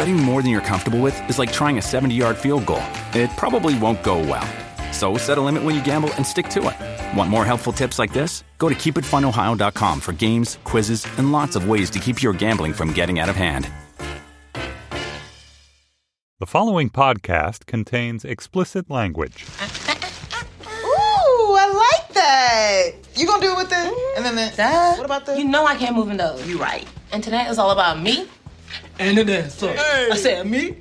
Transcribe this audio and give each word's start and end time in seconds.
Betting 0.00 0.16
more 0.16 0.40
than 0.40 0.50
you're 0.50 0.62
comfortable 0.62 0.98
with 0.98 1.28
is 1.28 1.38
like 1.38 1.52
trying 1.52 1.76
a 1.76 1.82
70 1.82 2.14
yard 2.14 2.38
field 2.38 2.64
goal. 2.64 2.82
It 3.12 3.28
probably 3.36 3.78
won't 3.78 4.02
go 4.02 4.18
well. 4.18 4.48
So 4.94 5.18
set 5.18 5.36
a 5.36 5.42
limit 5.42 5.62
when 5.62 5.74
you 5.74 5.84
gamble 5.84 6.08
and 6.14 6.26
stick 6.26 6.48
to 6.56 6.70
it. 6.70 7.18
Want 7.18 7.28
more 7.28 7.44
helpful 7.44 7.70
tips 7.70 7.98
like 7.98 8.10
this? 8.10 8.42
Go 8.56 8.70
to 8.70 8.74
keepitfunohio.com 8.74 10.00
for 10.00 10.12
games, 10.12 10.56
quizzes, 10.64 11.06
and 11.18 11.32
lots 11.32 11.54
of 11.54 11.68
ways 11.68 11.90
to 11.90 11.98
keep 11.98 12.22
your 12.22 12.32
gambling 12.32 12.72
from 12.72 12.94
getting 12.94 13.18
out 13.18 13.28
of 13.28 13.36
hand. 13.36 13.68
The 16.38 16.46
following 16.46 16.88
podcast 16.88 17.66
contains 17.66 18.24
explicit 18.24 18.88
language. 18.88 19.44
Ooh, 20.64 21.56
I 21.60 21.66
like 22.00 22.14
that. 22.14 22.92
You 23.16 23.26
gonna 23.26 23.42
do 23.42 23.52
it 23.52 23.56
with 23.58 23.68
the 23.68 24.14
and 24.16 24.24
then 24.24 24.34
the 24.34 24.50
Duh. 24.56 24.94
what 24.96 25.04
about 25.04 25.26
the 25.26 25.36
You 25.36 25.44
know 25.44 25.66
I 25.66 25.74
can't 25.74 25.94
move 25.94 26.08
in 26.08 26.16
those. 26.16 26.48
You 26.48 26.56
right. 26.56 26.88
And 27.12 27.22
tonight 27.22 27.50
is 27.50 27.58
all 27.58 27.72
about 27.72 28.00
me. 28.00 28.26
And 28.98 29.16
then 29.18 29.26
the 29.26 29.48
so 29.50 29.74
I 29.76 30.16
said 30.16 30.46
me. 30.46 30.76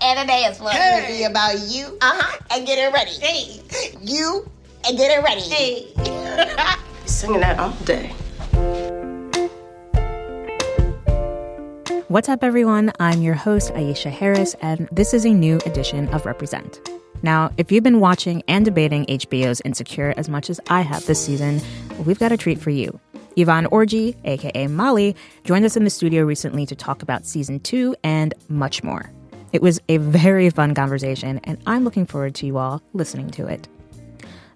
And 0.00 0.18
today 0.20 0.44
is 0.50 0.58
what 0.60 0.74
Hey. 0.74 1.06
to 1.06 1.12
be 1.12 1.24
about 1.24 1.58
you 1.68 1.96
Uh-huh. 2.00 2.38
and 2.50 2.66
get 2.66 2.78
it 2.78 2.92
ready. 2.92 3.12
Hey. 3.12 3.60
You 4.00 4.48
and 4.86 4.96
get 4.96 5.10
it 5.16 5.22
ready. 5.22 5.40
Hey. 5.42 6.76
Singing 7.06 7.40
that 7.40 7.58
all 7.58 7.70
day. 7.84 8.12
What's 12.08 12.28
up, 12.28 12.44
everyone? 12.44 12.92
I'm 13.00 13.22
your 13.22 13.34
host, 13.34 13.72
Aisha 13.72 14.10
Harris, 14.10 14.54
and 14.60 14.86
this 14.92 15.14
is 15.14 15.24
a 15.24 15.30
new 15.30 15.56
edition 15.64 16.08
of 16.08 16.26
Represent. 16.26 16.80
Now, 17.22 17.50
if 17.56 17.72
you've 17.72 17.84
been 17.84 18.00
watching 18.00 18.42
and 18.48 18.64
debating 18.64 19.06
HBO's 19.06 19.62
Insecure 19.64 20.12
as 20.16 20.28
much 20.28 20.50
as 20.50 20.60
I 20.68 20.80
have 20.82 21.06
this 21.06 21.24
season, 21.24 21.60
we've 22.04 22.18
got 22.18 22.32
a 22.32 22.36
treat 22.36 22.58
for 22.60 22.70
you. 22.70 22.98
Yvonne 23.36 23.66
Orji, 23.66 24.16
aka 24.24 24.66
Molly, 24.66 25.16
joined 25.44 25.64
us 25.64 25.76
in 25.76 25.84
the 25.84 25.90
studio 25.90 26.24
recently 26.24 26.66
to 26.66 26.76
talk 26.76 27.02
about 27.02 27.26
season 27.26 27.60
two 27.60 27.94
and 28.04 28.34
much 28.48 28.82
more. 28.82 29.10
It 29.52 29.62
was 29.62 29.80
a 29.88 29.98
very 29.98 30.48
fun 30.50 30.74
conversation, 30.74 31.40
and 31.44 31.58
I'm 31.66 31.84
looking 31.84 32.06
forward 32.06 32.34
to 32.36 32.46
you 32.46 32.58
all 32.58 32.82
listening 32.94 33.30
to 33.32 33.46
it. 33.46 33.68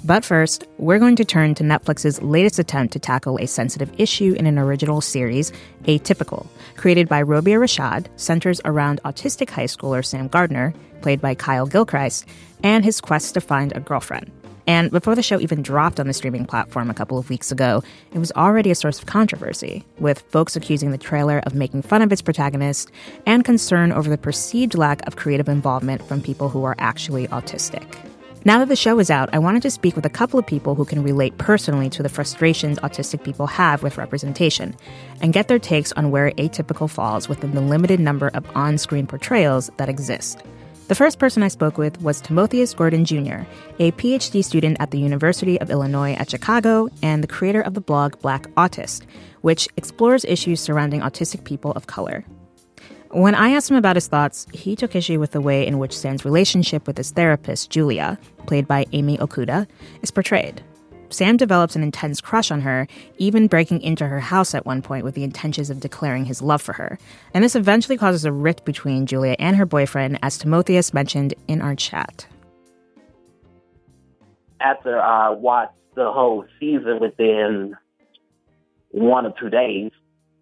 But 0.05 0.25
first, 0.25 0.67
we're 0.79 0.99
going 0.99 1.17
to 1.17 1.25
turn 1.25 1.55
to 1.57 1.65
Netflix's 1.65 2.23
latest 2.23 2.59
attempt 2.59 2.93
to 2.93 2.99
tackle 2.99 3.39
a 3.39 3.47
sensitive 3.47 3.91
issue 3.99 4.35
in 4.39 4.47
an 4.47 4.59
original 4.59 5.01
series, 5.01 5.53
Atypical, 5.85 6.47
created 6.77 7.09
by 7.09 7.23
Robia 7.23 7.59
Rashid, 7.59 8.09
centers 8.17 8.61
around 8.65 9.03
autistic 9.05 9.51
high 9.51 9.65
schooler 9.65 10.05
Sam 10.05 10.29
Gardner, 10.29 10.75
played 11.01 11.21
by 11.21 11.35
Keir 11.35 11.67
Gilchrist, 11.67 12.27
and 12.63 12.85
his 12.85 13.01
quest 13.01 13.35
to 13.35 13.41
find 13.41 13.75
a 13.75 13.81
girlfriend. 13.81 14.31
And 14.67 14.91
before 14.91 15.15
the 15.15 15.23
show 15.23 15.41
even 15.41 15.63
dropped 15.63 16.01
on 16.01 16.07
the 16.07 16.13
streaming 16.13 16.45
platform 16.45 16.91
a 16.91 16.95
couple 16.95 17.19
of 17.19 17.31
weeks 17.31 17.53
ago, 17.53 17.83
it 18.13 18.19
was 18.19 18.33
already 18.33 18.71
a 18.71 18.75
source 18.75 18.99
of 18.99 19.07
controversy, 19.07 19.85
with 19.99 20.21
folks 20.23 20.57
accusing 20.57 20.91
the 20.91 20.99
trailer 20.99 21.41
of 21.47 21.55
making 21.55 21.83
fun 21.83 22.03
of 22.03 22.11
its 22.11 22.23
protagonist 22.23 22.91
and 23.27 23.45
concern 23.45 23.93
over 23.93 24.11
the 24.11 24.19
perceived 24.19 24.77
lack 24.77 25.07
of 25.07 25.17
creative 25.17 25.49
involvement 25.49 26.07
from 26.09 26.21
people 26.21 26.49
who 26.49 26.65
are 26.65 26.75
actually 26.79 27.29
autistic. 27.29 27.97
Now 28.45 28.61
that 28.61 28.69
the 28.69 28.77
show 28.77 29.01
is 29.01 29.11
out, 29.11 29.29
I 29.33 29.41
wanted 29.41 29.63
to 29.63 29.73
speak 29.73 29.97
with 29.97 30.07
a 30.07 30.09
couple 30.09 30.39
of 30.39 30.47
people 30.47 30.77
who 30.77 30.85
can 30.85 31.03
relate 31.03 31.37
personally 31.37 31.91
to 31.91 32.03
the 32.03 32.09
frustrations 32.09 32.79
autistic 32.79 33.25
people 33.25 33.49
have 33.49 33.83
with 33.83 33.99
representation 33.99 34.77
and 35.21 35.33
get 35.33 35.49
their 35.49 35.59
takes 35.59 35.91
on 35.93 36.13
where 36.13 36.31
atypical 36.31 36.89
falls 36.89 37.29
within 37.29 37.57
the 37.57 37.61
limited 37.61 37.99
number 37.99 38.29
of 38.35 38.49
on 38.57 38.79
screen 38.79 39.07
portrayals 39.09 39.69
that 39.79 39.89
exist. 39.89 40.45
The 40.89 40.95
first 40.95 41.19
person 41.19 41.43
I 41.43 41.49
spoke 41.49 41.79
with 41.79 42.01
was 42.01 42.21
Timotheus 42.21 42.73
Gordon 42.73 43.05
Jr., 43.05 43.43
a 43.81 43.91
PhD 43.91 44.45
student 44.45 44.77
at 44.79 44.93
the 44.93 45.01
University 45.01 45.61
of 45.61 45.69
Illinois 45.69 46.13
at 46.13 46.31
Chicago 46.31 46.89
and 47.03 47.25
the 47.25 47.29
creator 47.29 47.61
of 47.61 47.75
the 47.75 47.81
blog 47.81 48.21
Black 48.21 48.47
Autist, 48.55 49.03
which 49.41 49.67
explores 49.77 50.25
issues 50.25 50.61
surrounding 50.61 51.01
autistic 51.01 51.43
people 51.43 51.73
of 51.73 51.89
color. 51.89 52.25
When 53.11 53.35
I 53.35 53.51
asked 53.51 53.69
him 53.69 53.77
about 53.77 53.97
his 53.97 54.07
thoughts, 54.07 54.47
he 54.53 54.77
took 54.77 54.95
issue 54.95 55.19
with 55.19 55.33
the 55.33 55.41
way 55.41 55.67
in 55.67 55.79
which 55.79 55.97
Sam's 55.97 56.25
relationship 56.25 56.87
with 56.87 56.99
his 56.99 57.11
therapist, 57.11 57.69
Julia, 57.69 58.17
played 58.47 58.69
by 58.69 58.87
Amy 58.93 59.19
Okuda, 59.19 59.67
is 60.03 60.13
portrayed. 60.13 60.63
Sam 61.11 61.37
develops 61.37 61.77
an 61.77 61.83
intense 61.83 62.21
crush 62.21 62.51
on 62.51 62.61
her, 62.63 62.87
even 63.19 63.47
breaking 63.47 63.83
into 63.83 64.07
her 64.07 64.21
house 64.21 64.55
at 64.55 64.67
one 64.67 64.83
point 64.83 65.05
with 65.05 65.15
the 65.15 65.25
intentions 65.25 65.71
of 65.71 65.81
declaring 65.81 66.25
his 66.25 66.43
love 66.43 66.63
for 66.63 66.73
her. 66.75 66.99
And 67.35 67.43
this 67.45 67.57
eventually 67.57 67.97
causes 67.97 68.25
a 68.25 68.33
rift 68.33 68.65
between 68.65 69.07
Julia 69.07 69.37
and 69.39 69.57
her 69.57 69.67
boyfriend, 69.67 70.19
as 70.23 70.39
Timotheus 70.39 70.93
mentioned 70.95 71.35
in 71.49 71.61
our 71.63 71.75
chat. 71.75 72.27
after 74.61 75.01
I 75.01 75.31
watched 75.31 75.75
the 75.95 76.11
whole 76.11 76.45
season 76.59 76.99
within 77.01 77.77
one 78.91 79.27
or 79.27 79.35
two 79.39 79.51
days, 79.51 79.93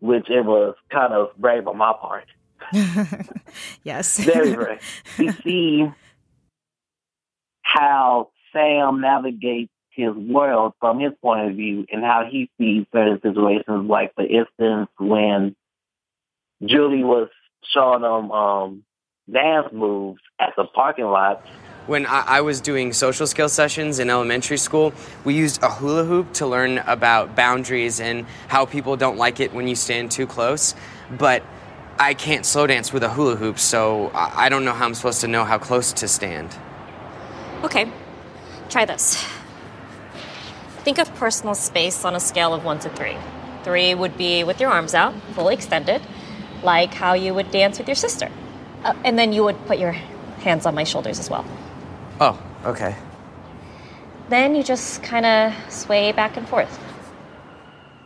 which 0.01 0.31
it 0.31 0.45
was 0.45 0.75
kind 0.91 1.13
of 1.13 1.29
brave 1.37 1.67
on 1.67 1.77
my 1.77 1.93
part. 2.01 2.27
yes. 3.85 4.19
Very 4.25 4.55
brave. 4.55 4.81
to 5.17 5.33
see 5.43 5.87
how 7.63 8.31
Sam 8.53 9.01
navigates 9.01 9.73
his 9.95 10.15
world 10.15 10.75
from 10.81 11.01
his 11.01 11.13
point 11.23 11.51
of 11.51 11.57
view 11.57 11.87
and 11.91 12.03
how 12.03 12.29
he 12.31 12.51
sees 12.59 12.87
certain 12.93 13.21
situations. 13.23 13.89
Like, 13.89 14.15
for 14.15 14.25
instance, 14.25 14.89
when 14.99 15.55
Julie 16.65 17.05
was 17.05 17.29
showing 17.73 18.03
him 18.03 18.31
um, 18.31 18.85
dance 19.31 19.73
moves 19.73 20.21
at 20.39 20.55
the 20.57 20.65
parking 20.65 21.07
lot, 21.07 21.45
When 21.87 22.07
I, 22.07 22.25
I 22.27 22.41
was 22.41 22.61
doing 22.61 22.93
social 22.93 23.27
skill 23.27 23.49
sessions 23.49 23.99
in 23.99 24.09
elementary 24.11 24.57
school, 24.57 24.93
we 25.25 25.35
used 25.35 25.63
a 25.63 25.71
hula 25.71 26.05
hoop 26.05 26.33
to 26.35 26.47
learn 26.47 26.79
about 26.79 27.37
boundaries 27.37 28.01
and 28.01 28.27
how 28.49 28.65
people 28.67 28.97
don't 28.97 29.19
like 29.19 29.41
it 29.41 29.53
when 29.53 29.69
you 29.69 29.77
stand 29.77 30.11
too 30.11 30.27
close. 30.27 30.75
But 31.11 31.43
I 31.99 32.15
can't 32.15 32.45
slow 32.45 32.67
dance 32.67 32.93
with 32.93 33.03
a 33.03 33.09
hula 33.11 33.37
hoop, 33.37 33.59
so 33.59 34.11
I 34.15 34.47
I 34.47 34.49
don't 34.49 34.65
know 34.65 34.73
how 34.73 34.85
I'm 34.87 34.95
supposed 34.95 35.21
to 35.21 35.29
know 35.29 35.45
how 35.45 35.59
close 35.59 35.93
to 35.93 36.09
stand. 36.09 36.57
Okay, 37.63 37.87
try 38.69 38.85
this. 38.85 39.25
Think 40.85 40.99
of 40.99 41.13
personal 41.15 41.55
space 41.55 42.05
on 42.05 42.15
a 42.15 42.21
scale 42.21 42.53
of 42.53 42.65
one 42.65 42.79
to 42.81 42.91
three. 42.91 43.17
Three 43.63 43.95
would 43.95 44.19
be 44.19 44.45
with 44.45 44.61
your 44.61 44.71
arms 44.71 44.95
out, 44.95 45.15
fully 45.33 45.55
extended, 45.55 46.03
like 46.63 46.93
how 46.93 47.15
you 47.15 47.33
would 47.33 47.51
dance 47.51 47.79
with 47.79 47.89
your 47.89 47.95
sister. 47.95 48.31
Uh, 48.85 48.93
and 49.03 49.19
then 49.19 49.33
you 49.33 49.43
would 49.45 49.57
put 49.67 49.79
your 49.79 49.93
hands 49.93 50.67
on 50.67 50.75
my 50.75 50.85
shoulders 50.85 51.19
as 51.19 51.31
well. 51.31 51.47
Oh, 52.21 52.39
okay. 52.67 52.95
Then 54.29 54.55
you 54.55 54.63
just 54.63 55.03
kind 55.03 55.25
of 55.25 55.55
sway 55.73 56.13
back 56.13 56.37
and 56.37 56.47
forth. 56.49 56.79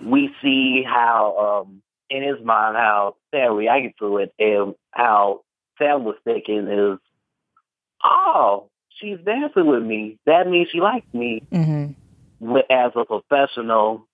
we 0.04 0.30
see 0.40 0.84
how, 0.86 1.64
um, 1.66 1.82
in 2.08 2.22
his 2.22 2.44
mind, 2.44 2.76
how 2.76 3.16
Sam 3.32 3.56
reacted 3.56 3.94
to 3.98 4.18
it 4.18 4.32
and 4.38 4.76
how 4.92 5.42
Sam 5.78 6.04
was 6.04 6.14
thinking 6.24 6.68
is, 6.68 6.98
oh, 8.04 8.70
she's 8.90 9.18
dancing 9.24 9.66
with 9.66 9.82
me. 9.82 10.18
That 10.26 10.46
means 10.48 10.68
she 10.70 10.80
likes 10.80 11.12
me. 11.12 11.42
hmm 11.50 11.86
Wi- 11.88 12.07
As 12.40 12.92
a 12.94 13.04
professional, 13.04 14.06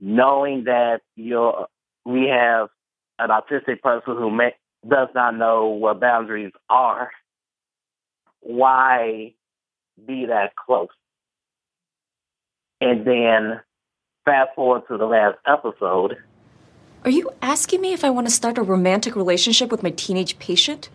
knowing 0.00 0.64
that 0.64 1.00
you're, 1.14 1.66
we 2.04 2.28
have 2.28 2.68
an 3.18 3.30
autistic 3.30 3.82
person 3.82 4.16
who 4.16 4.30
may, 4.30 4.54
does 4.88 5.08
not 5.14 5.36
know 5.36 5.66
what 5.66 6.00
boundaries 6.00 6.52
are, 6.70 7.10
why 8.40 9.34
be 10.06 10.26
that 10.26 10.54
close? 10.56 10.88
And 12.80 13.06
then 13.06 13.60
fast 14.24 14.50
forward 14.54 14.82
to 14.88 14.96
the 14.96 15.06
last 15.06 15.38
episode, 15.46 16.16
Are 17.04 17.10
you 17.10 17.30
asking 17.40 17.80
me 17.80 17.92
if 17.92 18.04
I 18.04 18.10
want 18.10 18.26
to 18.26 18.32
start 18.32 18.58
a 18.58 18.62
romantic 18.62 19.16
relationship 19.16 19.70
with 19.70 19.82
my 19.82 19.90
teenage 19.90 20.38
patient? 20.38 20.88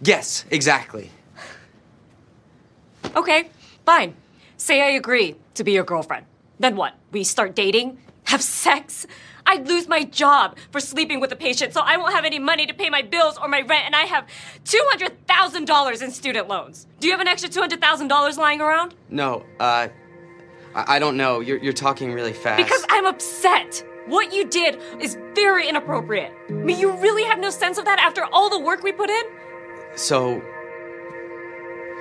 Yes, 0.00 0.44
exactly. 0.50 1.10
Okay, 3.14 3.48
fine. 3.84 4.14
Say 4.56 4.82
I 4.82 4.90
agree 4.90 5.36
to 5.54 5.64
be 5.64 5.72
your 5.72 5.84
girlfriend. 5.84 6.26
Then 6.58 6.76
what? 6.76 6.94
We 7.12 7.24
start 7.24 7.54
dating? 7.54 7.98
Have 8.24 8.42
sex? 8.42 9.06
I'd 9.44 9.68
lose 9.68 9.86
my 9.86 10.02
job 10.02 10.56
for 10.72 10.80
sleeping 10.80 11.20
with 11.20 11.30
a 11.30 11.36
patient, 11.36 11.72
so 11.72 11.80
I 11.84 11.96
won't 11.96 12.14
have 12.14 12.24
any 12.24 12.38
money 12.38 12.66
to 12.66 12.74
pay 12.74 12.90
my 12.90 13.02
bills 13.02 13.38
or 13.38 13.46
my 13.46 13.60
rent, 13.60 13.86
and 13.86 13.94
I 13.94 14.02
have 14.02 14.26
$200,000 14.64 16.02
in 16.02 16.10
student 16.10 16.48
loans. 16.48 16.86
Do 16.98 17.06
you 17.06 17.12
have 17.12 17.20
an 17.20 17.28
extra 17.28 17.48
$200,000 17.48 18.36
lying 18.38 18.60
around? 18.60 18.94
No, 19.08 19.44
uh, 19.60 19.88
I, 20.74 20.96
I 20.96 20.98
don't 20.98 21.16
know. 21.16 21.40
You're, 21.40 21.58
you're 21.58 21.72
talking 21.72 22.12
really 22.12 22.32
fast. 22.32 22.64
Because 22.64 22.84
I'm 22.88 23.06
upset. 23.06 23.84
What 24.06 24.32
you 24.32 24.48
did 24.48 24.80
is 25.00 25.16
very 25.34 25.68
inappropriate. 25.68 26.32
I 26.48 26.52
mean, 26.52 26.78
you 26.78 26.92
really 26.96 27.24
have 27.24 27.38
no 27.38 27.50
sense 27.50 27.78
of 27.78 27.84
that 27.84 27.98
after 28.00 28.24
all 28.24 28.50
the 28.50 28.58
work 28.58 28.82
we 28.82 28.92
put 28.92 29.10
in? 29.10 29.24
So, 29.94 30.42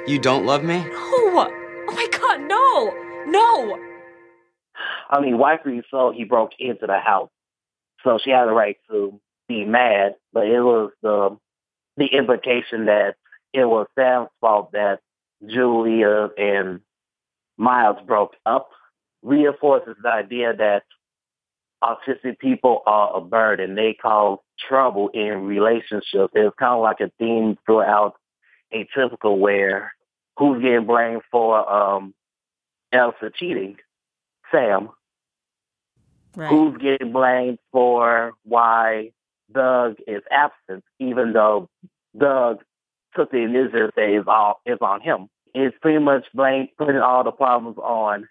you 0.07 0.17
don't 0.19 0.45
love 0.45 0.63
me? 0.63 0.83
No! 0.83 1.64
Oh 1.87 1.93
my 1.93 2.07
god, 2.11 2.41
no! 2.41 2.93
No! 3.27 3.79
I 5.09 5.21
mean, 5.21 5.35
rightfully 5.35 5.83
so, 5.89 6.11
he 6.11 6.23
broke 6.23 6.51
into 6.59 6.87
the 6.87 6.99
house. 6.99 7.29
So 8.03 8.19
she 8.23 8.31
had 8.31 8.45
the 8.45 8.51
right 8.51 8.77
to 8.89 9.19
be 9.47 9.65
mad, 9.65 10.15
but 10.33 10.47
it 10.47 10.61
was 10.61 10.91
the 11.01 11.37
the 11.97 12.05
implication 12.05 12.85
that 12.85 13.15
it 13.53 13.65
was 13.65 13.87
Sam's 13.95 14.29
fault 14.41 14.71
that 14.73 14.99
Julia 15.47 16.29
and 16.37 16.81
Miles 17.57 17.97
broke 18.05 18.35
up 18.45 18.69
reinforces 19.23 19.95
the 20.01 20.09
idea 20.09 20.53
that 20.55 20.83
autistic 21.83 22.38
people 22.39 22.81
are 22.85 23.17
a 23.17 23.21
burden. 23.21 23.75
They 23.75 23.93
cause 23.93 24.39
trouble 24.67 25.09
in 25.13 25.45
relationships. 25.45 26.33
It's 26.33 26.55
kind 26.59 26.75
of 26.75 26.81
like 26.81 26.99
a 26.99 27.11
theme 27.17 27.57
throughout 27.65 28.15
Atypical 28.73 29.38
where 29.38 29.93
who's 30.37 30.61
getting 30.61 30.85
blamed 30.85 31.21
for 31.31 31.69
um, 31.69 32.13
Elsa 32.91 33.31
cheating? 33.33 33.77
Sam. 34.51 34.89
Right. 36.35 36.49
Who's 36.49 36.77
getting 36.77 37.13
blamed 37.13 37.59
for 37.71 38.33
why 38.43 39.11
Doug 39.51 39.95
is 40.07 40.21
absent, 40.29 40.83
even 40.99 41.33
though 41.33 41.69
Doug 42.17 42.61
took 43.15 43.31
the 43.31 43.37
initiative 43.37 43.91
that 43.95 44.09
is 44.09 44.25
all 44.27 44.59
is 44.65 44.77
on 44.81 45.01
him. 45.01 45.29
It's 45.53 45.75
pretty 45.81 45.99
much 45.99 46.25
blame 46.33 46.67
putting 46.77 46.97
all 46.97 47.23
the 47.23 47.31
problems 47.31 47.77
on 47.77 48.27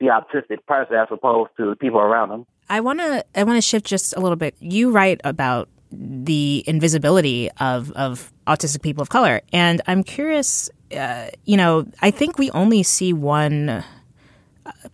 the 0.00 0.06
autistic 0.06 0.66
person 0.66 0.96
as 0.96 1.08
opposed 1.10 1.50
to 1.56 1.70
the 1.70 1.76
people 1.76 2.00
around 2.00 2.28
them. 2.28 2.46
I 2.68 2.80
want 2.80 2.98
to 2.98 3.24
I 3.34 3.44
want 3.44 3.56
to 3.56 3.62
shift 3.62 3.86
just 3.86 4.14
a 4.16 4.20
little 4.20 4.36
bit. 4.36 4.54
You 4.60 4.90
write 4.90 5.20
about 5.24 5.68
the 5.90 6.64
invisibility 6.66 7.50
of 7.58 7.92
of 7.92 8.32
autistic 8.46 8.82
people 8.82 9.02
of 9.02 9.08
color, 9.08 9.40
and 9.52 9.80
I'm 9.86 10.02
curious. 10.02 10.70
Uh, 10.96 11.28
you 11.44 11.56
know, 11.56 11.84
I 12.00 12.12
think 12.12 12.38
we 12.38 12.50
only 12.52 12.84
see 12.84 13.12
one 13.12 13.84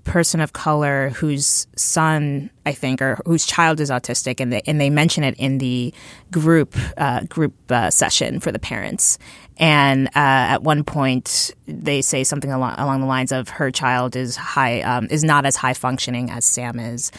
person 0.04 0.40
of 0.40 0.52
color 0.52 1.10
whose 1.10 1.66
son, 1.76 2.50
I 2.66 2.72
think, 2.72 3.00
or 3.00 3.20
whose 3.26 3.46
child 3.46 3.80
is 3.80 3.90
autistic, 3.90 4.40
and 4.40 4.52
they 4.52 4.62
and 4.66 4.80
they 4.80 4.90
mention 4.90 5.24
it 5.24 5.34
in 5.38 5.58
the 5.58 5.92
group 6.30 6.76
uh, 6.96 7.24
group 7.24 7.54
uh, 7.70 7.90
session 7.90 8.40
for 8.40 8.52
the 8.52 8.58
parents. 8.58 9.18
And 9.58 10.08
uh, 10.08 10.10
at 10.56 10.62
one 10.62 10.82
point, 10.82 11.52
they 11.66 12.02
say 12.02 12.24
something 12.24 12.50
along, 12.50 12.74
along 12.78 13.00
the 13.00 13.06
lines 13.06 13.32
of 13.32 13.48
her 13.50 13.70
child 13.70 14.16
is 14.16 14.36
high 14.36 14.80
um, 14.82 15.06
is 15.10 15.24
not 15.24 15.46
as 15.46 15.56
high 15.56 15.74
functioning 15.74 16.30
as 16.30 16.44
Sam 16.44 16.78
is. 16.78 17.12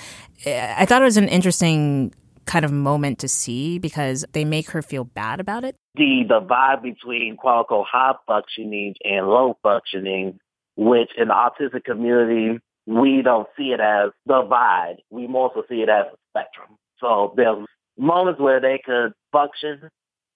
I 0.46 0.86
thought 0.86 1.02
it 1.02 1.06
was 1.06 1.18
an 1.18 1.30
interesting 1.30 2.14
kind 2.46 2.66
of 2.66 2.72
moment 2.72 3.20
to 3.20 3.28
see 3.28 3.80
because 3.80 4.26
they 4.34 4.46
make 4.46 4.70
her 4.72 4.82
feel 4.82 5.04
bad 5.04 5.40
about 5.40 5.64
it. 5.64 5.76
The 5.96 6.24
the 6.28 6.42
vibe 6.42 6.84
between 6.84 7.38
quote 7.38 7.60
unquote 7.60 7.88
high 7.92 8.14
functioning 8.28 8.96
and 9.04 9.28
low 9.28 9.58
functioning, 9.64 10.40
which 10.76 11.12
in 11.18 11.30
the 11.30 11.34
autistic 11.34 11.84
community 11.84 12.60
we 12.86 13.22
don't 13.24 13.48
see 13.58 13.72
it 13.72 13.80
as 13.80 14.12
the 14.26 14.42
divide. 14.42 14.98
We 15.10 15.28
more 15.28 15.52
so 15.54 15.64
see 15.70 15.82
it 15.82 15.90
as 15.90 16.06
a 16.12 16.18
spectrum. 16.32 16.78
So 17.00 17.34
there's 17.36 17.66
moments 17.98 18.40
where 18.40 18.60
they 18.60 18.82
could 18.84 19.14
function. 19.32 19.90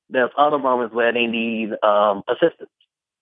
There's 0.10 0.32
other 0.38 0.60
moments 0.60 0.96
where 0.96 1.12
they 1.12 1.26
need 1.26 1.72
um, 1.84 2.24
assistance, 2.30 2.70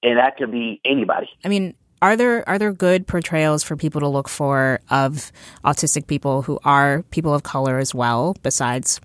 and 0.04 0.20
that 0.20 0.38
could 0.38 0.52
be 0.52 0.80
anybody. 0.86 1.28
I 1.44 1.48
mean, 1.48 1.76
are 2.02 2.16
there 2.16 2.48
are 2.48 2.60
there 2.60 2.74
good 2.74 3.08
portrayals 3.08 3.64
for 3.64 3.76
people 3.76 4.02
to 4.02 4.08
look 4.08 4.28
for 4.28 4.80
of 4.90 5.32
autistic 5.64 6.08
people 6.08 6.42
who 6.42 6.60
are 6.64 7.04
people 7.12 7.34
of 7.34 7.44
color 7.44 7.78
as 7.78 7.96
well, 7.96 8.36
besides 8.44 9.00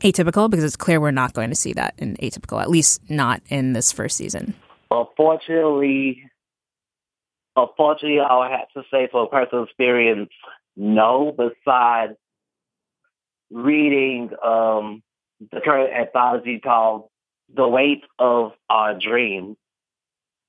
atypical? 0.00 0.48
Because 0.50 0.64
it's 0.64 0.76
clear 0.76 1.00
we're 1.00 1.10
not 1.10 1.32
going 1.32 1.50
to 1.50 1.56
see 1.56 1.72
that 1.74 1.94
in 1.98 2.16
atypical, 2.16 2.60
at 2.60 2.70
least 2.70 3.00
not 3.10 3.42
in 3.48 3.72
this 3.72 3.92
first 3.92 4.16
season. 4.16 4.54
Unfortunately, 4.90 6.30
unfortunately, 7.56 8.20
I 8.20 8.36
would 8.38 8.50
have 8.50 8.70
to 8.74 8.82
say 8.90 9.08
for 9.10 9.28
personal 9.28 9.64
experience, 9.64 10.30
no. 10.76 11.34
Besides 11.36 12.16
reading 13.50 14.30
um, 14.44 15.02
the 15.52 15.60
current 15.60 15.92
anthology 15.92 16.60
called 16.60 17.08
"The 17.54 17.66
Weight 17.66 18.02
of 18.18 18.52
Our 18.68 18.98
Dreams," 18.98 19.56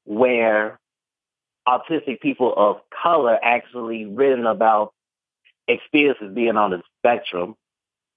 where 0.06 0.80
autistic 1.68 2.20
people 2.22 2.54
of 2.56 2.78
color 3.04 3.38
actually 3.42 4.06
written 4.06 4.46
about 4.46 4.94
experiences 5.68 6.34
being 6.34 6.58
on 6.58 6.72
the 6.72 6.82
spectrum. 7.00 7.56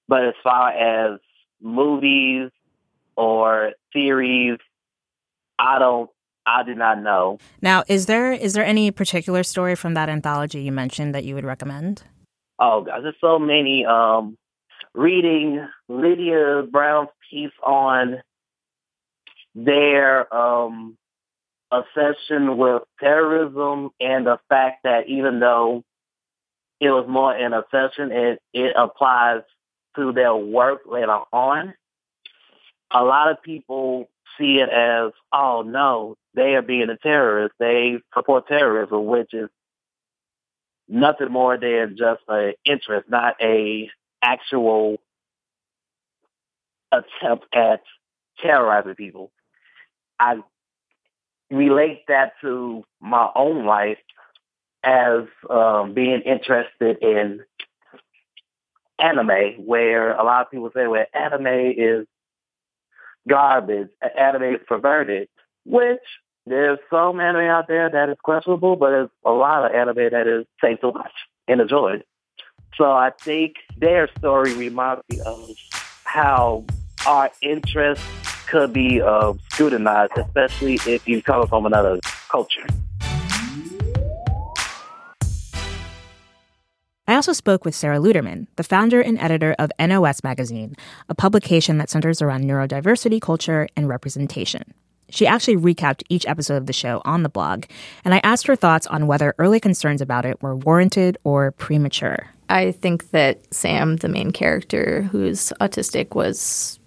But 0.09 0.25
as 0.25 0.35
far 0.43 0.71
as 0.71 1.21
movies 1.61 2.51
or 3.17 3.73
series, 3.93 4.59
I 5.59 5.79
don't 5.79 6.11
I 6.47 6.63
do 6.63 6.75
not 6.75 7.03
know. 7.03 7.39
Now, 7.63 7.85
is 7.89 8.07
there 8.07 8.33
is 8.33 8.53
there 8.53 8.65
any 8.65 8.91
particular 8.91 9.43
story 9.43 9.75
from 9.75 9.95
that 9.95 10.09
anthology 10.09 10.63
you 10.63 10.73
mentioned 10.73 11.15
that 11.15 11.25
you 11.25 11.35
would 11.35 11.45
recommend? 11.45 12.03
Oh 12.59 12.83
gosh, 12.83 13.01
there's 13.03 13.15
so 13.21 13.39
many. 13.39 13.87
Um, 13.87 14.37
reading 14.95 15.67
Lydia 15.89 16.65
Brown's 16.71 17.09
piece 17.31 17.51
on 17.63 18.23
their 19.55 20.33
um, 20.35 20.97
obsession 21.75 22.57
with 22.57 22.83
terrorism 23.01 23.91
and 24.01 24.27
the 24.27 24.39
fact 24.49 24.85
that 24.85 25.09
even 25.09 25.41
though 25.41 25.83
it 26.81 26.91
was 26.91 27.07
more 27.09 27.35
an 27.35 27.53
obsession, 27.53 28.13
it, 28.13 28.41
it 28.53 28.75
applies 28.77 29.43
to 29.97 30.13
their 30.13 30.35
work 30.35 30.81
later 30.87 31.19
on. 31.33 31.75
A 32.91 33.03
lot 33.03 33.31
of 33.31 33.43
people 33.43 34.09
see 34.39 34.59
it 34.59 34.69
as, 34.69 35.13
oh 35.33 35.63
no, 35.63 36.17
they 36.35 36.55
are 36.55 36.63
being 36.63 36.91
a 36.91 36.97
terrorist. 36.97 37.55
They 37.59 37.99
support 38.15 38.49
terrorism, 38.49 39.07
which 39.07 39.33
is 39.33 39.49
nothing 40.89 41.31
more 41.31 41.57
than 41.57 41.97
just 41.99 42.23
an 42.29 42.55
interest, 42.65 43.09
not 43.09 43.37
a 43.41 43.91
actual 44.23 44.99
attempt 46.93 47.47
at 47.55 47.83
terrorizing 48.41 48.95
people. 48.95 49.31
I 50.19 50.43
relate 51.57 52.03
that 52.09 52.33
to 52.41 52.85
my 53.01 53.29
own 53.35 53.65
life 53.65 53.99
as 54.83 55.23
um, 55.49 55.95
being 55.95 56.21
interested 56.21 56.99
in 57.03 57.41
anime, 58.99 59.65
where 59.65 60.13
a 60.13 60.23
lot 60.23 60.43
of 60.43 60.51
people 60.51 60.71
say, 60.75 60.87
well, 60.87 61.07
anime 61.13 61.73
is 61.77 62.07
garbage, 63.29 63.89
anime 64.19 64.55
is 64.55 64.61
perverted, 64.67 65.29
which 65.65 66.01
there's 66.47 66.79
some 66.91 67.21
anime 67.21 67.47
out 67.47 67.67
there 67.69 67.89
that 67.89 68.11
is 68.11 68.17
questionable, 68.23 68.77
but 68.77 68.91
there's 68.91 69.11
a 69.25 69.33
lot 69.33 69.65
of 69.65 69.75
anime 69.75 70.11
that 70.11 70.27
is 70.27 70.45
safe 70.63 70.81
to 70.81 70.91
watch 70.91 71.13
and 71.49 71.61
enjoyed. 71.61 72.05
So 72.77 72.91
I 72.91 73.11
think 73.21 73.55
their 73.77 74.09
story 74.19 74.53
reminds 74.55 75.03
me 75.11 75.21
of 75.25 75.51
how 76.05 76.65
our 77.07 77.31
interests 77.41 78.05
could 78.55 78.73
be 78.73 79.03
uh, 79.03 79.33
scrutinized, 79.51 80.13
especially 80.17 80.75
if 80.87 81.09
you 81.09 81.21
come 81.21 81.45
from 81.49 81.67
another 81.67 81.99
culture. 82.31 82.65
I 87.09 87.17
also 87.17 87.33
spoke 87.33 87.65
with 87.65 87.75
Sarah 87.75 87.99
Luterman, 87.99 88.47
the 88.55 88.63
founder 88.63 89.01
and 89.01 89.19
editor 89.19 89.57
of 89.59 89.73
NOS 89.81 90.23
Magazine, 90.23 90.77
a 91.09 91.17
publication 91.17 91.79
that 91.79 91.91
centers 91.91 92.23
around 92.23 92.45
neurodiversity, 92.45 93.21
culture, 93.21 93.67
and 93.77 93.89
representation. 93.89 94.73
She 95.11 95.27
actually 95.27 95.57
recapped 95.57 96.05
each 96.09 96.25
episode 96.29 96.59
of 96.59 96.67
the 96.67 96.73
show 96.73 97.03
on 97.05 97.25
the 97.25 97.29
blog, 97.29 97.65
and 98.05 98.15
I 98.15 98.21
asked 98.23 98.47
her 98.47 98.55
thoughts 98.55 98.87
on 98.87 99.09
whether 99.09 99.35
early 99.39 99.59
concerns 99.59 100.01
about 100.01 100.25
it 100.25 100.41
were 100.41 100.55
warranted 100.55 101.19
or 101.25 101.51
premature. 101.51 102.29
I 102.49 102.71
think 102.71 103.11
that 103.11 103.53
Sam, 103.53 103.97
the 103.97 104.09
main 104.09 104.31
character 104.31 105.03
who's 105.11 105.53
autistic, 105.61 106.15
was 106.15 106.79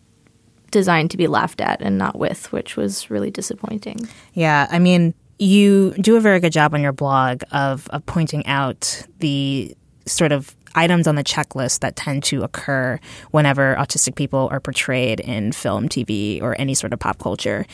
designed 0.77 1.09
to 1.09 1.17
be 1.17 1.25
laughed 1.25 1.59
at 1.59 1.81
and 1.81 1.97
not 1.97 2.19
with, 2.19 2.51
which 2.51 2.77
was 2.77 3.09
really 3.09 3.31
disappointing. 3.31 3.97
Yeah, 4.33 4.67
I 4.69 4.77
mean, 4.77 5.15
you 5.39 5.95
do 5.99 6.17
a 6.17 6.19
very 6.19 6.39
good 6.39 6.51
job 6.51 6.75
on 6.75 6.83
your 6.83 6.91
blog 6.91 7.41
of, 7.51 7.87
of 7.89 8.05
pointing 8.05 8.45
out 8.45 9.03
the 9.17 9.75
sort 10.05 10.31
of 10.31 10.55
items 10.75 11.07
on 11.07 11.15
the 11.15 11.23
checklist 11.23 11.79
that 11.79 11.95
tend 11.95 12.23
to 12.25 12.43
occur 12.43 12.99
whenever 13.31 13.75
autistic 13.79 14.13
people 14.13 14.49
are 14.51 14.59
portrayed 14.59 15.19
in 15.19 15.51
film, 15.51 15.89
TV, 15.89 16.43
or 16.43 16.55
any 16.61 16.75
sort 16.75 16.93
of 16.93 16.99
pop 16.99 17.17
culture. 17.17 17.65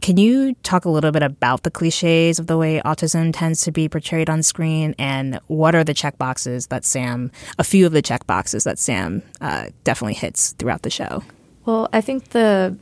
Can 0.00 0.16
you 0.16 0.54
talk 0.64 0.84
a 0.84 0.90
little 0.90 1.12
bit 1.12 1.22
about 1.22 1.62
the 1.62 1.70
cliches 1.70 2.40
of 2.40 2.48
the 2.48 2.58
way 2.58 2.82
autism 2.84 3.30
tends 3.32 3.62
to 3.62 3.70
be 3.70 3.88
portrayed 3.88 4.28
on 4.28 4.42
screen, 4.42 4.96
and 4.98 5.38
what 5.46 5.76
are 5.76 5.84
the 5.84 5.94
check 5.94 6.18
boxes 6.18 6.66
that 6.68 6.84
Sam, 6.84 7.30
a 7.56 7.64
few 7.64 7.86
of 7.86 7.92
the 7.92 8.02
check 8.02 8.26
boxes 8.26 8.64
that 8.64 8.80
Sam 8.80 9.22
uh, 9.40 9.66
definitely 9.84 10.14
hits 10.14 10.54
throughout 10.54 10.82
the 10.82 10.90
show? 10.90 11.22
Well, 11.68 11.86
I 11.92 12.00
think 12.00 12.30
the 12.30 12.78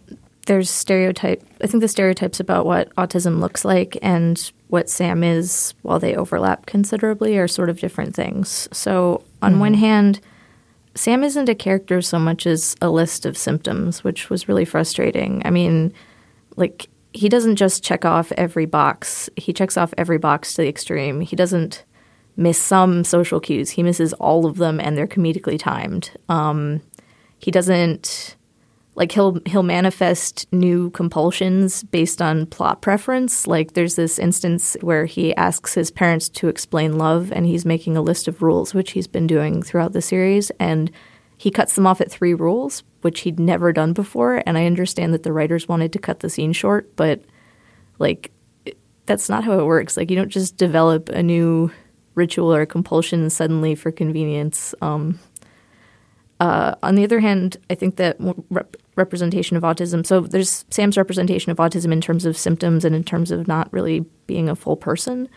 there's 0.46 0.70
stereotype. 0.70 1.42
I 1.60 1.66
think 1.66 1.80
the 1.80 1.88
stereotypes 1.88 2.38
about 2.38 2.66
what 2.66 2.94
autism 2.94 3.40
looks 3.40 3.64
like 3.64 3.98
and 4.00 4.52
what 4.68 4.88
Sam 4.88 5.24
is, 5.24 5.74
while 5.82 5.98
they 5.98 6.14
overlap 6.14 6.66
considerably, 6.66 7.36
are 7.36 7.48
sort 7.48 7.68
of 7.68 7.80
different 7.80 8.14
things. 8.14 8.68
So, 8.70 9.24
on 9.42 9.54
mm-hmm. 9.54 9.60
one 9.60 9.74
hand, 9.74 10.20
Sam 10.94 11.24
isn't 11.24 11.48
a 11.48 11.54
character 11.56 12.00
so 12.00 12.20
much 12.20 12.46
as 12.46 12.76
a 12.80 12.88
list 12.88 13.26
of 13.26 13.36
symptoms, 13.36 14.04
which 14.04 14.30
was 14.30 14.46
really 14.46 14.64
frustrating. 14.64 15.42
I 15.44 15.50
mean, 15.50 15.92
like 16.54 16.88
he 17.12 17.28
doesn't 17.28 17.56
just 17.56 17.82
check 17.82 18.04
off 18.04 18.30
every 18.36 18.66
box. 18.66 19.28
He 19.34 19.52
checks 19.52 19.76
off 19.76 19.94
every 19.98 20.18
box 20.18 20.54
to 20.54 20.62
the 20.62 20.68
extreme. 20.68 21.22
He 21.22 21.34
doesn't 21.34 21.82
miss 22.36 22.62
some 22.62 23.02
social 23.02 23.40
cues. 23.40 23.70
He 23.70 23.82
misses 23.82 24.12
all 24.12 24.46
of 24.46 24.58
them, 24.58 24.78
and 24.78 24.96
they're 24.96 25.08
comedically 25.08 25.58
timed. 25.58 26.12
Um, 26.28 26.82
he 27.40 27.50
doesn't 27.50 28.35
like 28.96 29.12
he'll 29.12 29.38
he'll 29.44 29.62
manifest 29.62 30.50
new 30.52 30.90
compulsions 30.90 31.84
based 31.84 32.22
on 32.22 32.46
plot 32.46 32.80
preference. 32.80 33.46
Like 33.46 33.74
there's 33.74 33.94
this 33.94 34.18
instance 34.18 34.76
where 34.80 35.04
he 35.04 35.36
asks 35.36 35.74
his 35.74 35.90
parents 35.90 36.30
to 36.30 36.48
explain 36.48 36.96
love, 36.98 37.30
and 37.30 37.46
he's 37.46 37.66
making 37.66 37.96
a 37.96 38.02
list 38.02 38.26
of 38.26 38.42
rules, 38.42 38.74
which 38.74 38.92
he's 38.92 39.06
been 39.06 39.26
doing 39.26 39.62
throughout 39.62 39.92
the 39.92 40.00
series, 40.00 40.50
and 40.58 40.90
he 41.36 41.50
cuts 41.50 41.74
them 41.74 41.86
off 41.86 42.00
at 42.00 42.10
three 42.10 42.32
rules, 42.32 42.82
which 43.02 43.20
he'd 43.20 43.38
never 43.38 43.70
done 43.70 43.92
before. 43.92 44.42
And 44.46 44.56
I 44.56 44.64
understand 44.64 45.12
that 45.12 45.22
the 45.22 45.32
writers 45.32 45.68
wanted 45.68 45.92
to 45.92 45.98
cut 45.98 46.20
the 46.20 46.30
scene 46.30 46.54
short, 46.54 46.96
but 46.96 47.22
like 47.98 48.32
that's 49.04 49.28
not 49.28 49.44
how 49.44 49.58
it 49.58 49.66
works. 49.66 49.98
Like 49.98 50.10
you 50.10 50.16
don't 50.16 50.30
just 50.30 50.56
develop 50.56 51.10
a 51.10 51.22
new 51.22 51.70
ritual 52.14 52.52
or 52.52 52.64
compulsion 52.64 53.28
suddenly 53.28 53.74
for 53.74 53.92
convenience. 53.92 54.74
Um, 54.80 55.18
uh, 56.40 56.74
on 56.82 56.94
the 56.94 57.04
other 57.04 57.20
hand, 57.20 57.58
I 57.68 57.74
think 57.74 57.96
that 57.96 58.16
representation 58.96 59.56
of 59.56 59.62
autism. 59.62 60.04
So 60.04 60.20
there's 60.20 60.64
Sam's 60.70 60.96
representation 60.96 61.52
of 61.52 61.58
autism 61.58 61.92
in 61.92 62.00
terms 62.00 62.24
of 62.24 62.36
symptoms 62.36 62.84
and 62.84 62.94
in 62.94 63.04
terms 63.04 63.30
of 63.30 63.46
not 63.46 63.72
really 63.72 64.00
being 64.26 64.48
a 64.48 64.56
full 64.56 64.76
person, 64.76 65.28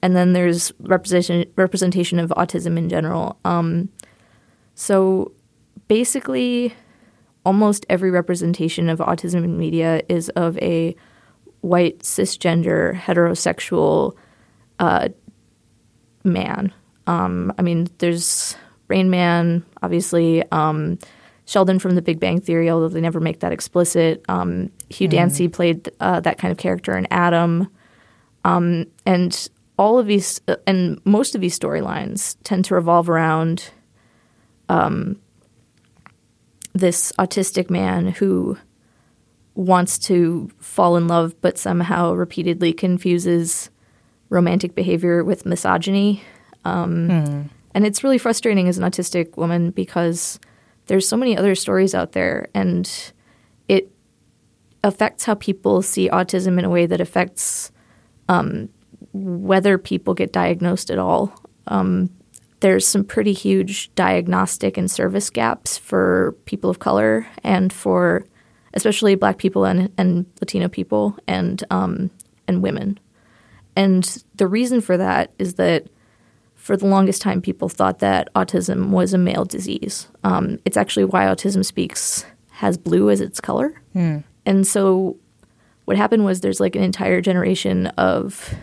and 0.00 0.16
then 0.16 0.32
there's 0.32 0.72
representation 0.80 1.50
representation 1.56 2.18
of 2.18 2.30
autism 2.30 2.78
in 2.78 2.88
general. 2.88 3.38
Um, 3.44 3.88
so 4.74 5.32
basically, 5.88 6.74
almost 7.44 7.84
every 7.88 8.10
representation 8.10 8.88
of 8.88 8.98
autism 9.00 9.44
in 9.44 9.58
media 9.58 10.02
is 10.08 10.28
of 10.30 10.56
a 10.58 10.96
white 11.60 12.00
cisgender 12.00 12.94
heterosexual 12.94 14.16
uh, 14.78 15.08
man. 16.24 16.72
Um, 17.06 17.52
I 17.58 17.62
mean, 17.62 17.88
there's 17.98 18.56
Rain 18.88 19.10
Man, 19.10 19.64
obviously. 19.82 20.42
Um, 20.50 20.98
Sheldon 21.52 21.78
from 21.78 21.96
The 21.96 22.02
Big 22.02 22.18
Bang 22.18 22.40
Theory, 22.40 22.70
although 22.70 22.88
they 22.88 23.02
never 23.02 23.20
make 23.20 23.40
that 23.40 23.52
explicit. 23.52 24.24
Um, 24.26 24.70
Hugh 24.88 25.06
mm. 25.06 25.10
Dancy 25.10 25.48
played 25.48 25.90
uh, 26.00 26.18
that 26.20 26.38
kind 26.38 26.50
of 26.50 26.56
character 26.56 26.96
in 26.96 27.06
Adam. 27.10 27.68
Um, 28.42 28.86
and 29.04 29.50
all 29.76 29.98
of 29.98 30.06
these, 30.06 30.40
uh, 30.48 30.56
and 30.66 30.98
most 31.04 31.34
of 31.34 31.42
these 31.42 31.58
storylines 31.58 32.36
tend 32.42 32.64
to 32.64 32.74
revolve 32.74 33.10
around 33.10 33.70
um, 34.70 35.20
this 36.72 37.12
autistic 37.18 37.68
man 37.68 38.06
who 38.08 38.56
wants 39.54 39.98
to 39.98 40.50
fall 40.58 40.96
in 40.96 41.06
love, 41.06 41.38
but 41.42 41.58
somehow 41.58 42.14
repeatedly 42.14 42.72
confuses 42.72 43.68
romantic 44.30 44.74
behavior 44.74 45.22
with 45.22 45.44
misogyny. 45.44 46.22
Um, 46.64 47.08
mm. 47.08 47.50
And 47.74 47.84
it's 47.84 48.02
really 48.02 48.16
frustrating 48.16 48.68
as 48.68 48.78
an 48.78 48.84
autistic 48.90 49.36
woman 49.36 49.70
because 49.70 50.40
there's 50.92 51.08
so 51.08 51.16
many 51.16 51.38
other 51.38 51.54
stories 51.54 51.94
out 51.94 52.12
there, 52.12 52.48
and 52.52 53.12
it 53.66 53.90
affects 54.84 55.24
how 55.24 55.32
people 55.32 55.80
see 55.80 56.10
autism 56.10 56.58
in 56.58 56.66
a 56.66 56.68
way 56.68 56.84
that 56.84 57.00
affects 57.00 57.72
um, 58.28 58.68
whether 59.14 59.78
people 59.78 60.12
get 60.12 60.34
diagnosed 60.34 60.90
at 60.90 60.98
all. 60.98 61.32
Um, 61.66 62.10
there's 62.60 62.86
some 62.86 63.04
pretty 63.04 63.32
huge 63.32 63.90
diagnostic 63.94 64.76
and 64.76 64.90
service 64.90 65.30
gaps 65.30 65.78
for 65.78 66.36
people 66.44 66.68
of 66.68 66.78
color 66.78 67.26
and 67.42 67.72
for 67.72 68.26
especially 68.74 69.14
black 69.14 69.38
people 69.38 69.64
and, 69.64 69.90
and 69.96 70.26
Latino 70.42 70.68
people 70.68 71.16
and 71.26 71.64
um, 71.70 72.10
and 72.46 72.62
women. 72.62 73.00
And 73.76 74.22
the 74.34 74.46
reason 74.46 74.82
for 74.82 74.98
that 74.98 75.32
is 75.38 75.54
that 75.54 75.86
for 76.62 76.76
the 76.76 76.86
longest 76.86 77.20
time, 77.20 77.42
people 77.42 77.68
thought 77.68 77.98
that 77.98 78.32
autism 78.34 78.90
was 78.90 79.12
a 79.12 79.18
male 79.18 79.44
disease. 79.44 80.06
Um, 80.22 80.60
it's 80.64 80.76
actually 80.76 81.04
why 81.04 81.24
Autism 81.24 81.64
Speaks 81.64 82.24
has 82.50 82.78
blue 82.78 83.10
as 83.10 83.20
its 83.20 83.40
color. 83.40 83.82
Mm. 83.96 84.22
And 84.46 84.64
so 84.64 85.16
what 85.86 85.96
happened 85.96 86.24
was 86.24 86.40
there's 86.40 86.60
like 86.60 86.76
an 86.76 86.84
entire 86.84 87.20
generation 87.20 87.88
of 87.98 88.54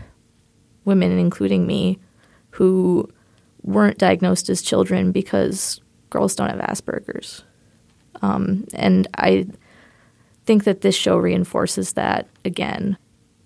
women, 0.85 1.19
including 1.19 1.67
me, 1.67 1.99
who 2.51 3.05
weren't 3.63 3.97
diagnosed 3.97 4.49
as 4.49 4.61
children 4.61 5.11
because 5.11 5.81
girls 6.09 6.37
don't 6.37 6.49
have 6.49 6.61
Asperger's. 6.61 7.43
Um, 8.21 8.65
and 8.73 9.09
I 9.17 9.45
think 10.45 10.63
that 10.63 10.79
this 10.79 10.95
show 10.95 11.17
reinforces 11.17 11.93
that 11.93 12.29
again. 12.45 12.97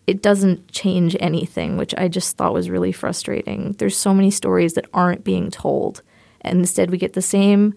It 0.05 0.22
doesn't 0.22 0.72
change 0.72 1.15
anything, 1.19 1.77
which 1.77 1.95
I 1.98 2.07
just 2.07 2.36
thought 2.36 2.53
was 2.53 2.69
really 2.69 2.91
frustrating. 2.91 3.74
There's 3.77 3.98
so 3.98 4.13
many 4.13 4.31
stories 4.31 4.74
that 4.74 4.88
aren't 4.93 5.24
being 5.24 5.50
told, 5.50 6.01
and 6.41 6.60
instead 6.60 6.91
we 6.91 6.98
get 6.98 7.13
the 7.13 7.22
same 7.22 7.74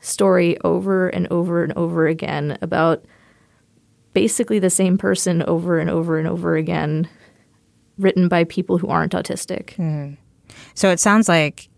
story 0.00 0.56
over 0.60 1.08
and 1.08 1.26
over 1.28 1.64
and 1.64 1.72
over 1.72 2.06
again 2.06 2.58
about 2.60 3.04
basically 4.12 4.58
the 4.58 4.70
same 4.70 4.98
person 4.98 5.42
over 5.42 5.78
and 5.78 5.90
over 5.90 6.18
and 6.18 6.28
over 6.28 6.56
again, 6.56 7.08
written 7.98 8.28
by 8.28 8.44
people 8.44 8.78
who 8.78 8.88
aren't 8.88 9.12
autistic. 9.12 9.74
Mm. 9.76 10.16
So 10.74 10.90
it 10.90 11.00
sounds 11.00 11.28
like 11.28 11.68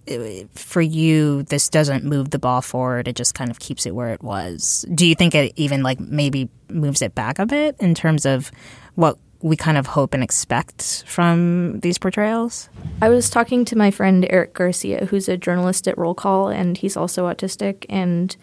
for 0.55 0.81
you, 0.81 1.43
this 1.45 1.69
doesn't 1.69 2.05
move 2.05 2.31
the 2.31 2.39
ball 2.39 2.63
forward. 2.63 3.09
It 3.09 3.17
just 3.17 3.35
kind 3.35 3.51
of 3.51 3.59
keeps 3.59 3.87
it 3.87 3.95
where 3.95 4.11
it 4.11 4.23
was. 4.23 4.85
Do 4.95 5.07
you 5.07 5.15
think 5.15 5.35
it 5.35 5.53
even 5.57 5.83
like 5.83 5.99
maybe 5.99 6.49
moves 6.69 7.03
it 7.03 7.15
back 7.15 7.39
a 7.39 7.47
bit 7.47 7.77
in 7.81 7.95
terms 7.95 8.27
of 8.27 8.53
what 8.95 9.19
we 9.47 9.57
kind 9.57 9.79
of 9.79 9.87
hope 9.87 10.13
and 10.13 10.23
expect 10.23 11.05
from 11.07 11.79
these 11.81 11.99
portrayals? 11.99 12.69
I 13.01 13.09
was 13.09 13.31
talking 13.31 13.65
to 13.67 13.77
my 13.77 13.91
friend 13.91 14.27
Eric 14.29 14.55
Garcia, 14.55 15.07
who's 15.07 15.29
a 15.29 15.37
journalist 15.37 15.87
at 15.87 15.97
Roll 15.97 16.15
Call, 16.15 16.49
and 16.49 16.77
he's 16.77 16.97
also 16.97 17.27
autistic, 17.27 17.87
and 17.89 18.37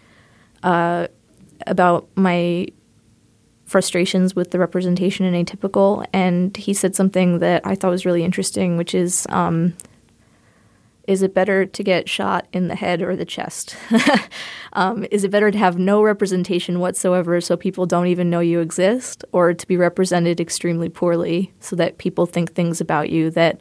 uh, 0.62 1.08
about 1.66 2.08
my 2.16 2.68
frustrations 3.66 4.34
with 4.34 4.50
the 4.50 4.58
representation 4.58 5.26
in 5.26 5.44
Atypical. 5.44 6.06
And 6.12 6.56
he 6.56 6.72
said 6.72 6.96
something 6.96 7.38
that 7.40 7.62
I 7.66 7.74
thought 7.74 7.90
was 7.90 8.06
really 8.06 8.24
interesting, 8.24 8.76
which 8.76 8.94
is. 8.94 9.26
Um, 9.28 9.74
is 11.06 11.22
it 11.22 11.34
better 11.34 11.66
to 11.66 11.82
get 11.82 12.08
shot 12.08 12.46
in 12.52 12.68
the 12.68 12.74
head 12.74 13.02
or 13.02 13.14
the 13.14 13.24
chest? 13.24 13.76
um, 14.72 15.06
is 15.10 15.24
it 15.24 15.30
better 15.30 15.50
to 15.50 15.58
have 15.58 15.78
no 15.78 16.02
representation 16.02 16.80
whatsoever 16.80 17.40
so 17.40 17.56
people 17.56 17.86
don't 17.86 18.06
even 18.06 18.30
know 18.30 18.40
you 18.40 18.60
exist, 18.60 19.24
or 19.32 19.52
to 19.52 19.66
be 19.66 19.76
represented 19.76 20.40
extremely 20.40 20.88
poorly 20.88 21.52
so 21.60 21.76
that 21.76 21.98
people 21.98 22.26
think 22.26 22.52
things 22.52 22.80
about 22.80 23.10
you 23.10 23.30
that 23.30 23.60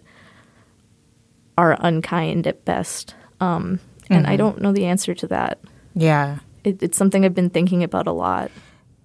are 1.58 1.78
unkind 1.80 2.48
at 2.48 2.64
best? 2.66 3.16
Um, 3.40 3.80
and 4.10 4.26
mm-hmm. 4.26 4.32
I 4.32 4.38
don't 4.38 4.62
know 4.62 4.72
the 4.72 4.86
answer 4.86 5.14
to 5.14 5.28
that. 5.28 5.60
Yeah. 5.96 6.40
It, 6.64 6.82
it's 6.82 6.98
something 6.98 7.26
I've 7.26 7.36
been 7.36 7.50
thinking 7.50 7.84
about 7.84 8.08
a 8.08 8.12
lot. 8.12 8.52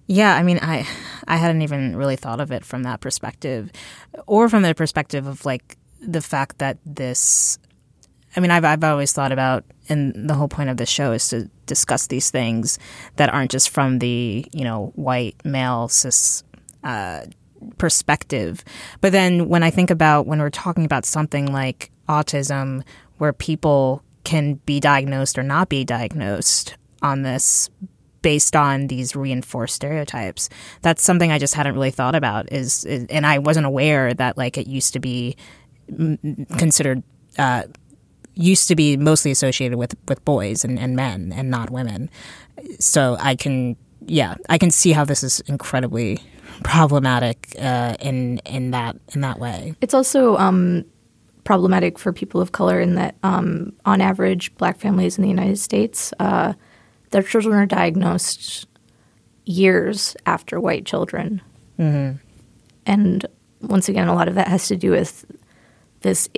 Yeah, 0.07 0.33
I 0.33 0.41
mean, 0.41 0.57
I 0.59 0.87
I 1.27 1.37
hadn't 1.37 1.61
even 1.61 1.95
really 1.95 2.15
thought 2.15 2.39
of 2.39 2.51
it 2.51 2.65
from 2.65 2.81
that 2.81 2.99
perspective, 2.99 3.71
or 4.25 4.49
from 4.49 4.63
the 4.63 4.73
perspective 4.73 5.27
of 5.27 5.45
like 5.45 5.77
the 6.01 6.21
fact 6.21 6.57
that 6.57 6.79
this 6.83 7.59
I 8.35 8.39
mean, 8.39 8.51
I've 8.51 8.65
I've 8.65 8.83
always 8.83 9.11
thought 9.11 9.31
about, 9.31 9.65
and 9.87 10.29
the 10.29 10.35
whole 10.35 10.47
point 10.47 10.69
of 10.69 10.77
this 10.77 10.89
show 10.89 11.11
is 11.13 11.27
to 11.29 11.49
discuss 11.65 12.07
these 12.07 12.29
things 12.29 12.79
that 13.15 13.33
aren't 13.33 13.51
just 13.51 13.69
from 13.69 13.99
the 13.99 14.45
you 14.51 14.63
know 14.63 14.91
white 14.95 15.35
male 15.43 15.87
cis 15.87 16.43
uh, 16.83 17.21
perspective. 17.77 18.63
But 19.01 19.11
then 19.11 19.49
when 19.49 19.63
I 19.63 19.71
think 19.71 19.89
about 19.89 20.27
when 20.27 20.39
we're 20.39 20.49
talking 20.49 20.85
about 20.85 21.05
something 21.05 21.51
like 21.51 21.91
autism, 22.07 22.83
where 23.17 23.33
people 23.33 24.03
can 24.23 24.55
be 24.65 24.79
diagnosed 24.79 25.37
or 25.37 25.43
not 25.43 25.69
be 25.69 25.83
diagnosed 25.83 26.75
on 27.01 27.21
this 27.21 27.69
based 28.21 28.55
on 28.55 28.87
these 28.87 29.15
reinforced 29.15 29.75
stereotypes. 29.75 30.49
That's 30.81 31.01
something 31.01 31.31
I 31.31 31.39
just 31.39 31.53
hadn't 31.53 31.73
really 31.73 31.91
thought 31.91 32.15
about. 32.15 32.51
Is, 32.51 32.85
is 32.85 33.05
and 33.09 33.25
I 33.25 33.39
wasn't 33.39 33.65
aware 33.65 34.13
that 34.13 34.37
like 34.37 34.57
it 34.57 34.67
used 34.67 34.93
to 34.93 34.99
be 34.99 35.37
considered. 36.57 37.03
Uh, 37.37 37.63
used 38.39 38.67
to 38.69 38.75
be 38.75 38.97
mostly 38.97 39.31
associated 39.31 39.77
with, 39.77 39.95
with 40.07 40.23
boys 40.23 40.63
and, 40.63 40.79
and 40.79 40.95
men 40.95 41.33
and 41.35 41.51
not 41.51 41.69
women. 41.69 42.09
So 42.79 43.17
I 43.19 43.35
can, 43.35 43.75
yeah, 44.05 44.35
I 44.49 44.57
can 44.57 44.71
see 44.71 44.93
how 44.93 45.05
this 45.05 45.23
is 45.23 45.41
incredibly 45.41 46.19
problematic 46.63 47.55
uh, 47.59 47.95
in 47.99 48.39
in 48.39 48.71
that 48.71 48.97
in 49.13 49.21
that 49.21 49.39
way. 49.39 49.75
It's 49.81 49.93
also 49.93 50.35
um, 50.37 50.85
problematic 51.43 51.97
for 51.97 52.11
people 52.11 52.41
of 52.41 52.51
color 52.51 52.79
in 52.79 52.95
that, 52.95 53.15
um, 53.23 53.73
on 53.85 54.01
average, 54.01 54.53
black 54.55 54.79
families 54.79 55.17
in 55.17 55.23
the 55.23 55.29
United 55.29 55.57
States, 55.57 56.13
uh, 56.19 56.53
their 57.11 57.23
children 57.23 57.55
are 57.55 57.65
diagnosed 57.65 58.67
years 59.45 60.15
after 60.25 60.59
white 60.59 60.85
children, 60.85 61.41
mm-hmm. 61.77 62.17
and 62.85 63.25
once 63.61 63.89
again, 63.89 64.07
a 64.07 64.15
lot 64.15 64.27
of 64.27 64.35
that 64.35 64.47
has 64.47 64.67
to 64.67 64.75
do 64.75 64.91
with 64.91 65.25
this 66.01 66.29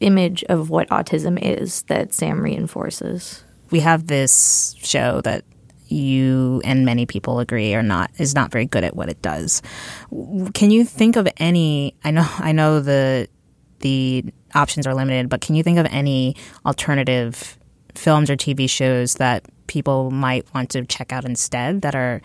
image 0.00 0.42
of 0.44 0.70
what 0.70 0.88
autism 0.88 1.38
is 1.40 1.82
that 1.82 2.12
Sam 2.12 2.42
reinforces. 2.42 3.44
We 3.70 3.80
have 3.80 4.06
this 4.06 4.74
show 4.78 5.20
that 5.22 5.44
you 5.88 6.60
and 6.64 6.84
many 6.84 7.04
people 7.04 7.40
agree 7.40 7.74
are 7.74 7.82
not 7.82 8.10
is 8.18 8.34
not 8.34 8.52
very 8.52 8.66
good 8.66 8.84
at 8.84 8.94
what 8.94 9.08
it 9.08 9.20
does. 9.22 9.60
Can 10.54 10.70
you 10.70 10.84
think 10.84 11.16
of 11.16 11.28
any? 11.36 11.94
I 12.04 12.10
know 12.10 12.26
I 12.38 12.52
know 12.52 12.80
the 12.80 13.28
the 13.80 14.24
options 14.54 14.86
are 14.86 14.94
limited, 14.94 15.28
but 15.28 15.40
can 15.40 15.54
you 15.54 15.62
think 15.62 15.78
of 15.78 15.86
any 15.86 16.36
alternative 16.64 17.58
films 17.94 18.30
or 18.30 18.36
TV 18.36 18.68
shows 18.68 19.14
that 19.14 19.44
people 19.66 20.10
might 20.10 20.52
want 20.54 20.70
to 20.70 20.84
check 20.84 21.12
out 21.12 21.24
instead 21.24 21.82
that 21.82 21.94
are 21.94 22.20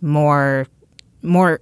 more 0.00 0.66
more 1.22 1.60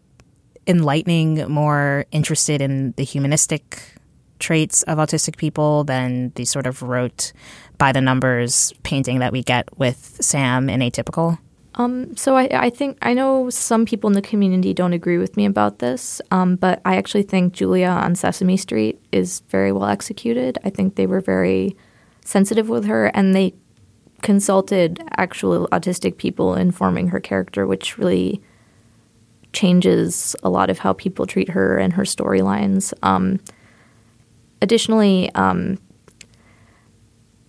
enlightening, 0.67 1.51
more 1.51 2.05
interested 2.13 2.61
in 2.61 2.93
the 2.97 3.05
humanistic 3.05 3.95
traits 4.39 4.83
of 4.85 4.99
autistic 4.99 5.37
people 5.37 5.85
than 5.85 6.33
the 6.35 6.45
sort 6.45 6.67
of 6.67 6.83
rote 6.83 7.33
by 7.79 7.93
the 7.93 8.01
numbers 8.01 8.73
painting 8.83 9.21
that 9.21 9.33
we 9.33 9.43
get 9.43 9.69
with 9.79 10.19
Sam 10.21 10.69
in 10.69 10.81
Atypical? 10.81 11.39
Um, 11.75 12.17
so 12.17 12.37
I, 12.37 12.49
I 12.53 12.71
think 12.71 12.99
I 13.03 13.15
know 13.15 13.51
some 13.51 13.87
people 13.87 14.09
in 14.09 14.15
the 14.15 14.23
community 14.23 14.75
don't 14.75 14.93
agree 14.93 15.17
with 15.17 15.37
me 15.37 15.47
about 15.47 15.79
this, 15.79 16.21
um, 16.33 16.57
but 16.57 16.81
I 16.85 16.97
actually 16.97 17.23
think 17.23 17.53
Julia 17.53 17.89
on 17.89 18.17
Sesame 18.17 18.57
Street 18.57 19.01
is 19.13 19.41
very 19.49 19.71
well 19.71 19.89
executed. 19.89 20.59
I 20.65 20.71
think 20.71 20.97
they 20.97 21.07
were 21.07 21.21
very 21.21 21.77
sensitive 22.25 22.69
with 22.69 22.85
her, 22.87 23.07
and 23.15 23.35
they 23.35 23.55
consulted 24.23 25.01
actual 25.17 25.69
autistic 25.69 26.17
people 26.17 26.57
in 26.57 26.73
forming 26.73 27.09
her 27.09 27.21
character, 27.21 27.65
which 27.65 27.97
really 27.97 28.43
changes 29.53 30.35
a 30.43 30.51
lot 30.51 30.71
of 30.71 30.81
how 30.81 30.93
people 30.93 31.27
treat 31.27 31.49
her 31.51 31.79
and 31.79 31.93
her 31.93 32.03
storylines. 32.03 32.93
Um, 33.05 33.39
additionally, 34.61 35.31
um, 35.35 35.79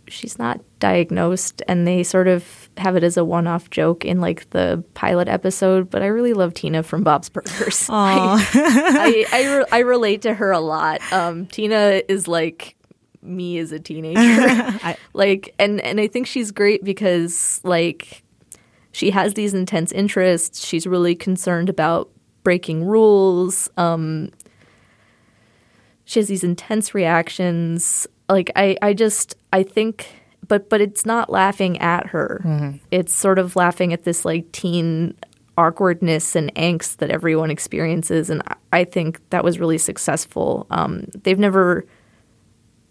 she's 0.07 0.39
not 0.39 0.61
diagnosed, 0.79 1.61
and 1.67 1.87
they 1.87 2.03
sort 2.03 2.27
of 2.27 2.69
have 2.77 2.95
it 2.95 3.03
as 3.03 3.17
a 3.17 3.25
one-off 3.25 3.69
joke 3.69 4.05
in 4.05 4.21
like 4.21 4.49
the 4.51 4.83
pilot 4.93 5.27
episode. 5.27 5.89
But 5.89 6.01
I 6.01 6.07
really 6.07 6.33
love 6.33 6.53
Tina 6.53 6.83
from 6.83 7.03
Bob's 7.03 7.29
Burgers. 7.29 7.87
I 7.89 8.45
I, 8.53 9.25
I, 9.31 9.57
re- 9.57 9.65
I, 9.71 9.79
relate 9.79 10.21
to 10.23 10.33
her 10.33 10.51
a 10.51 10.59
lot. 10.59 11.01
Um, 11.11 11.45
Tina 11.47 12.01
is 12.07 12.27
like 12.27 12.75
me 13.21 13.57
as 13.59 13.71
a 13.71 13.79
teenager, 13.79 14.95
like, 15.13 15.53
and 15.59 15.81
and 15.81 15.99
I 15.99 16.07
think 16.07 16.27
she's 16.27 16.51
great 16.51 16.83
because 16.83 17.61
like 17.63 18.23
she 18.91 19.11
has 19.11 19.33
these 19.33 19.53
intense 19.53 19.91
interests. 19.91 20.65
She's 20.65 20.87
really 20.87 21.15
concerned 21.15 21.69
about 21.69 22.09
breaking 22.43 22.83
rules. 22.83 23.69
Um, 23.77 24.31
she 26.09 26.19
has 26.19 26.27
these 26.27 26.43
intense 26.43 26.95
reactions. 26.95 28.07
Like 28.29 28.51
I, 28.55 28.75
I 28.81 28.95
just 28.95 29.35
I 29.53 29.61
think 29.61 30.07
but 30.47 30.67
but 30.67 30.81
it's 30.81 31.05
not 31.05 31.29
laughing 31.29 31.77
at 31.77 32.07
her. 32.07 32.41
Mm-hmm. 32.43 32.77
It's 32.89 33.13
sort 33.13 33.37
of 33.37 33.55
laughing 33.55 33.93
at 33.93 34.05
this 34.05 34.25
like 34.25 34.51
teen 34.51 35.13
awkwardness 35.55 36.35
and 36.35 36.51
angst 36.55 36.97
that 36.97 37.11
everyone 37.11 37.51
experiences, 37.51 38.31
and 38.31 38.41
I 38.73 38.85
think 38.85 39.21
that 39.29 39.43
was 39.43 39.59
really 39.59 39.77
successful. 39.77 40.65
Um, 40.71 41.05
they've 41.21 41.37
never 41.37 41.85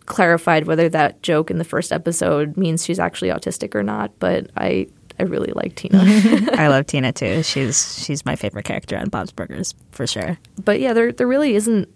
clarified 0.07 0.69
whether 0.69 0.89
that 0.89 1.21
joke 1.21 1.51
in 1.51 1.59
the 1.59 1.65
first 1.65 1.91
episode 1.91 2.57
means 2.57 2.85
she's 2.85 3.01
actually 3.01 3.31
autistic 3.31 3.75
or 3.75 3.83
not, 3.83 4.17
but 4.21 4.49
I 4.57 4.87
I 5.19 5.25
really 5.25 5.53
like 5.57 5.75
Tina. 5.75 6.05
I 6.53 6.69
love 6.69 6.87
Tina 6.87 7.11
too. 7.11 7.43
She's 7.43 8.01
she's 8.05 8.25
my 8.25 8.37
favorite 8.37 8.65
character 8.65 8.97
on 8.97 9.09
Bob's 9.09 9.33
Burgers 9.33 9.75
for 9.91 10.07
sure. 10.07 10.39
But 10.65 10.79
yeah, 10.79 10.93
there 10.93 11.11
there 11.11 11.27
really 11.27 11.57
isn't 11.57 11.89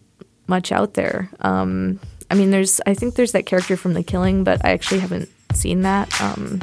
much 0.53 0.71
out 0.71 0.93
there. 0.93 1.31
Um, 1.41 1.99
I 2.31 2.35
mean, 2.35 2.51
there's 2.51 2.79
I 2.87 2.93
think 2.93 3.15
there's 3.15 3.33
that 3.33 3.47
character 3.47 3.75
from 3.75 3.95
The 3.95 4.03
Killing, 4.03 4.45
but 4.45 4.63
I 4.63 4.73
actually 4.73 5.01
haven't 5.01 5.31
seen 5.55 5.81
that. 5.81 6.13
Um, 6.21 6.61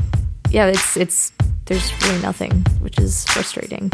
yeah, 0.51 0.67
it's 0.67 0.95
it's 0.95 1.31
there's 1.65 1.91
really 2.03 2.21
nothing, 2.21 2.51
which 2.81 2.99
is 2.99 3.25
frustrating. 3.25 3.91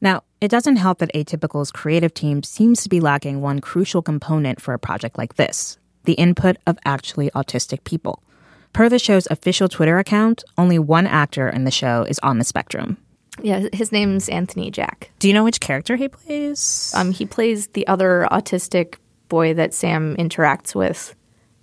Now, 0.00 0.24
it 0.40 0.50
doesn't 0.50 0.76
help 0.76 0.98
that 0.98 1.14
Atypical's 1.14 1.70
creative 1.70 2.12
team 2.12 2.42
seems 2.42 2.82
to 2.82 2.88
be 2.88 3.00
lacking 3.00 3.40
one 3.40 3.60
crucial 3.60 4.02
component 4.02 4.60
for 4.60 4.74
a 4.74 4.78
project 4.78 5.16
like 5.16 5.36
this 5.36 5.78
the 6.04 6.14
input 6.14 6.56
of 6.66 6.78
actually 6.84 7.30
autistic 7.30 7.84
people. 7.84 8.22
Per 8.72 8.88
the 8.88 8.98
show's 8.98 9.28
official 9.30 9.68
Twitter 9.68 9.98
account, 9.98 10.42
only 10.58 10.78
one 10.78 11.06
actor 11.06 11.48
in 11.48 11.64
the 11.64 11.70
show 11.70 12.02
is 12.02 12.18
on 12.20 12.38
the 12.38 12.44
spectrum. 12.44 12.98
Yeah, 13.42 13.68
his 13.72 13.92
name's 13.92 14.28
Anthony 14.28 14.70
Jack. 14.70 15.10
Do 15.18 15.28
you 15.28 15.34
know 15.34 15.44
which 15.44 15.60
character 15.60 15.96
he 15.96 16.08
plays? 16.08 16.92
Um, 16.94 17.12
he 17.12 17.26
plays 17.26 17.68
the 17.68 17.86
other 17.86 18.26
autistic 18.30 18.96
boy 19.28 19.54
that 19.54 19.74
Sam 19.74 20.16
interacts 20.16 20.74
with 20.74 21.14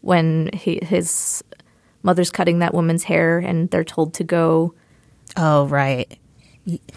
when 0.01 0.49
he, 0.53 0.79
his 0.83 1.43
mother's 2.03 2.29
cutting 2.29 2.59
that 2.59 2.73
woman's 2.73 3.03
hair 3.03 3.39
and 3.39 3.69
they're 3.69 3.83
told 3.83 4.13
to 4.15 4.23
go. 4.23 4.75
Oh, 5.37 5.65
right. 5.67 6.17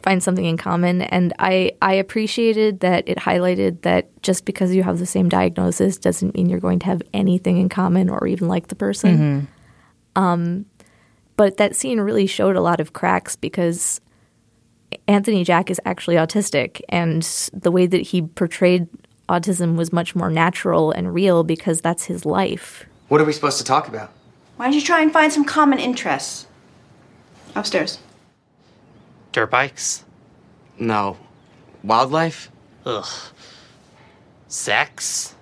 Find 0.03 0.23
something 0.23 0.45
in 0.45 0.57
common. 0.57 1.03
And 1.03 1.33
I, 1.39 1.73
I 1.81 1.95
appreciated 1.95 2.81
that 2.81 3.09
it 3.09 3.19
highlighted 3.19 3.83
that 3.83 4.11
just 4.23 4.45
because 4.45 4.75
you 4.75 4.83
have 4.83 4.99
the 4.99 5.07
same 5.07 5.29
diagnosis 5.29 5.99
doesn't 5.99 6.35
mean 6.35 6.49
you're 6.49 6.61
going 6.61 6.81
to 6.81 6.87
have 6.87 7.03
anything 7.15 7.57
in 7.57 7.69
common 7.69 8.11
or 8.11 8.27
even 8.27 8.49
like 8.49 8.69
the 8.69 8.77
person. 8.77 9.17
Mm-hmm. 10.17 10.23
Um, 10.23 10.67
but 11.37 11.57
that 11.59 11.77
scene 11.77 12.01
really 12.01 12.27
showed 12.27 12.57
a 12.57 12.61
lot 12.61 12.81
of 12.81 12.93
cracks 12.93 13.37
because 13.37 14.01
Anthony 15.09 15.45
Jack 15.45 15.71
is 15.71 15.81
actually 15.85 16.17
autistic, 16.17 16.81
and 16.89 17.23
the 17.53 17.71
way 17.71 17.87
that 17.87 18.03
he 18.03 18.23
portrayed 18.23 18.89
autism 19.29 19.77
was 19.77 19.93
much 19.93 20.15
more 20.15 20.31
natural 20.31 20.93
and 20.93 21.13
real 21.13 21.45
because 21.45 21.81
that's 21.81 22.05
his 22.05 22.25
life. 22.25 22.87
What 23.09 23.21
are 23.21 23.25
we 23.25 23.33
supposed 23.33 23.59
to 23.59 23.65
talk 23.65 23.89
about? 23.89 24.13
Why 24.57 24.67
don't 24.67 24.75
you 24.75 24.81
try 24.81 25.03
and 25.03 25.13
find 25.13 25.33
some 25.33 25.45
common 25.45 25.79
interests? 25.79 26.47
Upstairs. 27.55 27.99
Dirt 29.33 29.51
bikes? 29.51 30.05
No. 30.79 31.17
Wildlife? 31.83 32.51
Ugh. 32.85 33.07
Sex? 34.49 35.35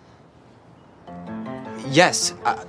Yes. 1.88 2.34
I, 2.44 2.64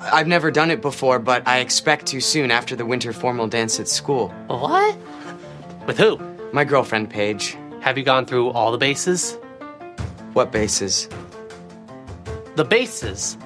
I've 0.00 0.28
never 0.28 0.50
done 0.50 0.70
it 0.70 0.80
before, 0.80 1.18
but 1.18 1.46
I 1.46 1.58
expect 1.58 2.06
to 2.06 2.20
soon 2.20 2.50
after 2.50 2.76
the 2.76 2.86
winter 2.86 3.12
formal 3.12 3.46
dance 3.48 3.78
at 3.80 3.88
school. 3.88 4.28
What? 4.46 4.96
With 5.90 5.98
who? 5.98 6.20
My 6.52 6.62
girlfriend, 6.62 7.10
Paige. 7.10 7.58
Have 7.80 7.98
you 7.98 8.04
gone 8.04 8.24
through 8.24 8.50
all 8.50 8.70
the 8.70 8.78
bases? 8.78 9.34
What 10.34 10.52
bases? 10.52 11.08
The 12.54 12.64
bases. 12.64 13.36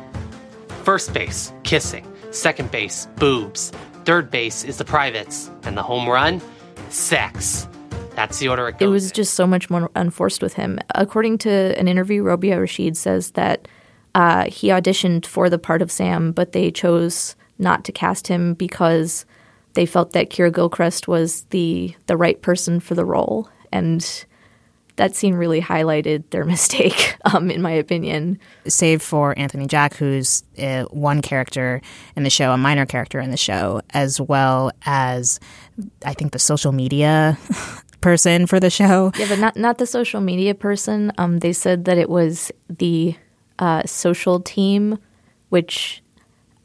First 0.83 1.15
base, 1.15 1.55
kissing. 1.63 2.07
Second 2.33 2.71
base, 2.71 3.09
boobs. 3.17 3.73
Third 4.05 4.31
base 4.31 4.63
is 4.63 4.77
the 4.77 4.85
privates. 4.85 5.51
And 5.63 5.75
the 5.75 5.83
home 5.83 6.07
run, 6.07 6.43
sex. 6.91 7.67
That's 8.15 8.41
the 8.41 8.49
order 8.49 8.69
it 8.69 8.73
goes. 8.73 8.89
It 8.89 8.91
was 8.91 9.11
just 9.11 9.33
so 9.33 9.47
much 9.47 9.71
more 9.71 9.91
unforced 9.97 10.43
with 10.43 10.53
him. 10.53 10.79
According 10.95 11.39
to 11.39 11.51
an 11.79 11.89
interview, 11.89 12.23
Robia 12.23 12.61
Rashid 12.61 12.95
says 12.99 13.31
that 13.31 13.67
uh, 14.15 14.51
he 14.51 14.69
auditioned 14.69 15.25
for 15.25 15.49
the 15.49 15.59
part 15.59 15.81
of 15.81 15.91
Sam, 15.91 16.31
but 16.31 16.53
they 16.53 16.71
chose 16.71 17.37
not 17.59 17.87
to 17.87 17.93
cast 17.93 18.29
him 18.29 18.53
because 18.53 19.25
they 19.75 19.87
felt 19.87 20.13
that 20.13 20.31
Keir 20.31 20.51
Gilchrist 20.51 21.07
was 21.09 21.43
the 21.51 21.95
the 22.07 22.17
right 22.17 22.41
person 22.41 22.81
for 22.81 22.95
the 22.95 23.05
role, 23.05 23.49
and 23.73 24.25
that 24.97 25.17
scene 25.17 25.35
really 25.35 25.61
highlighted 25.61 26.25
their 26.31 26.45
mistake, 26.55 27.17
um, 27.25 27.51
in 27.51 27.61
my 27.61 27.73
opinion. 27.73 28.39
Save 28.67 29.03
for 29.03 29.37
Anthony 29.39 29.67
Jack, 29.67 29.95
who's 29.95 30.45
uh, 30.59 30.85
one 30.85 31.23
character 31.23 31.83
in 32.17 32.23
the 32.23 32.31
show, 32.31 32.53
a 32.53 32.57
minor 32.57 32.87
character 32.87 33.21
in 33.21 33.31
the 33.31 33.37
show, 33.37 33.81
as 33.91 34.21
well 34.21 34.71
as 34.87 35.41
I 36.05 36.15
think 36.15 36.33
the 36.33 36.39
social 36.39 36.73
media 36.73 37.39
person 38.01 38.47
for 38.47 38.61
the 38.61 38.71
show. 38.71 39.13
Yeah, 39.19 39.29
but 39.29 39.39
not 39.39 39.57
not 39.57 39.79
the 39.79 39.87
social 39.87 40.21
media 40.21 40.55
person. 40.55 41.13
Um, 41.19 41.41
they 41.41 41.53
said 41.53 41.85
that 41.87 41.99
it 41.99 42.09
was 42.09 42.53
the 42.69 43.17
uh, 43.59 43.83
social 43.87 44.41
team, 44.41 44.99
which 45.49 46.03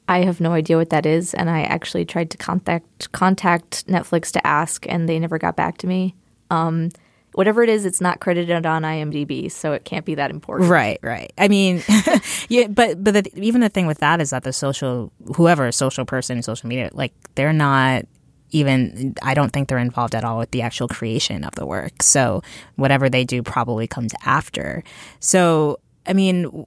I 0.10 0.24
have 0.24 0.42
no 0.42 0.54
idea 0.54 0.76
what 0.76 0.90
that 0.90 1.06
is, 1.06 1.36
and 1.36 1.52
I 1.52 1.62
actually 1.62 2.04
tried 2.04 2.32
to 2.32 2.38
contact 2.38 3.12
contact 3.12 3.86
Netflix 3.86 4.32
to 4.32 4.46
ask, 4.46 4.88
and 4.90 5.08
they 5.08 5.20
never 5.20 5.38
got 5.38 5.56
back 5.56 5.78
to 5.78 5.88
me. 5.88 6.16
Um, 6.50 6.90
whatever 7.36 7.62
it 7.62 7.70
is, 7.70 7.86
it's 7.86 8.02
not 8.02 8.20
credited 8.20 8.66
on 8.66 8.82
IMDb, 8.82 9.52
so 9.52 9.72
it 9.74 9.86
can't 9.86 10.06
be 10.06 10.16
that 10.16 10.32
important. 10.32 10.68
Right, 10.68 10.98
right. 11.04 11.32
I 11.38 11.48
mean, 11.48 11.84
yeah, 12.50 12.66
but 12.66 13.04
but 13.04 13.14
the, 13.14 13.32
even 13.36 13.62
the 13.62 13.70
thing 13.70 13.86
with 13.86 14.00
that 14.00 14.20
is 14.20 14.32
that 14.32 14.44
the 14.44 14.52
social 14.52 15.12
whoever 15.36 15.72
social 15.72 16.06
person, 16.06 16.42
social 16.42 16.68
media, 16.68 16.90
like 16.92 17.14
they're 17.36 17.54
not 17.54 18.06
even 18.50 19.14
I 19.22 19.36
don't 19.36 19.54
think 19.54 19.70
they're 19.70 19.78
involved 19.78 20.16
at 20.16 20.24
all 20.24 20.40
with 20.40 20.50
the 20.50 20.64
actual 20.64 20.88
creation 20.88 21.44
of 21.44 21.54
the 21.54 21.68
work. 21.68 22.02
So 22.02 22.42
whatever 22.78 23.10
they 23.12 23.26
do 23.26 23.44
probably 23.44 23.86
comes 23.86 24.14
after. 24.26 24.84
So 25.20 25.80
I 26.08 26.14
mean, 26.14 26.66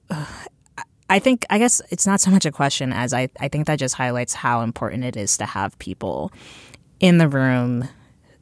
I 1.13 1.19
think 1.19 1.45
I 1.51 1.59
guess 1.59 1.79
it's 1.91 2.07
not 2.07 2.21
so 2.21 2.31
much 2.31 2.43
a 2.43 2.51
question 2.51 2.91
as 2.91 3.13
I 3.13 3.29
I 3.39 3.47
think 3.47 3.67
that 3.67 3.77
just 3.77 3.93
highlights 3.93 4.33
how 4.33 4.61
important 4.61 5.03
it 5.03 5.15
is 5.15 5.37
to 5.37 5.45
have 5.45 5.77
people 5.77 6.31
in 6.99 7.19
the 7.19 7.29
room 7.29 7.87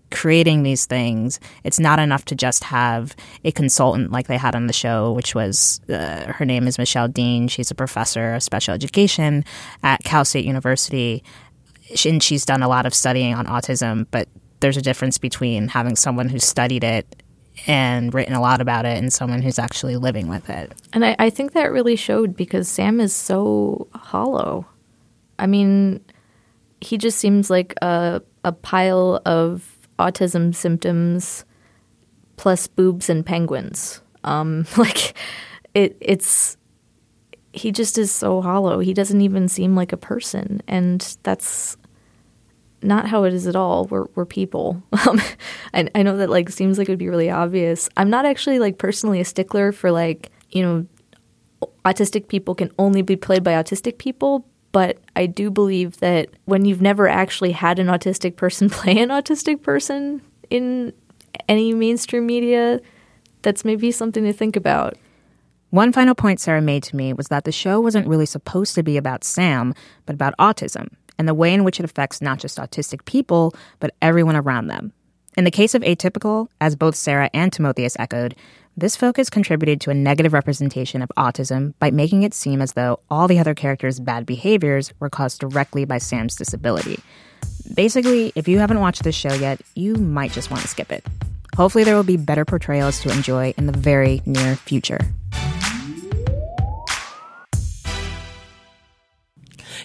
creating 0.09 0.63
these 0.63 0.85
things. 0.85 1.41
It's 1.65 1.81
not 1.81 1.99
enough 1.99 2.23
to 2.25 2.35
just 2.35 2.63
have 2.63 3.13
a 3.43 3.51
consultant 3.51 4.11
like 4.11 4.27
they 4.27 4.37
had 4.37 4.55
on 4.55 4.67
the 4.67 4.73
show, 4.73 5.11
which 5.11 5.35
was 5.35 5.81
uh, 5.89 6.31
her 6.31 6.45
name 6.45 6.65
is 6.65 6.77
Michelle 6.77 7.09
Dean. 7.09 7.49
She's 7.49 7.71
a 7.71 7.75
professor 7.75 8.35
of 8.35 8.43
special 8.43 8.73
education 8.73 9.43
at 9.83 10.01
Cal 10.05 10.23
State 10.23 10.45
University. 10.45 11.25
and 12.05 12.23
she's 12.23 12.45
done 12.45 12.63
a 12.63 12.69
lot 12.69 12.85
of 12.85 12.93
studying 12.93 13.33
on 13.35 13.47
autism, 13.47 14.07
but 14.11 14.29
there's 14.61 14.77
a 14.77 14.81
difference 14.81 15.17
between 15.17 15.67
having 15.67 15.97
someone 15.97 16.29
who's 16.29 16.45
studied 16.45 16.85
it 16.85 17.20
and 17.67 18.13
written 18.13 18.33
a 18.33 18.41
lot 18.41 18.61
about 18.61 18.85
it 18.85 18.97
and 18.97 19.11
someone 19.11 19.41
who's 19.41 19.59
actually 19.59 19.95
living 19.97 20.27
with 20.27 20.49
it. 20.49 20.73
And 20.93 21.05
I, 21.05 21.15
I 21.19 21.29
think 21.29 21.53
that 21.53 21.71
really 21.71 21.95
showed 21.95 22.35
because 22.35 22.67
Sam 22.67 22.99
is 22.99 23.13
so 23.13 23.87
hollow. 23.93 24.65
I 25.37 25.47
mean, 25.47 26.03
he 26.79 26.97
just 26.97 27.17
seems 27.17 27.49
like 27.49 27.73
a 27.81 28.21
a 28.43 28.51
pile 28.51 29.21
of 29.25 29.77
autism 29.99 30.53
symptoms 30.53 31.45
plus 32.37 32.65
boobs 32.67 33.09
and 33.09 33.25
penguins. 33.25 34.01
Um, 34.23 34.65
like 34.77 35.13
it 35.73 35.95
it's 36.01 36.57
he 37.53 37.71
just 37.71 37.97
is 37.97 38.11
so 38.11 38.41
hollow. 38.41 38.79
He 38.79 38.93
doesn't 38.93 39.21
even 39.21 39.47
seem 39.47 39.75
like 39.75 39.93
a 39.93 39.97
person, 39.97 40.61
and 40.67 41.17
that's 41.23 41.77
not 42.83 43.07
how 43.07 43.23
it 43.23 43.33
is 43.33 43.47
at 43.47 43.55
all. 43.55 43.85
We're 43.85 44.05
we're 44.15 44.25
people. 44.25 44.81
Um, 45.07 45.19
I, 45.73 45.89
I 45.95 46.03
know 46.03 46.17
that 46.17 46.29
like 46.29 46.49
seems 46.49 46.77
like 46.77 46.87
it 46.87 46.91
would 46.91 46.99
be 46.99 47.09
really 47.09 47.29
obvious. 47.29 47.89
I'm 47.97 48.11
not 48.11 48.25
actually 48.25 48.59
like 48.59 48.77
personally 48.77 49.19
a 49.19 49.25
stickler 49.25 49.71
for 49.71 49.91
like 49.91 50.29
you 50.51 50.61
know 50.61 50.85
autistic 51.85 52.27
people 52.27 52.53
can 52.53 52.71
only 52.77 53.01
be 53.01 53.15
played 53.15 53.43
by 53.43 53.53
autistic 53.53 53.97
people, 53.97 54.45
but 54.71 54.99
I 55.15 55.25
do 55.25 55.49
believe 55.49 55.97
that 55.97 56.29
when 56.45 56.65
you've 56.65 56.81
never 56.81 57.07
actually 57.07 57.51
had 57.51 57.79
an 57.79 57.87
autistic 57.87 58.35
person 58.35 58.69
play 58.79 58.99
an 58.99 59.09
autistic 59.09 59.63
person 59.63 60.21
in 60.49 60.93
any 61.49 61.73
mainstream 61.73 62.27
media, 62.27 62.79
that's 63.41 63.65
maybe 63.65 63.91
something 63.91 64.23
to 64.23 64.33
think 64.33 64.55
about. 64.55 64.97
One 65.71 65.93
final 65.93 66.13
point 66.13 66.39
Sarah 66.39 66.61
made 66.61 66.83
to 66.83 66.95
me 66.95 67.13
was 67.13 67.29
that 67.29 67.45
the 67.45 67.51
show 67.51 67.79
wasn't 67.79 68.07
really 68.07 68.25
supposed 68.25 68.75
to 68.75 68.83
be 68.83 68.97
about 68.97 69.23
Sam, 69.23 69.73
but 70.05 70.13
about 70.13 70.35
autism 70.37 70.89
and 71.17 71.27
the 71.27 71.33
way 71.33 71.53
in 71.53 71.63
which 71.63 71.79
it 71.79 71.85
affects 71.85 72.21
not 72.21 72.39
just 72.39 72.57
autistic 72.57 73.05
people, 73.05 73.53
but 73.79 73.95
everyone 74.01 74.35
around 74.35 74.67
them. 74.67 74.93
In 75.37 75.45
the 75.45 75.51
case 75.51 75.73
of 75.73 75.81
Atypical, 75.83 76.47
as 76.59 76.75
both 76.75 76.95
Sarah 76.95 77.29
and 77.33 77.53
Timotheus 77.53 77.95
echoed, 77.97 78.35
this 78.75 78.95
focus 78.95 79.29
contributed 79.29 79.79
to 79.81 79.89
a 79.89 79.93
negative 79.93 80.33
representation 80.33 81.01
of 81.01 81.11
autism 81.17 81.73
by 81.79 81.91
making 81.91 82.23
it 82.23 82.33
seem 82.33 82.61
as 82.61 82.73
though 82.73 82.99
all 83.09 83.27
the 83.27 83.39
other 83.39 83.53
characters' 83.53 83.99
bad 83.99 84.25
behaviors 84.25 84.93
were 84.99 85.09
caused 85.09 85.39
directly 85.39 85.85
by 85.85 85.97
Sam's 85.97 86.35
disability. 86.35 86.99
Basically, 87.73 88.31
if 88.35 88.47
you 88.47 88.59
haven't 88.59 88.79
watched 88.79 89.03
this 89.03 89.15
show 89.15 89.33
yet, 89.33 89.61
you 89.75 89.95
might 89.95 90.31
just 90.31 90.51
want 90.51 90.63
to 90.63 90.67
skip 90.67 90.91
it. 90.91 91.05
Hopefully, 91.55 91.83
there 91.83 91.95
will 91.95 92.03
be 92.03 92.17
better 92.17 92.45
portrayals 92.45 93.01
to 93.01 93.11
enjoy 93.11 93.53
in 93.57 93.67
the 93.67 93.77
very 93.77 94.21
near 94.25 94.55
future. 94.55 94.99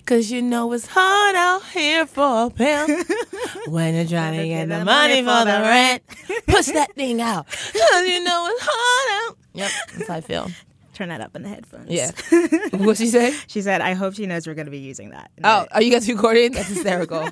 Cause 0.06 0.30
you 0.30 0.40
know 0.40 0.72
it's 0.72 0.86
hard 0.86 1.34
out 1.34 1.64
here 1.64 2.06
for 2.06 2.46
a 2.46 2.50
pimp 2.50 3.08
when 3.66 3.92
you're 3.96 4.04
trying 4.04 4.38
to 4.38 4.46
get 4.46 4.68
the 4.68 4.84
money 4.84 5.16
for 5.18 5.44
the 5.44 5.60
rent. 5.62 6.02
Push 6.46 6.66
that 6.66 6.94
thing 6.94 7.20
out. 7.20 7.46
Cause 7.48 8.06
you 8.06 8.22
know 8.22 8.46
it's 8.48 8.62
hard 8.64 9.30
out. 9.30 9.38
Yep, 9.54 9.70
that's 9.96 10.08
how 10.08 10.14
I 10.14 10.20
feel. 10.20 10.48
Turn 10.94 11.08
that 11.08 11.20
up 11.20 11.34
in 11.34 11.42
the 11.42 11.48
headphones. 11.48 11.90
Yeah. 11.90 12.12
What'd 12.70 12.98
she 12.98 13.08
say? 13.08 13.36
She 13.48 13.62
said, 13.62 13.80
I 13.80 13.94
hope 13.94 14.14
she 14.14 14.26
knows 14.26 14.46
we're 14.46 14.54
going 14.54 14.66
to 14.66 14.70
be 14.70 14.78
using 14.78 15.10
that. 15.10 15.30
Oh, 15.42 15.66
are 15.72 15.82
you 15.82 15.90
guys 15.90 16.08
recording? 16.08 16.52
That's 16.52 16.68
hysterical. 16.68 17.28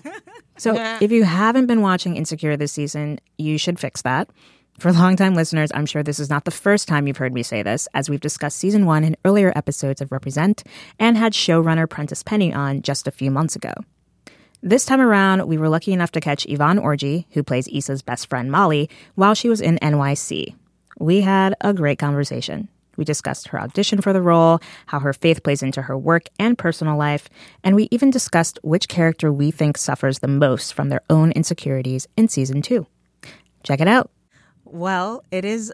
So 0.59 0.75
if 1.01 1.13
you 1.13 1.23
haven't 1.23 1.67
been 1.67 1.81
watching 1.81 2.17
Insecure 2.17 2.57
this 2.57 2.73
season, 2.73 3.21
you 3.39 3.57
should 3.57 3.79
fix 3.79 4.03
that. 4.03 4.29
For 4.79 4.93
longtime 4.93 5.35
listeners, 5.35 5.71
I'm 5.73 5.87
sure 5.87 6.03
this 6.03 6.19
is 6.19 6.29
not 6.29 6.45
the 6.45 6.51
first 6.51 6.89
time 6.89 7.07
you've 7.07 7.17
heard 7.17 7.33
me 7.33 7.45
say 7.45 7.63
this, 7.63 7.87
as 7.95 8.11
we've 8.11 8.21
discussed 8.21 8.59
season 8.59 8.87
one 8.87 9.05
in 9.05 9.17
earlier 9.25 9.53
episodes 9.55 10.01
of 10.01 10.11
Represent 10.11 10.65
and 10.99 11.17
had 11.17 11.33
showrunner 11.33 11.89
Prentice 11.89 12.25
Penny 12.25 12.53
on 12.53 12.83
just 12.83 13.07
a 13.07 13.13
few 13.13 13.31
months 13.31 13.55
ago. 13.55 13.73
This 14.63 14.85
time 14.85 15.01
around, 15.01 15.47
we 15.47 15.59
were 15.59 15.69
lucky 15.69 15.93
enough 15.93 16.11
to 16.13 16.21
catch 16.21 16.45
Yvonne 16.47 16.79
Orji, 16.79 17.27
who 17.31 17.43
plays 17.43 17.69
Issa's 17.69 18.03
best 18.03 18.29
friend 18.29 18.51
Molly, 18.51 18.91
while 19.15 19.35
she 19.35 19.49
was 19.49 19.61
in 19.61 19.79
NYC. 19.79 20.55
We 20.99 21.21
had 21.21 21.55
a 21.61 21.73
great 21.73 21.99
conversation. 21.99 22.69
We 22.97 23.05
discussed 23.05 23.49
her 23.49 23.61
audition 23.61 24.01
for 24.01 24.13
the 24.13 24.23
role, 24.23 24.61
how 24.87 24.99
her 25.01 25.13
faith 25.13 25.43
plays 25.45 25.63
into 25.63 25.83
her 25.83 25.97
work 25.97 26.25
and 26.39 26.59
personal 26.59 26.97
life, 26.97 27.29
and 27.63 27.77
we 27.77 27.89
even 27.91 28.11
discussed 28.11 28.59
which 28.63 28.89
character 28.89 29.33
we 29.33 29.51
think 29.51 29.79
suffers 29.79 30.19
the 30.19 30.29
most 30.29 30.75
from 30.75 30.89
their 30.89 31.03
own 31.09 31.31
insecurities 31.33 32.09
in 32.17 32.29
season 32.29 32.61
two. 32.61 32.87
Check 33.63 33.81
it 33.81 33.89
out. 33.89 34.11
Well, 34.79 35.23
it 35.31 35.45
is. 35.45 35.73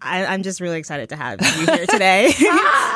I, 0.00 0.24
I'm 0.24 0.44
just 0.44 0.60
really 0.60 0.78
excited 0.78 1.08
to 1.08 1.16
have 1.16 1.40
you 1.42 1.66
here 1.66 1.84
today. 1.84 2.32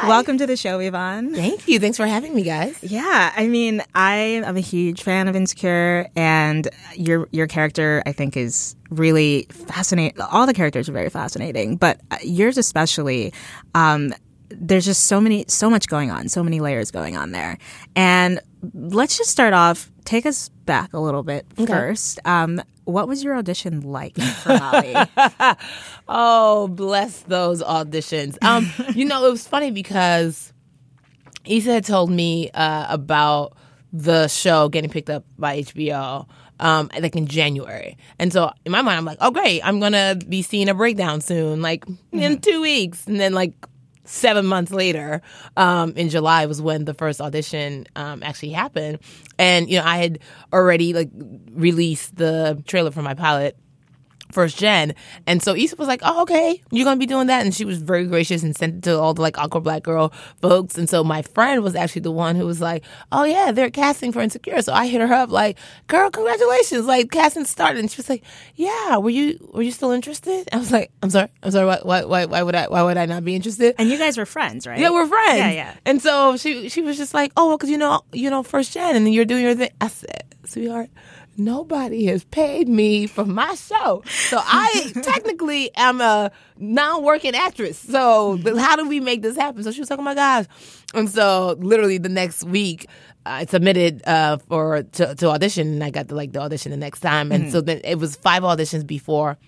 Welcome 0.05 0.39
to 0.39 0.47
the 0.47 0.57
show, 0.57 0.79
Yvonne. 0.79 1.35
Thank 1.35 1.67
you. 1.67 1.81
Thanks 1.81 1.97
for 1.97 2.07
having 2.07 2.37
me, 2.37 2.45
guys. 2.45 2.79
Yeah, 2.83 3.33
I 3.37 3.49
mean, 3.49 3.83
I 3.97 4.15
am 4.15 4.57
a 4.57 4.61
huge 4.61 5.03
fan 5.03 5.27
of 5.27 5.35
Insecure, 5.35 6.07
and 6.15 6.69
your 6.95 7.29
your 7.33 7.49
character, 7.49 8.01
I 8.07 8.13
think, 8.13 8.37
is 8.37 8.77
really 8.91 9.49
fascinating. 9.51 10.21
All 10.21 10.47
the 10.47 10.55
characters 10.55 10.89
are 10.89 10.93
very 10.93 11.11
fascinating, 11.11 11.77
but 11.79 12.01
uh, 12.13 12.19
yours 12.23 12.57
especially. 12.57 13.33
Um, 13.75 14.15
there's 14.51 14.85
just 14.85 15.07
so 15.07 15.21
many, 15.21 15.47
so 15.49 15.69
much 15.69 15.89
going 15.89 16.13
on, 16.13 16.29
so 16.29 16.45
many 16.45 16.61
layers 16.61 16.93
going 16.93 17.17
on 17.17 17.33
there, 17.33 17.59
and 17.97 18.39
let's 18.73 19.19
just 19.19 19.31
start 19.31 19.53
off. 19.53 19.91
Take 20.05 20.27
us 20.27 20.49
back 20.65 20.93
a 20.93 21.01
little 21.01 21.25
bit 21.25 21.45
Okay. 21.59 21.67
first. 21.67 22.21
Um, 22.25 22.63
what 22.85 23.09
was 23.09 23.25
your 23.25 23.37
audition 23.37 23.81
like 23.81 24.17
for 24.17 24.51
Molly? 24.51 24.95
oh, 26.09 26.69
bless 26.69 27.21
those 27.23 27.63
auditions. 27.63 28.43
Um, 28.45 28.71
you 28.95 29.05
know, 29.05 29.27
it 29.27 29.31
was 29.31 29.47
funny 29.47 29.71
because 29.71 30.53
Issa 31.45 31.73
had 31.73 31.85
told 31.85 32.11
me 32.11 32.51
uh, 32.53 32.87
about 32.89 33.57
the 33.93 34.29
show 34.29 34.69
getting 34.69 34.91
picked 34.91 35.11
up 35.11 35.25
by 35.39 35.63
HBO. 35.63 36.27
Um, 36.61 36.89
like 36.97 37.17
in 37.17 37.27
January, 37.27 37.99
and 38.21 38.33
so 38.33 38.53
in 38.65 38.71
my 38.71 38.81
mind, 38.81 38.97
I'm 38.97 39.05
like, 39.05 39.19
"Oh, 39.21 39.33
great! 39.33 39.61
I'm 39.63 39.81
gonna 39.81 40.17
be 40.29 40.41
seeing 40.41 40.69
a 40.69 40.75
breakdown 40.75 41.21
soon, 41.21 41.63
like 41.63 41.85
in 42.13 42.39
two 42.39 42.63
weeks." 42.63 43.09
And 43.09 43.19
then, 43.19 43.33
like 43.33 43.53
seven 44.05 44.47
months 44.47 44.71
later, 44.71 45.23
um, 45.57 45.93
in 45.97 46.09
July 46.09 46.47
was 46.47 46.61
when 46.61 46.85
the 46.85 46.95
first 46.95 47.21
audition 47.21 47.87
um, 47.97 48.23
actually 48.23 48.51
happened, 48.51 48.99
and 49.39 49.69
you 49.69 49.79
know, 49.79 49.85
I 49.85 49.99
had 49.99 50.19
already 50.53 50.93
like 50.93 51.11
released 51.51 52.17
the 52.17 52.63
trailer 52.67 52.91
for 52.91 53.03
my 53.03 53.15
pilot 53.15 53.57
first 54.35 54.59
gen. 54.59 54.95
And 55.27 55.43
so 55.43 55.55
Issa 55.55 55.77
was 55.77 55.89
like, 55.89 56.01
oh, 56.03 56.23
okay, 56.23 56.61
you're 56.71 56.85
going 56.85 56.97
to 56.97 57.01
be 57.01 57.07
doing 57.07 57.29
that. 57.29 57.45
And 57.45 57.55
she 57.55 57.65
was 57.65 57.81
very 57.81 58.07
gracious 58.07 58.43
and 58.43 58.55
sent 58.55 58.75
it 58.77 58.83
to 58.83 58.99
all 58.99 59.15
the 59.15 59.23
like 59.23 59.39
awkward 59.39 59.65
black 59.65 59.83
girl 59.83 60.13
folks. 60.43 60.77
And 60.77 60.89
so 60.89 61.03
my 61.03 61.23
friend 61.23 61.63
was 61.63 61.75
actually 61.75 62.03
the 62.03 62.11
one 62.11 62.37
who 62.37 62.45
was 62.47 62.61
like, 62.61 62.85
oh, 63.13 63.25
yeah, 63.25 63.53
they're 63.53 63.71
casting 63.71 64.13
for 64.13 64.21
Insecure. 64.21 64.61
So 64.61 64.73
I 64.73 64.87
hit 64.87 65.01
her 65.01 65.13
up 65.15 65.31
like, 65.31 65.59
girl, 65.87 66.11
congratulations. 66.11 66.87
Like 66.87 67.11
casting 67.11 67.45
started. 67.45 67.79
And 67.81 67.91
she 67.91 67.97
was 67.97 68.11
like, 68.11 68.25
yeah, 68.57 68.99
were 68.99 69.11
you, 69.11 69.49
were 69.55 69.63
you 69.63 69.71
still 69.73 69.93
interested? 69.93 70.49
I 70.53 70.59
was 70.59 70.71
like, 70.71 70.91
I'm 71.03 71.11
sorry. 71.11 71.29
I'm 71.43 71.51
sorry. 71.51 71.67
Why, 71.67 71.81
why, 71.83 72.05
why, 72.05 72.27
why 72.27 72.43
would 72.43 72.55
I, 72.55 72.67
why 72.69 72.83
would 72.83 72.97
I 72.97 73.07
not 73.07 73.25
be 73.25 73.35
interested? 73.35 73.75
and 73.79 73.89
you 73.89 73.99
guys 73.99 74.17
were 74.17 74.27
friends, 74.27 74.67
right? 74.67 74.79
Yeah, 74.79 74.91
we're 74.91 75.07
friends. 75.07 75.39
Yeah, 75.39 75.51
yeah. 75.51 75.75
And 75.85 76.01
so 76.01 76.37
she 76.37 76.69
she 76.69 76.81
was 76.83 76.97
just 76.97 77.15
like, 77.15 77.33
oh, 77.37 77.49
well, 77.49 77.57
because 77.57 77.71
you 77.71 77.79
know, 77.79 78.03
you 78.13 78.31
know, 78.31 78.43
first 78.43 78.73
gen, 78.73 78.97
and 78.97 79.13
you're 79.13 79.25
doing 79.25 79.43
your 79.43 79.55
thing. 79.55 79.71
I 79.81 79.89
said, 79.89 80.25
sweetheart, 80.45 80.91
nobody 81.37 82.07
has 82.07 82.25
paid 82.25 82.69
me 82.69 83.07
for 83.07 83.25
my 83.25 83.55
show, 83.55 84.03
so 84.07 84.41
I 84.43 84.93
technically 85.03 85.75
am 85.77 86.01
a 86.01 86.31
non-working 86.59 87.35
actress. 87.35 87.79
So 87.79 88.39
how 88.59 88.77
do 88.77 88.89
we 88.89 89.01
make 89.01 89.23
this 89.23 89.37
happen? 89.37 89.63
So 89.63 89.71
she 89.73 89.81
was 89.81 89.91
like, 89.91 89.99
oh 89.99 90.03
my 90.03 90.15
gosh, 90.15 90.47
and 90.95 91.09
so 91.11 91.57
literally 91.59 91.99
the 91.99 92.09
next 92.09 92.45
week. 92.45 92.87
I 93.27 93.47
submitted 93.47 94.03
uh, 94.07 94.37
for 94.37 94.83
to, 94.83 95.15
to 95.15 95.29
audition, 95.31 95.69
and 95.69 95.83
I 95.83 95.89
got 95.89 96.09
the 96.09 96.15
like 96.15 96.33
the 96.33 96.41
audition 96.43 96.73
the 96.73 96.77
next 96.77 97.01
time, 97.01 97.33
and 97.33 97.47
Mhm. 97.47 97.53
so 97.53 97.63
then 97.63 97.81
it 97.83 97.99
was 97.99 98.17
five 98.17 98.43
auditions 98.43 98.87
before 98.87 99.39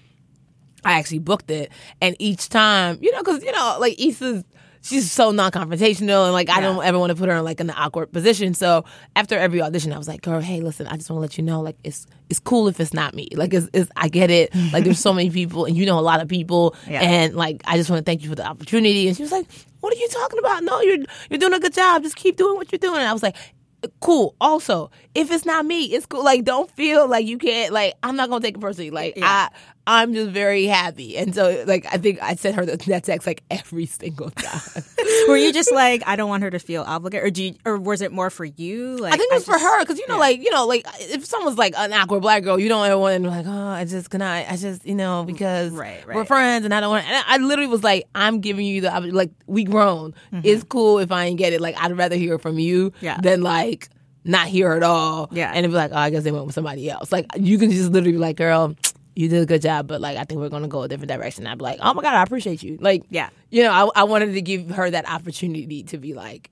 I 0.82 0.92
actually 0.98 1.18
booked 1.18 1.50
it. 1.50 1.70
And 2.00 2.16
each 2.18 2.48
time, 2.48 2.98
you 3.02 3.12
know, 3.12 3.18
because, 3.22 3.42
you 3.44 3.52
know, 3.52 3.76
like 3.78 4.00
Issa's, 4.00 4.44
she's 4.86 5.10
so 5.10 5.30
non 5.30 5.50
confrontational 5.50 6.24
and 6.24 6.32
like 6.32 6.48
I 6.48 6.60
don't 6.60 6.84
ever 6.84 6.98
want 6.98 7.10
to 7.10 7.16
put 7.16 7.28
her 7.28 7.36
in 7.36 7.44
like 7.44 7.60
an 7.60 7.70
awkward 7.70 8.12
position. 8.12 8.54
So 8.54 8.84
after 9.14 9.36
every 9.36 9.60
audition, 9.60 9.92
I 9.92 9.98
was 9.98 10.08
like, 10.08 10.22
girl, 10.22 10.40
hey, 10.40 10.60
listen, 10.60 10.86
I 10.86 10.96
just 10.96 11.10
want 11.10 11.18
to 11.18 11.22
let 11.22 11.38
you 11.38 11.44
know, 11.44 11.60
like, 11.60 11.76
it's 11.84 12.06
it's 12.28 12.40
cool 12.40 12.68
if 12.68 12.80
it's 12.80 12.92
not 12.92 13.14
me. 13.14 13.28
Like, 13.32 13.54
it's, 13.54 13.68
it's 13.72 13.90
I 13.96 14.08
get 14.08 14.30
it. 14.30 14.54
Like, 14.72 14.84
there's 14.84 14.98
so 14.98 15.12
many 15.12 15.30
people 15.30 15.64
and 15.64 15.76
you 15.76 15.86
know 15.86 15.98
a 15.98 16.00
lot 16.00 16.20
of 16.20 16.28
people. 16.28 16.74
Yeah. 16.88 17.00
And 17.00 17.34
like, 17.34 17.62
I 17.66 17.76
just 17.76 17.88
want 17.88 18.04
to 18.04 18.04
thank 18.04 18.22
you 18.22 18.28
for 18.28 18.34
the 18.34 18.44
opportunity. 18.46 19.06
And 19.06 19.16
she 19.16 19.22
was 19.22 19.32
like, 19.32 19.46
what 19.80 19.92
are 19.94 19.96
you 19.96 20.08
talking 20.08 20.38
about? 20.38 20.64
No, 20.64 20.80
you're, 20.80 20.98
you're 21.30 21.38
doing 21.38 21.54
a 21.54 21.60
good 21.60 21.72
job. 21.72 22.02
Just 22.02 22.16
keep 22.16 22.36
doing 22.36 22.56
what 22.56 22.70
you're 22.72 22.78
doing. 22.78 22.98
And 22.98 23.08
I 23.08 23.12
was 23.12 23.22
like, 23.22 23.36
cool. 24.00 24.34
Also, 24.40 24.90
if 25.14 25.30
it's 25.30 25.44
not 25.44 25.64
me, 25.64 25.84
it's 25.84 26.06
cool. 26.06 26.24
Like, 26.24 26.44
don't 26.44 26.70
feel 26.72 27.08
like 27.08 27.26
you 27.26 27.38
can't. 27.38 27.72
Like, 27.72 27.94
I'm 28.02 28.16
not 28.16 28.28
gonna 28.28 28.42
take 28.42 28.56
it 28.56 28.60
personally. 28.60 28.90
Like, 28.90 29.14
I, 29.20 29.50
I'm 29.88 30.14
just 30.14 30.30
very 30.30 30.64
happy. 30.64 31.16
And 31.16 31.34
so, 31.34 31.62
like, 31.66 31.86
I 31.86 31.98
think 31.98 32.20
I 32.20 32.34
sent 32.34 32.56
her 32.56 32.66
the, 32.66 32.76
that 32.88 33.04
text 33.04 33.26
like 33.26 33.42
every 33.50 33.86
single 33.86 34.30
time. 34.30 34.82
were 35.28 35.36
you 35.36 35.52
just 35.52 35.70
like, 35.72 36.02
I 36.06 36.16
don't 36.16 36.28
want 36.28 36.42
her 36.42 36.50
to 36.50 36.58
feel 36.58 36.82
obligated, 36.82 37.26
or 37.26 37.30
do 37.30 37.44
you, 37.44 37.54
or 37.64 37.78
was 37.78 38.02
it 38.02 38.10
more 38.10 38.28
for 38.30 38.44
you? 38.44 38.96
Like, 38.96 39.14
I 39.14 39.16
think 39.16 39.30
it 39.32 39.34
was 39.36 39.44
for 39.44 39.58
her 39.58 39.80
because 39.82 39.98
you 39.98 40.08
know, 40.08 40.18
like 40.18 40.42
you 40.42 40.50
know, 40.50 40.66
like 40.66 40.84
if 41.00 41.24
someone's 41.24 41.56
like 41.58 41.74
an 41.76 41.92
awkward 41.92 42.22
black 42.22 42.42
girl, 42.42 42.58
you 42.58 42.68
don't 42.68 42.84
ever 42.84 42.98
want 42.98 43.22
to 43.22 43.30
like, 43.30 43.46
oh, 43.46 43.68
I 43.68 43.84
just 43.84 44.10
cannot, 44.10 44.26
I, 44.26 44.46
I 44.50 44.56
just 44.56 44.84
you 44.84 44.94
know 44.96 45.22
mm, 45.22 45.26
because 45.26 45.70
right 45.72 46.04
we're 46.06 46.24
friends 46.24 46.64
and 46.64 46.74
I 46.74 46.80
don't 46.80 46.90
want. 46.90 47.06
And 47.06 47.24
I 47.26 47.36
literally 47.38 47.70
was 47.70 47.84
like, 47.84 48.08
I'm 48.14 48.40
giving 48.40 48.66
you 48.66 48.80
the 48.80 49.00
like 49.12 49.30
we 49.46 49.62
grown. 49.64 50.12
Mm-hmm. 50.32 50.40
It's 50.42 50.64
cool 50.64 50.98
if 50.98 51.12
I 51.12 51.26
ain't 51.26 51.38
get 51.38 51.52
it. 51.52 51.60
Like 51.60 51.76
I'd 51.78 51.96
rather 51.96 52.16
hear 52.16 52.38
from 52.38 52.58
you 52.58 52.92
Yeah. 53.00 53.18
than 53.20 53.42
like 53.42 53.88
not 54.24 54.48
hear 54.48 54.72
at 54.72 54.82
all. 54.82 55.28
Yeah. 55.30 55.48
And 55.50 55.58
it'd 55.60 55.70
be 55.70 55.76
like, 55.76 55.92
oh, 55.92 55.96
I 55.96 56.10
guess 56.10 56.24
they 56.24 56.32
went 56.32 56.46
with 56.46 56.54
somebody 56.56 56.90
else. 56.90 57.12
Like 57.12 57.26
you 57.38 57.58
can 57.58 57.70
just 57.70 57.92
literally 57.92 58.12
be 58.12 58.18
like, 58.18 58.36
girl, 58.36 58.74
you 59.16 59.28
did 59.28 59.42
a 59.42 59.46
good 59.46 59.62
job, 59.62 59.88
but 59.88 60.00
like 60.00 60.18
I 60.18 60.24
think 60.24 60.40
we're 60.40 60.50
gonna 60.50 60.68
go 60.68 60.82
a 60.82 60.88
different 60.88 61.10
direction. 61.10 61.46
I'd 61.46 61.58
be 61.58 61.64
like, 61.64 61.78
oh 61.82 61.94
my 61.94 62.02
god, 62.02 62.14
I 62.14 62.22
appreciate 62.22 62.62
you. 62.62 62.76
Like, 62.80 63.02
yeah, 63.10 63.30
you 63.50 63.62
know, 63.62 63.72
I, 63.72 64.02
I 64.02 64.04
wanted 64.04 64.34
to 64.34 64.42
give 64.42 64.70
her 64.70 64.90
that 64.90 65.08
opportunity 65.08 65.82
to 65.84 65.98
be 65.98 66.12
like, 66.12 66.50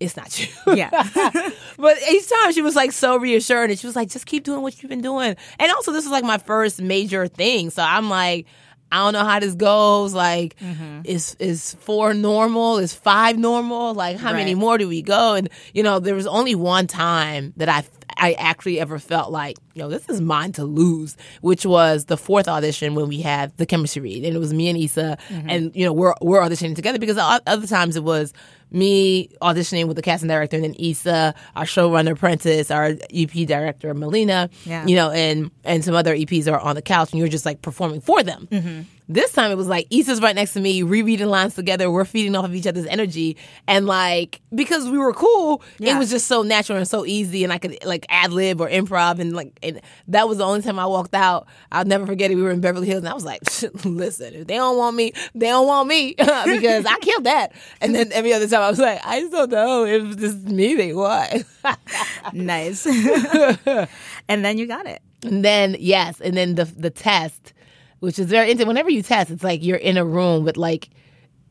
it's 0.00 0.16
not 0.16 0.38
you. 0.40 0.48
Yeah. 0.74 0.90
but 1.76 1.98
each 2.10 2.28
time 2.28 2.52
she 2.52 2.62
was 2.62 2.74
like 2.74 2.92
so 2.92 3.18
reassuring 3.18 3.70
and 3.70 3.78
she 3.78 3.86
was 3.86 3.94
like, 3.94 4.08
just 4.08 4.26
keep 4.26 4.44
doing 4.44 4.62
what 4.62 4.82
you've 4.82 4.88
been 4.88 5.02
doing. 5.02 5.36
And 5.58 5.72
also, 5.72 5.92
this 5.92 6.04
is 6.04 6.10
like 6.10 6.24
my 6.24 6.38
first 6.38 6.80
major 6.80 7.28
thing. 7.28 7.70
So 7.70 7.82
I'm 7.82 8.08
like, 8.08 8.46
I 8.90 9.04
don't 9.04 9.12
know 9.12 9.24
how 9.24 9.40
this 9.40 9.54
goes. 9.54 10.14
Like, 10.14 10.56
Mm-hmm. 10.60 11.00
is 11.04 11.36
is 11.38 11.74
four 11.80 12.14
normal? 12.14 12.78
Is 12.78 12.94
five 12.94 13.36
normal? 13.38 13.94
Like, 13.94 14.16
how 14.16 14.32
many 14.32 14.54
more 14.54 14.78
do 14.78 14.88
we 14.88 15.02
go? 15.02 15.34
And 15.34 15.48
you 15.74 15.82
know, 15.82 15.98
there 15.98 16.14
was 16.14 16.26
only 16.26 16.54
one 16.54 16.86
time 16.86 17.52
that 17.56 17.68
I 17.68 17.84
I 18.20 18.32
actually 18.32 18.80
ever 18.80 18.98
felt 18.98 19.30
like, 19.30 19.58
yo, 19.74 19.88
this 19.88 20.08
is 20.08 20.20
mine 20.20 20.50
to 20.52 20.64
lose, 20.64 21.16
which 21.40 21.64
was 21.64 22.06
the 22.06 22.16
fourth 22.16 22.48
audition 22.48 22.96
when 22.96 23.06
we 23.08 23.20
had 23.20 23.56
the 23.58 23.66
chemistry 23.66 24.02
read, 24.02 24.24
and 24.24 24.34
it 24.34 24.38
was 24.40 24.52
me 24.52 24.68
and 24.68 24.78
Issa, 24.78 25.18
Mm-hmm. 25.28 25.50
and 25.50 25.76
you 25.76 25.84
know, 25.84 25.92
we're 25.92 26.14
we're 26.20 26.40
auditioning 26.40 26.74
together 26.74 26.98
because 26.98 27.16
other 27.18 27.66
times 27.66 27.94
it 27.96 28.02
was 28.02 28.32
me 28.70 29.28
auditioning 29.40 29.86
with 29.86 29.96
the 29.96 30.02
casting 30.02 30.28
director, 30.28 30.56
and 30.56 30.64
then 30.64 30.74
Issa, 30.78 31.34
our 31.56 31.64
showrunner 31.64 32.12
apprentice, 32.12 32.70
our 32.70 32.94
EP 33.12 33.30
director 33.46 33.94
Melina, 33.94 34.50
Yeah. 34.64 34.86
you 34.86 34.94
know, 34.96 35.10
and 35.10 35.50
and 35.64 35.84
some 35.84 35.94
other 35.94 36.14
EPs 36.14 36.50
are 36.52 36.58
on 36.60 36.74
the 36.74 36.82
couch, 36.82 37.10
and 37.12 37.18
you're 37.18 37.28
just 37.28 37.46
like 37.46 37.62
performing 37.62 38.00
for 38.00 38.22
them. 38.22 38.48
Mm-hmm. 38.50 38.80
This 39.08 39.32
time 39.32 39.50
it 39.50 39.54
was 39.56 39.68
like 39.68 39.86
Issa's 39.90 40.20
right 40.20 40.34
next 40.34 40.52
to 40.52 40.60
me, 40.60 40.82
rereading 40.82 41.28
lines 41.28 41.54
together. 41.54 41.90
We're 41.90 42.04
feeding 42.04 42.36
off 42.36 42.44
of 42.44 42.54
each 42.54 42.66
other's 42.66 42.86
energy, 42.86 43.36
and 43.66 43.86
like 43.86 44.40
because 44.54 44.88
we 44.88 44.98
were 44.98 45.14
cool, 45.14 45.62
it 45.80 45.96
was 45.96 46.10
just 46.10 46.26
so 46.26 46.42
natural 46.42 46.76
and 46.76 46.86
so 46.86 47.06
easy, 47.06 47.42
and 47.42 47.52
I 47.52 47.58
could 47.58 47.78
like 47.84 48.04
ad 48.10 48.32
lib 48.32 48.60
or 48.60 48.68
improv, 48.68 49.18
and 49.18 49.34
like 49.34 49.58
and 49.62 49.80
that 50.08 50.28
was 50.28 50.38
the 50.38 50.44
only 50.44 50.60
time 50.60 50.78
I 50.78 50.86
walked 50.86 51.14
out. 51.14 51.46
I'll 51.72 51.86
never 51.86 52.06
forget 52.06 52.30
it. 52.30 52.34
We 52.34 52.42
were 52.42 52.50
in 52.50 52.60
Beverly 52.60 52.86
Hills, 52.86 52.98
and 52.98 53.08
I 53.08 53.14
was 53.14 53.24
like, 53.24 53.40
"Listen, 53.84 54.34
if 54.34 54.46
they 54.46 54.56
don't 54.56 54.76
want 54.76 54.94
me, 54.94 55.12
they 55.34 55.46
don't 55.46 55.66
want 55.66 55.88
me," 55.88 56.14
because 56.18 56.84
I 56.84 56.98
killed 57.00 57.24
that. 57.24 57.52
And 57.80 57.94
then 57.94 58.12
every 58.12 58.34
other 58.34 58.46
time 58.46 58.60
I 58.60 58.68
was 58.68 58.78
like, 58.78 59.00
"I 59.04 59.20
just 59.20 59.32
don't 59.32 59.50
know 59.50 59.84
if 59.86 60.16
this 60.16 60.34
is 60.34 60.44
me 60.44 60.74
they 60.74 60.92
want." 60.92 61.44
nice. 62.34 62.86
and 62.86 64.44
then 64.44 64.58
you 64.58 64.66
got 64.66 64.86
it. 64.86 65.00
And 65.24 65.44
then 65.44 65.76
yes, 65.78 66.20
and 66.20 66.36
then 66.36 66.56
the 66.56 66.64
the 66.64 66.90
test, 66.90 67.52
which 68.00 68.18
is 68.18 68.26
very 68.26 68.46
interesting. 68.50 68.68
Whenever 68.68 68.90
you 68.90 69.02
test, 69.02 69.30
it's 69.30 69.42
like 69.44 69.62
you're 69.64 69.76
in 69.76 69.96
a 69.96 70.04
room 70.04 70.44
with 70.44 70.56
like 70.56 70.90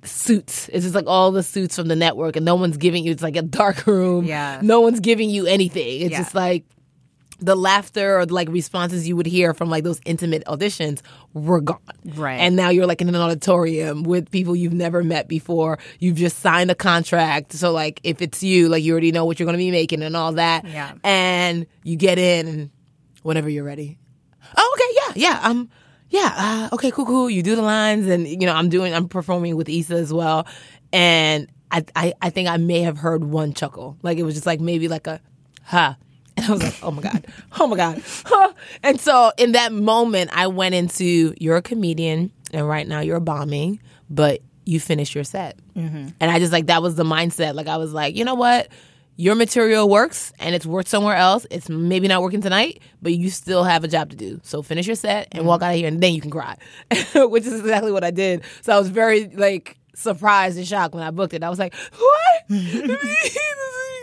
suits. 0.04 0.70
It's 0.70 0.84
just 0.84 0.96
like 0.96 1.08
all 1.08 1.32
the 1.32 1.44
suits 1.44 1.76
from 1.76 1.88
the 1.88 1.96
network, 1.96 2.36
and 2.36 2.46
no 2.46 2.56
one's 2.56 2.78
giving 2.78 3.04
you. 3.04 3.12
It's 3.12 3.24
like 3.24 3.36
a 3.36 3.42
dark 3.42 3.86
room. 3.88 4.26
Yeah. 4.26 4.60
No 4.64 4.82
one's 4.82 5.00
giving 5.00 5.30
you 5.30 5.46
anything. 5.46 6.02
It's 6.02 6.12
Yeah. 6.12 6.20
just 6.20 6.36
like 6.36 6.66
the 7.40 7.56
laughter 7.56 8.18
or 8.20 8.26
like 8.26 8.50
responses 8.50 9.08
you 9.08 9.16
would 9.16 9.28
hear 9.28 9.54
from 9.54 9.70
like 9.70 9.84
those 9.84 10.02
intimate 10.06 10.44
auditions 10.46 11.02
were 11.36 11.62
gone. 11.62 11.78
Right. 12.04 12.38
And 12.38 12.56
now 12.56 12.70
you're 12.70 12.88
like 12.88 13.00
in 13.00 13.10
an 13.10 13.16
auditorium 13.16 14.02
with 14.02 14.32
people 14.32 14.56
you've 14.56 14.74
never 14.74 15.04
met 15.04 15.28
before. 15.28 15.78
You've 16.00 16.16
just 16.16 16.40
signed 16.40 16.72
a 16.72 16.76
contract. 16.76 17.54
So 17.54 17.72
like 17.72 18.00
if 18.04 18.24
it's 18.24 18.42
you, 18.42 18.70
like 18.70 18.84
you 18.84 18.92
already 18.92 19.12
know 19.12 19.24
what 19.26 19.40
you're 19.40 19.46
gonna 19.46 19.60
be 19.60 19.70
making 19.70 20.02
and 20.02 20.18
all 20.18 20.32
that. 20.34 20.66
Yeah. 20.66 20.94
And 21.04 21.68
you 21.84 21.96
get 21.96 22.18
in 22.18 22.48
and 22.48 22.70
whenever 23.22 23.50
you're 23.50 23.64
ready. 23.64 24.00
Oh, 24.58 24.76
okay, 24.76 25.20
yeah, 25.22 25.30
yeah. 25.30 25.48
Um 25.48 25.70
yeah, 26.10 26.70
uh, 26.72 26.76
okay, 26.76 26.92
cool, 26.92 27.06
cool. 27.06 27.30
You 27.30 27.44
do 27.44 27.56
the 27.56 27.62
lines 27.62 28.08
and 28.08 28.28
you 28.28 28.46
know, 28.46 28.54
I'm 28.54 28.70
doing 28.70 28.94
I'm 28.94 29.08
performing 29.08 29.56
with 29.56 29.70
Issa 29.70 29.96
as 29.96 30.14
well. 30.14 30.48
And 30.94 31.48
I 31.72 31.86
I, 31.96 32.14
I 32.22 32.30
think 32.30 32.48
I 32.48 32.58
may 32.58 32.82
have 32.82 32.98
heard 32.98 33.24
one 33.24 33.54
chuckle. 33.54 33.98
Like 34.04 34.18
it 34.18 34.24
was 34.24 34.36
just 34.36 34.46
like 34.46 34.60
maybe 34.60 34.88
like 34.88 35.08
a 35.08 35.20
huh. 35.64 35.96
And 36.38 36.46
I 36.46 36.52
was 36.52 36.62
like, 36.62 36.76
oh 36.84 36.92
my 36.92 37.02
God, 37.02 37.26
oh 37.60 37.66
my 37.66 37.76
God. 37.76 38.04
Huh. 38.26 38.54
And 38.84 39.02
so 39.02 39.32
in 39.40 39.54
that 39.54 39.74
moment, 39.74 40.30
I 40.34 40.46
went 40.48 40.76
into 40.76 41.34
you're 41.40 41.58
a 41.58 41.64
comedian 41.64 42.32
and 42.54 42.68
right 42.68 42.88
now 42.88 43.00
you're 43.00 43.20
bombing, 43.20 43.80
but 44.10 44.42
you 44.68 44.80
finish 44.80 45.16
your 45.16 45.24
set. 45.24 45.58
Mm-hmm. 45.76 46.10
And 46.20 46.32
I 46.32 46.40
just 46.40 46.52
like, 46.52 46.68
that 46.68 46.82
was 46.82 46.96
the 46.96 47.04
mindset. 47.04 47.56
Like, 47.56 47.68
I 47.68 47.78
was 47.78 47.94
like, 47.94 48.16
you 48.16 48.26
know 48.26 48.36
what? 48.36 48.68
Your 49.20 49.34
material 49.34 49.90
works 49.90 50.32
and 50.40 50.54
it's 50.54 50.66
worked 50.66 50.88
somewhere 50.88 51.16
else. 51.16 51.48
It's 51.50 51.70
maybe 51.70 52.08
not 52.08 52.22
working 52.22 52.40
tonight, 52.40 52.82
but 53.02 53.14
you 53.14 53.32
still 53.32 53.64
have 53.64 53.84
a 53.84 53.88
job 53.88 54.12
to 54.12 54.16
do. 54.16 54.40
So 54.44 54.62
finish 54.62 54.86
your 54.86 54.96
set 54.96 55.28
and 55.32 55.46
walk 55.46 55.62
mm-hmm. 55.62 55.66
out 55.66 55.74
of 55.74 55.78
here 55.78 55.88
and 55.88 56.02
then 56.02 56.14
you 56.14 56.22
can 56.22 56.30
cry, 56.30 56.56
which 57.16 57.46
is 57.46 57.60
exactly 57.60 57.92
what 57.92 58.04
I 58.04 58.12
did. 58.12 58.44
So 58.62 58.74
I 58.74 58.78
was 58.78 58.90
very 58.90 59.28
like 59.30 59.78
surprised 59.96 60.58
and 60.58 60.68
shocked 60.68 60.94
when 60.94 61.04
I 61.04 61.10
booked 61.10 61.34
it. 61.34 61.42
I 61.42 61.50
was 61.50 61.58
like, 61.58 61.74
what? 61.98 62.44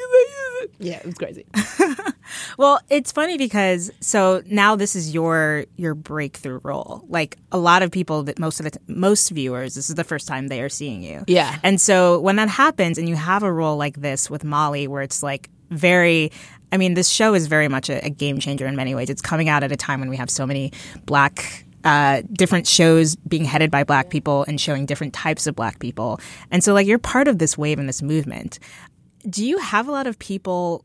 yeah, 0.78 0.96
it 0.96 1.06
was 1.06 1.14
crazy. 1.14 1.46
Well, 2.58 2.80
it's 2.88 3.12
funny 3.12 3.36
because 3.36 3.90
so 4.00 4.42
now 4.46 4.76
this 4.76 4.96
is 4.96 5.12
your 5.12 5.66
your 5.76 5.94
breakthrough 5.94 6.60
role. 6.62 7.04
Like 7.08 7.36
a 7.52 7.58
lot 7.58 7.82
of 7.82 7.90
people 7.90 8.22
that 8.24 8.38
most 8.38 8.60
of 8.60 8.70
the 8.70 8.78
most 8.86 9.30
viewers, 9.30 9.74
this 9.74 9.88
is 9.88 9.94
the 9.94 10.04
first 10.04 10.28
time 10.28 10.48
they 10.48 10.60
are 10.60 10.68
seeing 10.68 11.02
you. 11.02 11.24
Yeah. 11.26 11.58
And 11.62 11.80
so 11.80 12.20
when 12.20 12.36
that 12.36 12.48
happens 12.48 12.98
and 12.98 13.08
you 13.08 13.16
have 13.16 13.42
a 13.42 13.52
role 13.52 13.76
like 13.76 14.00
this 14.00 14.30
with 14.30 14.44
Molly 14.44 14.86
where 14.88 15.02
it's 15.02 15.22
like 15.22 15.50
very 15.70 16.30
I 16.72 16.76
mean, 16.76 16.94
this 16.94 17.08
show 17.08 17.34
is 17.34 17.46
very 17.46 17.68
much 17.68 17.88
a, 17.88 18.04
a 18.04 18.10
game 18.10 18.40
changer 18.40 18.66
in 18.66 18.74
many 18.74 18.96
ways. 18.96 19.08
It's 19.08 19.22
coming 19.22 19.48
out 19.48 19.62
at 19.62 19.70
a 19.70 19.76
time 19.76 20.00
when 20.00 20.08
we 20.08 20.16
have 20.16 20.28
so 20.28 20.44
many 20.44 20.72
black 21.06 21.64
uh, 21.84 22.22
different 22.32 22.66
shows 22.66 23.14
being 23.14 23.44
headed 23.44 23.70
by 23.70 23.84
black 23.84 24.08
people 24.08 24.44
and 24.48 24.60
showing 24.60 24.86
different 24.86 25.12
types 25.12 25.46
of 25.46 25.54
black 25.54 25.78
people. 25.78 26.18
And 26.50 26.64
so 26.64 26.72
like 26.72 26.86
you're 26.86 26.98
part 26.98 27.28
of 27.28 27.38
this 27.38 27.56
wave 27.56 27.78
and 27.78 27.88
this 27.88 28.02
movement. 28.02 28.58
Do 29.28 29.44
you 29.44 29.58
have 29.58 29.88
a 29.88 29.92
lot 29.92 30.06
of 30.06 30.18
people 30.18 30.84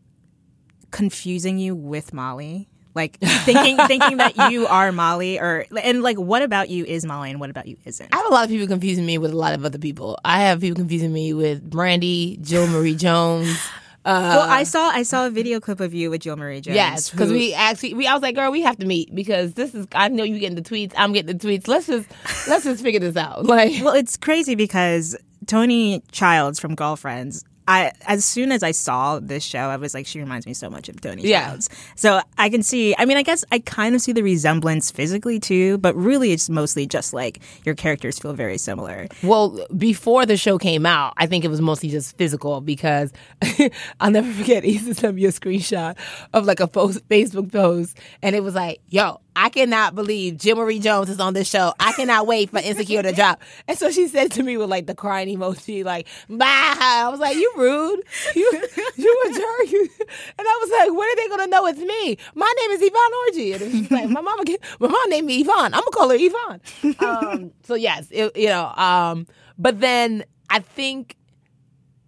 confusing 0.91 1.60
you 1.60 1.75
with 1.75 2.13
Molly? 2.13 2.69
Like 2.95 3.17
thinking 3.21 3.78
thinking 3.88 4.17
that 4.17 4.52
you 4.52 4.67
are 4.67 4.91
Molly 4.91 5.39
or 5.39 5.65
and 5.84 6.02
like 6.02 6.17
what 6.17 6.41
about 6.41 6.69
you 6.69 6.86
is 6.86 7.06
Molly 7.06 7.30
and 7.30 7.39
what 7.39 7.49
about 7.49 7.67
you 7.67 7.78
isn't? 7.86 8.13
I 8.13 8.17
have 8.17 8.25
a 8.25 8.34
lot 8.34 8.45
of 8.45 8.49
people 8.49 8.67
confusing 8.67 9.06
me 9.06 9.17
with 9.17 9.32
a 9.32 9.38
lot 9.38 9.54
of 9.54 9.63
other 9.63 9.78
people. 9.78 10.17
I 10.25 10.41
have 10.41 10.62
people 10.62 10.75
confusing 10.78 11.13
me 11.13 11.34
with 11.34 11.69
Brandy, 11.69 12.39
Jill 12.41 12.67
Marie 12.67 12.95
Jones. 13.06 13.58
Uh, 14.06 14.34
well, 14.38 14.49
I 14.49 14.63
saw 14.63 14.89
I 14.89 15.04
saw 15.04 15.28
a 15.28 15.30
video 15.30 15.60
clip 15.60 15.82
of 15.82 15.93
you 15.93 16.10
with 16.10 16.21
Jill 16.21 16.36
Marie 16.36 16.62
Jones. 16.62 16.75
Yes, 16.75 17.10
because 17.10 17.32
we 17.32 17.54
actually 17.54 17.93
we 17.93 18.08
I 18.08 18.13
was 18.13 18.23
like, 18.23 18.34
girl, 18.36 18.49
we 18.52 18.62
have 18.62 18.78
to 18.78 18.86
meet 18.86 19.13
because 19.13 19.54
this 19.54 19.75
is 19.75 19.86
I 19.93 20.08
know 20.08 20.23
you 20.23 20.39
getting 20.39 20.56
the 20.56 20.62
tweets, 20.62 20.93
I'm 20.97 21.13
getting 21.13 21.38
the 21.38 21.47
tweets. 21.47 21.67
Let's 21.67 21.88
just 21.88 22.10
let's 22.47 22.63
just 22.63 22.82
figure 22.82 22.99
this 22.99 23.17
out. 23.17 23.45
Like, 23.49 23.84
well, 23.84 23.93
it's 23.93 24.17
crazy 24.17 24.56
because 24.56 25.15
Toni 25.47 26.02
Childs 26.12 26.60
from 26.60 26.75
Girlfriends. 26.75 27.43
I 27.70 27.92
as 28.08 28.26
soon 28.26 28.52
as 28.52 28.64
I 28.64 28.72
saw 28.72 29.20
this 29.20 29.44
show, 29.44 29.60
I 29.60 29.78
was 29.78 29.94
like, 29.94 30.08
she 30.08 30.20
reminds 30.20 30.48
me 30.48 30.56
so 30.56 30.72
much 30.72 30.90
of 30.90 31.00
Toni 31.00 31.22
Yeah. 31.22 31.50
Childs. 31.50 31.70
So 31.96 32.20
I 32.38 32.50
can 32.50 32.64
see. 32.64 32.96
I 32.98 33.06
mean, 33.06 33.16
I 33.16 33.22
guess 33.22 33.46
I 33.52 33.60
kind 33.60 33.94
of 33.94 34.02
see 34.02 34.12
the 34.12 34.24
resemblance 34.24 34.90
physically 34.90 35.40
too, 35.40 35.78
but 35.78 35.96
really, 35.96 36.32
it's 36.32 36.50
mostly 36.50 36.88
just 36.88 37.14
like 37.14 37.40
your 37.66 37.76
characters 37.76 38.18
feel 38.18 38.34
very 38.34 38.58
similar. 38.58 39.08
Well, 39.22 39.64
before 39.78 40.26
the 40.26 40.36
show 40.36 40.58
came 40.58 40.88
out, 40.88 41.14
I 41.18 41.28
think 41.28 41.46
it 41.46 41.50
was 41.50 41.62
mostly 41.62 41.90
just 41.90 42.18
physical 42.18 42.60
because 42.60 43.14
I'll 44.00 44.10
never 44.10 44.32
forget. 44.34 44.64
He 44.64 44.80
sent 44.80 45.16
me 45.16 45.26
a 45.26 45.30
screenshot 45.32 45.96
of 46.34 46.46
like 46.46 46.60
a 46.60 46.68
post, 46.68 47.08
Facebook 47.08 47.52
post, 47.52 48.00
and 48.24 48.36
it 48.36 48.42
was 48.42 48.56
like, 48.56 48.82
"Yo, 48.90 49.22
I 49.41 49.47
cannot 49.47 49.95
believe 49.95 50.38
Jill 50.38 50.58
Marie 50.58 50.80
Jones 50.80 51.10
is 51.10 51.19
on 51.21 51.34
this 51.34 51.47
show. 51.49 51.73
I 51.80 51.93
cannot 51.93 52.28
wait 52.28 52.49
for 52.49 52.60
Insecure 52.60 53.02
to 53.02 53.13
drop." 53.13 53.41
And 53.69 53.78
so 53.78 53.89
she 53.89 54.10
said 54.10 54.32
to 54.34 54.43
me 54.43 54.58
with 54.58 54.69
like 54.69 54.86
the 54.86 54.93
crying 54.93 55.30
emoji, 55.30 55.86
like, 55.86 56.08
"Bye." 56.30 56.45
I 56.45 57.08
was 57.10 57.21
like, 57.21 57.36
"You 57.38 57.54
rude. 57.56 58.04
You 58.36 58.62
you 58.97 59.23
a 59.25 59.34
jerk." 59.34 59.89
And 60.38 60.47
I 60.47 60.60
was 60.62 60.69
like, 60.71 60.89
"When 60.97 61.08
are 61.10 61.15
they 61.15 61.28
gonna 61.30 61.47
know 61.47 61.65
it's 61.67 61.80
me? 61.80 62.17
My 62.36 62.54
name 62.60 62.71
is 62.71 62.82
Yvonne 62.82 63.13
Orji." 63.23 63.54
And 63.54 63.82
was 63.82 63.91
like, 63.91 64.10
"My 64.10 64.21
mama, 64.21 64.43
my 64.80 64.88
mom 64.89 65.10
named 65.10 65.28
me 65.28 65.39
Yvonne. 65.41 65.73
I'm 65.73 65.82
gonna 65.82 65.91
call 65.91 66.10
her 66.10 66.17
Yvonne." 66.19 66.62
Um, 66.99 67.52
so 67.63 67.75
yes, 67.75 68.08
it, 68.12 68.36
you 68.36 68.47
know. 68.49 68.67
Um, 68.75 69.25
but 69.58 69.80
then 69.80 70.25
I 70.49 70.60
think 70.60 71.15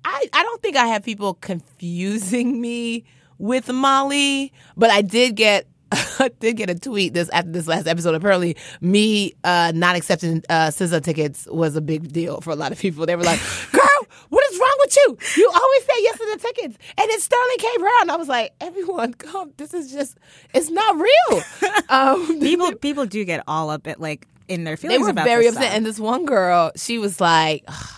I 0.04 0.28
I 0.34 0.44
don't 0.44 0.62
think 0.62 0.76
I 0.76 0.88
have 0.88 1.04
people 1.04 1.36
confusing 1.36 2.60
me 2.60 3.06
with 3.38 3.72
Molly, 3.72 4.52
but 4.76 4.90
I 4.90 5.02
did 5.02 5.36
get. 5.36 5.68
I 6.20 6.30
did 6.40 6.58
get 6.58 6.70
a 6.70 6.76
tweet 6.76 7.14
this 7.14 7.30
after 7.30 7.52
this 7.52 7.68
last 7.68 7.88
episode. 7.88 8.16
Apparently, 8.16 8.56
me 8.80 9.34
uh, 9.44 9.72
not 9.76 9.96
accepting 9.96 10.44
uh, 10.50 10.68
SZA 10.68 11.04
tickets 11.04 11.48
was 11.52 11.76
a 11.76 11.82
big 11.82 12.12
deal 12.14 12.42
for 12.42 12.52
a 12.52 12.56
lot 12.56 12.72
of 12.72 12.80
people. 12.80 13.06
They 13.06 13.16
were 13.16 13.24
like, 13.24 13.40
"Girl, 13.72 14.08
what 14.30 14.44
is 14.52 14.60
wrong 14.60 14.76
with 14.80 14.96
you? 14.96 15.18
You 15.38 15.52
always 15.54 15.84
say 15.84 15.94
yes 16.00 16.18
to 16.18 16.28
the 16.34 16.40
tickets, 16.40 16.78
and 16.98 17.10
it's 17.12 17.24
Sterling 17.26 17.58
K. 17.58 17.68
Brown." 17.80 18.10
I 18.10 18.16
was 18.16 18.28
like, 18.30 18.54
"Everyone, 18.62 19.14
come! 19.14 19.52
This 19.58 19.74
is 19.74 19.92
just, 19.92 20.18
it's 20.54 20.70
not 20.70 20.96
real." 20.96 21.44
Um, 21.90 22.40
people 22.40 22.74
people 22.76 23.06
do 23.06 23.26
get 23.26 23.44
all 23.48 23.70
up 23.70 23.86
at 23.86 24.00
like 24.00 24.26
in 24.48 24.64
their 24.64 24.78
feelings. 24.78 25.00
they 25.00 25.04
were 25.04 25.10
about 25.10 25.26
very 25.26 25.48
upset. 25.48 25.64
stuff. 25.64 25.76
And 25.76 25.86
this 25.86 26.00
one 26.00 26.26
girl, 26.26 26.72
she 26.78 27.00
was 27.00 27.20
like, 27.20 27.66
"Ugh, 27.68 27.90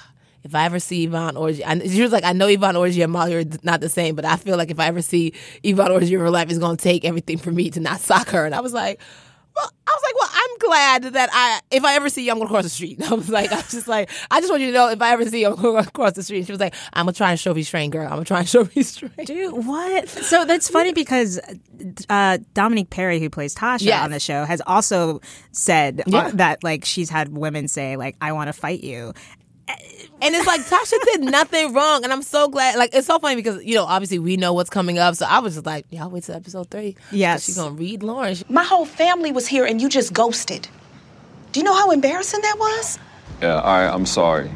if 0.44 0.54
I 0.56 0.66
ever 0.66 0.80
see 0.80 1.06
Yvonne 1.06 1.36
Orji, 1.36 1.62
and 1.66 1.82
she 1.90 2.02
was 2.02 2.12
like, 2.12 2.24
I 2.24 2.34
know 2.34 2.48
Yvonne 2.48 2.76
Orji 2.76 3.04
and 3.04 3.12
Molly 3.12 3.36
are 3.36 3.44
not 3.64 3.82
the 3.82 3.90
same, 3.90 4.16
but 4.16 4.26
I 4.26 4.36
feel 4.38 4.58
like 4.58 4.72
if 4.72 4.80
I 4.80 4.88
ever 4.88 5.02
see 5.02 5.34
Yvonne 5.64 5.92
Orji 5.92 6.12
in 6.12 6.20
real 6.20 6.32
life, 6.32 6.50
it's 6.50 6.60
going 6.60 6.78
to 6.78 6.84
take 6.84 7.06
everything 7.06 7.38
for 7.38 7.52
me 7.52 7.70
to 7.72 7.80
not 7.80 8.00
sock 8.00 8.30
her. 8.30 8.46
And 8.46 8.54
I 8.54 8.60
was 8.62 8.74
like, 8.74 9.00
Well, 9.56 9.72
I 9.88 9.92
was 9.92 10.04
like, 10.04 10.16
well, 10.20 10.30
I'm 10.34 10.58
glad 10.58 11.14
that 11.14 11.30
I, 11.32 11.60
if 11.70 11.84
I 11.86 11.96
ever 11.96 12.10
see 12.10 12.26
you, 12.26 12.32
I'm 12.32 12.40
gonna 12.40 12.50
cross 12.50 12.64
the 12.64 12.70
street. 12.70 13.00
I 13.12 13.14
was 13.14 13.30
like, 13.30 13.52
I 13.52 13.58
was 13.58 13.70
just 13.72 13.88
like, 13.88 14.10
I 14.32 14.40
just 14.42 14.52
want 14.52 14.62
you 14.62 14.70
to 14.70 14.74
know 14.74 14.90
if 14.90 15.00
I 15.02 15.12
ever 15.14 15.26
see 15.26 15.42
you, 15.42 15.48
I'm 15.50 15.56
gonna 15.62 15.86
cross 15.94 16.14
the 16.14 16.24
street. 16.24 16.40
And 16.40 16.46
she 16.48 16.52
was 16.52 16.60
like, 16.60 16.74
I'm 16.94 17.06
gonna 17.06 17.14
try 17.14 17.30
and 17.32 17.40
show 17.40 17.54
restraint, 17.54 17.94
girl. 17.94 18.06
I'm 18.06 18.14
gonna 18.14 18.26
try 18.26 18.40
and 18.40 18.50
show 18.56 18.68
restraint. 18.76 19.28
Dude, 19.28 19.54
what? 19.66 20.10
So 20.10 20.44
that's 20.46 20.70
funny 20.70 20.92
because 20.94 21.40
uh, 22.10 22.40
Dominique 22.56 22.90
Perry, 22.90 23.20
who 23.20 23.30
plays 23.30 23.54
Tasha 23.54 23.82
Yes. 23.84 24.04
on 24.04 24.10
the 24.12 24.20
show, 24.20 24.44
has 24.44 24.62
also 24.66 25.22
said 25.52 26.00
uh, 26.02 26.04
Yeah. 26.08 26.32
that 26.34 26.64
like 26.64 26.84
she's 26.84 27.12
had 27.12 27.30
women 27.30 27.68
say 27.68 27.96
like, 27.96 28.16
"I 28.22 28.32
want 28.32 28.48
to 28.48 28.54
fight 28.54 28.84
you." 28.84 29.14
And 29.68 30.34
it's 30.36 30.48
like 30.48 30.62
Tasha 30.62 30.94
did 31.06 31.22
nothing 31.22 31.74
wrong, 31.74 32.04
and 32.04 32.14
I'm 32.14 32.22
so 32.22 32.48
glad. 32.48 32.78
Like 32.78 32.94
it's 32.94 33.08
so 33.08 33.20
funny 33.20 33.36
because 33.36 33.64
you 33.64 33.76
know 33.76 33.84
obviously 33.84 34.20
we 34.20 34.38
know 34.38 34.54
what's 34.54 34.70
coming 34.70 34.98
up, 34.98 35.16
so 35.16 35.26
I 35.26 35.40
was 35.40 35.56
just 35.56 35.66
like, 35.66 35.86
y'all 35.90 36.10
wait 36.10 36.24
till 36.24 36.36
episode 36.36 36.70
three. 36.70 36.96
Yes. 37.12 37.46
she's 37.46 37.58
gonna 37.58 37.76
read 37.76 38.04
Lauren. 38.04 38.38
My 38.50 38.64
whole 38.64 38.86
family 38.86 39.32
was 39.32 39.48
here 39.48 39.66
and 39.66 39.82
you 39.82 39.90
just 39.90 40.14
ghosted. 40.14 40.68
Do 41.52 41.60
you 41.60 41.64
know 41.66 41.74
how 41.76 41.92
embarrassing 41.92 42.42
that 42.42 42.56
was? 42.58 43.00
Yeah, 43.42 43.56
all 43.56 43.62
right, 43.62 43.90
I'm 43.94 44.06
sorry. 44.06 44.50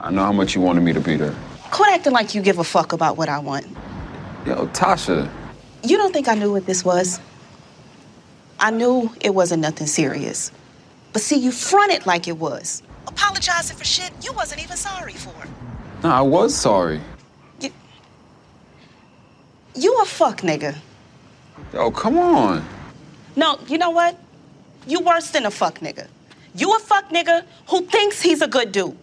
I 0.00 0.10
know 0.10 0.24
how 0.24 0.32
much 0.32 0.54
you 0.54 0.60
wanted 0.60 0.80
me 0.82 0.92
to 0.92 1.00
be 1.00 1.16
there. 1.16 1.34
Quit 1.70 1.92
acting 1.92 2.12
like 2.12 2.34
you 2.34 2.42
give 2.42 2.58
a 2.58 2.64
fuck 2.64 2.92
about 2.92 3.16
what 3.16 3.28
I 3.28 3.38
want. 3.38 3.66
Yo, 4.46 4.66
Tasha, 4.68 5.30
You 5.84 5.96
don't 5.96 6.12
think 6.12 6.28
I 6.28 6.34
knew 6.34 6.50
what 6.52 6.66
this 6.66 6.84
was? 6.84 7.20
I 8.58 8.70
knew 8.70 9.10
it 9.20 9.34
wasn't 9.34 9.62
nothing 9.62 9.86
serious. 9.86 10.50
But 11.12 11.22
see, 11.22 11.36
you 11.38 11.52
fronted 11.52 12.04
like 12.06 12.26
it 12.26 12.38
was. 12.38 12.82
Apologizing 13.08 13.76
for 13.76 13.84
shit 13.84 14.10
you 14.22 14.32
wasn't 14.32 14.62
even 14.62 14.76
sorry 14.76 15.14
for. 15.14 15.34
no, 16.02 16.10
I 16.10 16.20
was 16.20 16.54
sorry. 16.54 17.00
You 17.60 17.70
you 19.74 19.98
a 20.02 20.04
fuck 20.04 20.40
nigga. 20.42 20.76
Yo, 21.72 21.90
come 21.90 22.18
on. 22.18 22.64
No, 23.36 23.58
you 23.68 23.78
know 23.78 23.90
what? 23.90 24.18
You 24.86 25.00
worse 25.00 25.30
than 25.30 25.46
a 25.46 25.50
fuck 25.50 25.80
nigga. 25.80 26.06
You 26.54 26.74
a 26.74 26.78
fuck 26.80 27.08
nigga 27.10 27.44
who 27.68 27.82
thinks 27.82 28.20
he's 28.22 28.42
a 28.42 28.48
good 28.48 28.72
dude. 28.72 28.96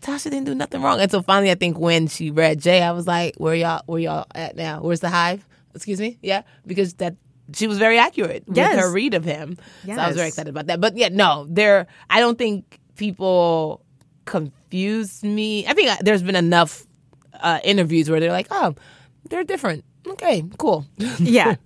Tasha 0.00 0.24
didn't 0.24 0.44
do 0.44 0.54
nothing 0.54 0.82
wrong, 0.82 1.00
and 1.00 1.10
so 1.10 1.22
finally, 1.22 1.50
I 1.50 1.54
think 1.54 1.78
when 1.78 2.08
she 2.08 2.30
read 2.30 2.60
Jay, 2.60 2.82
I 2.82 2.92
was 2.92 3.06
like, 3.06 3.36
where 3.36 3.54
y'all, 3.54 3.82
where 3.86 3.98
y'all 4.00 4.26
at 4.34 4.54
now? 4.54 4.80
Where's 4.82 5.00
the 5.00 5.08
hive? 5.08 5.46
Excuse 5.74 5.98
me, 5.98 6.18
yeah, 6.22 6.42
because 6.66 6.94
that 6.94 7.14
she 7.54 7.66
was 7.66 7.78
very 7.78 7.98
accurate 7.98 8.44
Yes. 8.52 8.74
with 8.74 8.84
her 8.84 8.92
read 8.92 9.14
of 9.14 9.24
him. 9.24 9.56
So 9.86 9.92
I 9.92 10.06
was 10.08 10.16
very 10.16 10.28
excited 10.28 10.50
about 10.50 10.66
that. 10.66 10.80
But 10.80 10.96
yeah, 10.96 11.08
no, 11.10 11.46
there. 11.48 11.86
I 12.10 12.20
don't 12.20 12.36
think 12.36 12.78
people 12.96 13.82
confuse 14.24 15.22
me. 15.22 15.66
I 15.66 15.72
think 15.74 16.00
there's 16.00 16.22
been 16.22 16.36
enough 16.36 16.84
uh, 17.40 17.60
interviews 17.64 18.08
where 18.10 18.20
they're 18.20 18.32
like, 18.32 18.48
oh, 18.50 18.74
they're 19.28 19.44
different. 19.44 19.84
Okay, 20.06 20.44
cool. 20.58 20.86
yeah. 21.18 21.56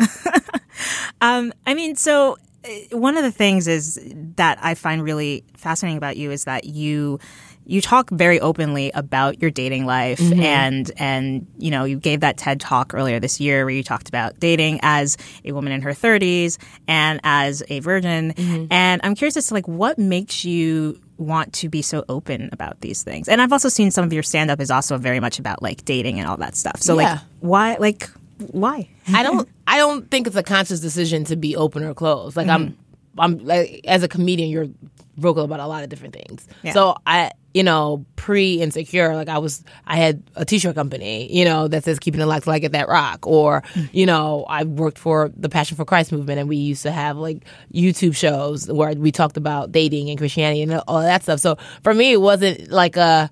um, 1.21 1.53
I 1.67 1.75
mean, 1.75 1.97
so 1.97 2.37
uh, 2.65 2.97
one 2.97 3.17
of 3.17 3.25
the 3.25 3.33
things 3.33 3.67
is 3.69 3.99
that 4.37 4.59
I 4.63 4.75
find 4.75 5.03
really 5.03 5.45
fascinating 5.57 5.97
about 5.99 6.17
you 6.17 6.31
is 6.31 6.45
that 6.45 6.65
you 6.65 7.19
you 7.67 7.83
talk 7.83 8.09
very 8.09 8.41
openly 8.41 8.91
about 8.95 9.43
your 9.43 9.51
dating 9.51 9.85
life 9.85 10.19
Mhm. 10.21 10.43
and 10.43 10.91
and 10.97 11.47
you 11.59 11.71
know 11.71 11.85
you 11.85 11.99
gave 11.99 12.21
that 12.21 12.39
TED 12.39 12.61
talk 12.61 12.95
earlier 12.95 13.21
this 13.21 13.41
year 13.41 13.67
where 13.67 13.75
you 13.75 13.83
talked 13.83 14.09
about 14.09 14.41
dating 14.41 14.81
as 14.83 15.19
a 15.45 15.53
woman 15.53 15.73
in 15.73 15.83
her 15.83 15.91
30s 15.93 16.57
and 16.87 17.21
as 17.25 17.63
a 17.69 17.81
virgin 17.81 18.33
and 18.71 19.03
I'm 19.05 19.15
curious 19.15 19.37
as 19.37 19.49
to 19.49 19.55
like 19.55 19.69
what 19.69 19.99
makes 19.99 20.47
you 20.47 20.99
want 21.19 21.53
to 21.53 21.69
be 21.69 21.83
so 21.83 22.05
open 22.09 22.49
about 22.53 22.81
these 22.81 23.03
things 23.03 23.29
and 23.29 23.43
I've 23.43 23.53
also 23.53 23.69
seen 23.69 23.91
some 23.91 24.05
of 24.05 24.13
your 24.13 24.23
stand 24.23 24.51
up 24.51 24.61
is 24.61 24.71
also 24.71 24.97
very 24.99 25.21
much 25.21 25.39
about 25.39 25.63
like 25.63 25.85
dating 25.85 26.19
and 26.19 26.29
all 26.29 26.37
that 26.39 26.57
stuff 26.57 26.81
so 26.81 26.99
Yeah. 26.99 27.13
like 27.13 27.21
why 27.41 27.77
like 27.79 28.09
why 28.53 28.89
I 29.13 29.23
don't 29.25 29.49
I 29.67 29.79
don't 29.79 30.09
think 30.11 30.27
it's 30.29 30.37
a 30.37 30.43
conscious 30.45 30.81
decision 30.81 31.25
to 31.25 31.35
be 31.37 31.57
open 31.57 31.83
or 31.83 31.93
closed. 31.93 32.37
Like 32.37 32.47
I'm 32.49 32.69
mm-hmm. 32.69 33.21
I'm 33.21 33.39
like 33.45 33.81
as 33.85 34.05
a 34.05 34.09
comedian 34.09 34.49
you're 34.49 34.69
vocal 35.17 35.45
about 35.45 35.59
a 35.59 35.67
lot 35.67 35.83
of 35.83 35.89
different 35.89 36.15
things. 36.15 36.47
Yeah. 36.63 36.73
So 36.73 36.97
I 37.05 37.33
you 37.59 37.65
know, 37.65 38.07
pre 38.15 38.63
insecure, 38.63 39.17
like 39.17 39.29
I 39.29 39.39
was 39.39 39.65
I 39.85 39.97
had 39.97 40.23
a 40.37 40.45
t 40.45 40.61
shirt 40.61 40.77
company, 40.77 41.27
you 41.37 41.45
know, 41.45 41.67
that 41.67 41.83
says 41.83 41.99
keeping 41.99 42.21
it 42.21 42.27
locked 42.27 42.47
I 42.47 42.61
get 42.61 42.71
that 42.73 42.89
rock. 42.89 43.27
Or, 43.27 43.65
you 43.93 44.07
know, 44.07 44.45
I 44.49 44.63
worked 44.63 44.97
for 44.97 45.33
the 45.37 45.49
Passion 45.49 45.77
for 45.77 45.85
Christ 45.85 46.13
movement 46.13 46.39
and 46.39 46.49
we 46.49 46.57
used 46.57 46.85
to 46.85 46.93
have 46.93 47.17
like 47.17 47.45
YouTube 47.75 48.15
shows 48.15 48.71
where 48.71 48.95
we 48.95 49.11
talked 49.11 49.37
about 49.37 49.73
dating 49.73 50.09
and 50.09 50.17
Christianity 50.17 50.63
and 50.63 50.73
all 50.87 51.01
that 51.01 51.25
stuff. 51.25 51.41
So 51.41 51.57
for 51.83 51.93
me 51.93 52.13
it 52.13 52.21
wasn't 52.21 52.71
like 52.71 52.97
a 52.97 53.29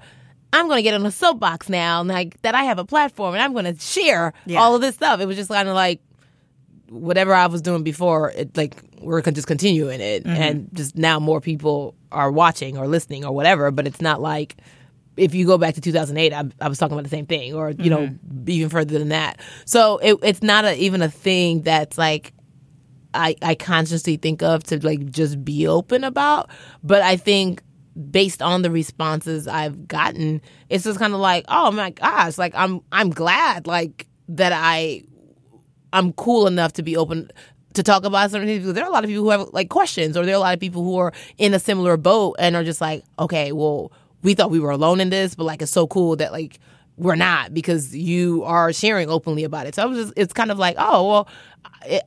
I'm 0.52 0.66
going 0.68 0.78
to 0.78 0.82
get 0.82 0.94
on 0.94 1.04
a 1.06 1.10
soapbox 1.10 1.68
now, 1.68 2.02
like 2.02 2.40
that 2.42 2.54
I 2.54 2.64
have 2.64 2.78
a 2.80 2.84
platform 2.84 3.34
and 3.34 3.42
I'm 3.42 3.52
going 3.52 3.66
to 3.72 3.78
share 3.80 4.32
Yeah. 4.46 4.60
all 4.60 4.74
of 4.74 4.80
this 4.80 4.94
stuff. 4.96 5.20
It 5.20 5.26
was 5.26 5.36
just 5.36 5.50
kind 5.50 5.68
of 5.68 5.74
like 5.74 6.00
whatever 6.90 7.34
I 7.34 7.46
was 7.46 7.62
doing 7.62 7.82
before, 7.82 8.30
it 8.32 8.56
like 8.56 8.76
we're 9.00 9.20
just 9.22 9.46
continuing 9.46 10.00
it, 10.00 10.24
Mhm. 10.24 10.36
and 10.36 10.68
just 10.72 10.96
now 10.96 11.18
more 11.18 11.40
people 11.40 11.94
are 12.12 12.30
watching 12.30 12.78
or 12.78 12.86
listening 12.86 13.24
or 13.24 13.32
whatever. 13.32 13.70
But 13.70 13.86
it's 13.86 14.00
not 14.00 14.20
like 14.20 14.56
if 15.16 15.34
you 15.34 15.46
go 15.46 15.56
back 15.58 15.74
to 15.74 15.80
2008, 15.80 16.32
I, 16.32 16.44
I 16.60 16.68
was 16.68 16.78
talking 16.78 16.92
about 16.92 17.04
the 17.04 17.10
same 17.10 17.26
thing, 17.26 17.54
or 17.54 17.70
you 17.70 17.90
know, 17.90 18.10
even 18.46 18.68
further 18.68 18.98
than 18.98 19.08
that. 19.08 19.40
So 19.64 19.98
it, 19.98 20.16
it's 20.22 20.42
not 20.42 20.64
a, 20.64 20.76
even 20.76 21.02
a 21.02 21.08
thing 21.10 21.62
that's 21.62 21.96
like 21.98 22.32
I, 23.14 23.34
I 23.40 23.54
consciously 23.54 24.16
think 24.18 24.42
of 24.42 24.62
to 24.64 24.84
like 24.84 25.06
just 25.10 25.42
be 25.44 25.66
open 25.66 26.04
about. 26.04 26.50
But 26.84 27.00
I 27.02 27.16
think 27.16 27.62
based 28.10 28.42
on 28.42 28.60
the 28.60 28.70
responses 28.70 29.48
I've 29.48 29.88
gotten, 29.88 30.42
it's 30.68 30.84
just 30.84 30.98
kind 30.98 31.14
of 31.14 31.20
like, 31.20 31.46
oh 31.48 31.70
my 31.72 31.90
gosh, 31.90 32.36
like 32.36 32.54
I'm 32.54 32.80
I'm 32.92 33.08
glad 33.10 33.66
like 33.66 34.06
that 34.28 34.52
I 34.52 35.02
I'm 35.92 36.12
cool 36.14 36.46
enough 36.46 36.72
to 36.74 36.82
be 36.82 36.96
open 36.96 37.30
to 37.74 37.82
talk 37.82 38.04
about 38.04 38.30
certain 38.30 38.46
things 38.46 38.60
because 38.60 38.74
there 38.74 38.84
are 38.84 38.88
a 38.88 38.92
lot 38.92 39.04
of 39.04 39.08
people 39.08 39.24
who 39.24 39.30
have 39.30 39.48
like 39.52 39.68
questions 39.68 40.16
or 40.16 40.24
there 40.24 40.34
are 40.34 40.38
a 40.38 40.40
lot 40.40 40.54
of 40.54 40.60
people 40.60 40.82
who 40.82 40.96
are 40.96 41.12
in 41.38 41.52
a 41.54 41.58
similar 41.58 41.96
boat 41.96 42.36
and 42.38 42.56
are 42.56 42.64
just 42.64 42.80
like, 42.80 43.04
okay, 43.18 43.52
well, 43.52 43.92
we 44.22 44.34
thought 44.34 44.50
we 44.50 44.60
were 44.60 44.70
alone 44.70 45.00
in 45.00 45.10
this, 45.10 45.34
but 45.34 45.44
like 45.44 45.62
it's 45.62 45.70
so 45.72 45.86
cool 45.86 46.16
that 46.16 46.32
like 46.32 46.58
we're 46.96 47.16
not 47.16 47.52
because 47.52 47.94
you 47.94 48.42
are 48.44 48.72
sharing 48.72 49.10
openly 49.10 49.44
about 49.44 49.66
it. 49.66 49.74
So 49.74 49.82
I 49.82 49.86
was 49.86 49.98
just, 49.98 50.14
it's 50.16 50.32
kind 50.32 50.50
of 50.50 50.58
like, 50.58 50.76
oh 50.78 51.06
well, 51.06 51.28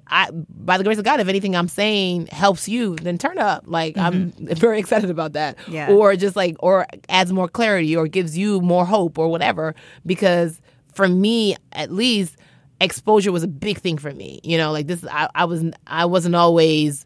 I 0.07 0.29
by 0.31 0.77
the 0.77 0.83
grace 0.83 0.97
of 0.97 1.05
God, 1.05 1.19
if 1.19 1.27
anything 1.27 1.55
I'm 1.55 1.67
saying 1.67 2.27
helps 2.27 2.67
you, 2.67 2.95
then 2.95 3.17
turn 3.17 3.37
up. 3.37 3.63
Like 3.67 3.97
I'm 3.97 4.31
mm-hmm. 4.31 4.53
very 4.55 4.79
excited 4.79 5.09
about 5.09 5.33
that. 5.33 5.57
Yeah. 5.67 5.91
Or 5.91 6.15
just 6.15 6.35
like 6.35 6.55
or 6.59 6.87
adds 7.07 7.31
more 7.31 7.47
clarity 7.47 7.95
or 7.95 8.07
gives 8.07 8.37
you 8.37 8.61
more 8.61 8.85
hope 8.85 9.17
or 9.17 9.29
whatever. 9.29 9.75
Because 10.05 10.59
for 10.93 11.07
me, 11.07 11.55
at 11.71 11.91
least, 11.91 12.35
exposure 12.81 13.31
was 13.31 13.43
a 13.43 13.47
big 13.47 13.79
thing 13.79 13.97
for 13.97 14.11
me. 14.11 14.39
You 14.43 14.57
know, 14.57 14.71
like 14.71 14.87
this, 14.87 15.05
I, 15.05 15.29
I 15.35 15.45
was 15.45 15.63
I 15.87 16.05
wasn't 16.05 16.35
always 16.35 17.05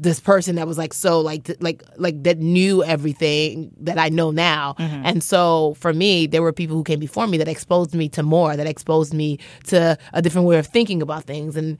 this 0.00 0.18
person 0.18 0.56
that 0.56 0.66
was 0.66 0.78
like 0.78 0.94
so 0.94 1.20
like 1.20 1.44
th- 1.44 1.60
like 1.60 1.82
like 1.96 2.22
that 2.22 2.38
knew 2.38 2.82
everything 2.82 3.70
that 3.80 3.98
I 3.98 4.08
know 4.08 4.30
now. 4.30 4.74
Mm-hmm. 4.78 5.02
And 5.04 5.22
so 5.22 5.74
for 5.74 5.92
me, 5.92 6.26
there 6.26 6.42
were 6.42 6.52
people 6.52 6.74
who 6.74 6.84
came 6.84 7.00
before 7.00 7.26
me 7.26 7.36
that 7.38 7.48
exposed 7.48 7.94
me 7.94 8.08
to 8.10 8.22
more, 8.22 8.56
that 8.56 8.66
exposed 8.66 9.12
me 9.12 9.38
to 9.66 9.98
a 10.14 10.22
different 10.22 10.46
way 10.46 10.58
of 10.58 10.66
thinking 10.66 11.02
about 11.02 11.24
things. 11.24 11.54
And 11.54 11.76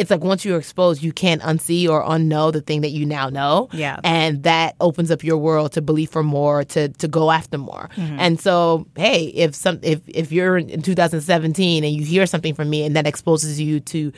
it's 0.00 0.10
like 0.10 0.24
once 0.24 0.44
you're 0.44 0.58
exposed, 0.58 1.02
you 1.02 1.12
can't 1.12 1.42
unsee 1.42 1.88
or 1.88 2.02
unknow 2.02 2.52
the 2.52 2.62
thing 2.62 2.80
that 2.80 2.90
you 2.90 3.04
now 3.04 3.28
know. 3.28 3.68
Yeah. 3.72 4.00
And 4.02 4.42
that 4.44 4.74
opens 4.80 5.10
up 5.10 5.22
your 5.22 5.36
world 5.36 5.72
to 5.72 5.82
believe 5.82 6.10
for 6.10 6.22
more, 6.22 6.64
to 6.64 6.88
to 6.88 7.06
go 7.06 7.30
after 7.30 7.58
more. 7.58 7.90
Mhm. 7.96 8.16
And 8.18 8.40
so, 8.40 8.86
hey, 8.96 9.24
if 9.44 9.54
some 9.54 9.78
if 9.82 10.00
if 10.08 10.32
you're 10.32 10.56
in 10.58 10.80
2017 10.82 11.84
and 11.84 11.92
you 11.94 12.04
hear 12.04 12.26
something 12.26 12.54
from 12.54 12.70
me 12.70 12.82
and 12.84 12.96
that 12.96 13.06
exposes 13.06 13.60
you 13.60 13.78
to 13.80 14.12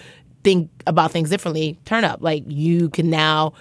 think 0.45 0.71
about 0.87 1.11
things 1.11 1.31
differently, 1.31 1.79
turn 1.85 2.05
up. 2.05 2.19
Like 2.23 2.45
you 2.47 2.89
can 2.91 3.11
now 3.11 3.53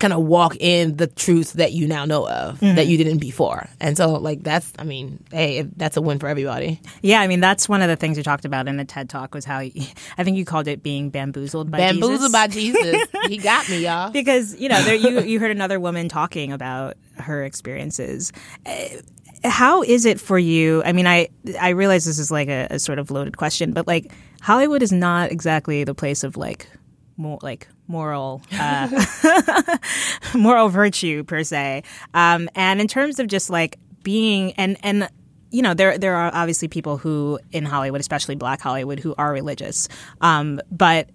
kind 0.00 0.12
of 0.12 0.22
walk 0.22 0.56
in 0.58 0.96
the 0.96 1.06
truth 1.06 1.52
that 1.54 1.72
you 1.72 1.86
now 1.86 2.04
know 2.04 2.26
of 2.28 2.58
Mhm. 2.60 2.76
that 2.76 2.86
you 2.86 2.96
didn't 2.96 3.18
before. 3.18 3.68
And 3.80 3.96
so 3.96 4.14
like 4.14 4.42
that's 4.42 4.72
I 4.78 4.84
mean, 4.84 5.22
hey, 5.30 5.62
that's 5.76 5.96
a 5.96 6.00
win 6.02 6.18
for 6.18 6.28
everybody. 6.28 6.80
Yeah, 7.02 7.20
I 7.20 7.26
mean 7.26 7.40
that's 7.40 7.68
one 7.68 7.82
of 7.82 7.88
the 7.88 7.96
things 7.96 8.16
you 8.16 8.22
talked 8.22 8.44
about 8.44 8.68
in 8.68 8.76
the 8.78 8.84
TED 8.84 9.10
Talk 9.10 9.34
was 9.34 9.44
how 9.44 9.60
you, 9.60 9.72
I 10.18 10.24
think 10.24 10.36
you 10.38 10.44
called 10.44 10.66
it 10.68 10.82
being 10.82 11.10
bamboozled 11.10 11.70
by 11.70 11.78
Jesus. 11.78 11.92
Bamboozled 11.92 12.20
Jesus. 12.20 12.32
by 12.32 12.46
Jesus. 12.48 13.06
he 13.28 13.36
got 13.38 13.68
me, 13.68 13.84
y'all. 13.84 14.10
because 14.10 14.54
you 14.58 14.68
know 14.68 14.82
there, 14.82 14.94
you 14.94 15.20
you 15.32 15.38
heard 15.40 15.50
another 15.50 15.78
woman 15.78 16.08
talking 16.08 16.52
about 16.52 16.96
her 17.18 17.44
experiences. 17.44 18.32
Uh, 18.66 18.72
How 19.44 19.82
is 19.82 20.04
it 20.06 20.20
for 20.20 20.38
you? 20.38 20.82
I 20.84 20.92
mean, 20.92 21.06
I 21.06 21.28
I 21.60 21.70
realize 21.70 22.04
this 22.04 22.18
is 22.18 22.30
like 22.30 22.48
a, 22.48 22.68
a 22.70 22.78
sort 22.78 22.98
of 22.98 23.10
loaded 23.10 23.36
question, 23.36 23.72
but 23.72 23.86
like 23.86 24.12
Hollywood 24.40 24.82
is 24.82 24.92
not 24.92 25.30
exactly 25.32 25.84
the 25.84 25.94
place 25.94 26.22
of 26.24 26.36
like 26.36 26.66
more 27.16 27.38
like 27.42 27.66
moral 27.92 28.42
uh, 28.52 28.88
moral 30.34 30.68
virtue 30.68 31.22
per 31.22 31.44
se. 31.44 31.84
Um, 32.14 32.48
and 32.56 32.80
in 32.80 32.88
terms 32.88 33.20
of 33.20 33.28
just 33.28 33.50
like 33.50 33.78
being 34.02 34.52
and 34.52 34.76
and 34.82 35.08
you 35.50 35.62
know 35.62 35.74
there 35.74 35.98
there 35.98 36.16
are 36.16 36.30
obviously 36.34 36.66
people 36.66 36.96
who 36.96 37.38
in 37.52 37.64
Hollywood, 37.64 38.00
especially 38.00 38.34
Black 38.34 38.60
Hollywood, 38.60 38.98
who 38.98 39.14
are 39.16 39.30
religious. 39.32 39.88
Um, 40.20 40.60
but 40.70 41.10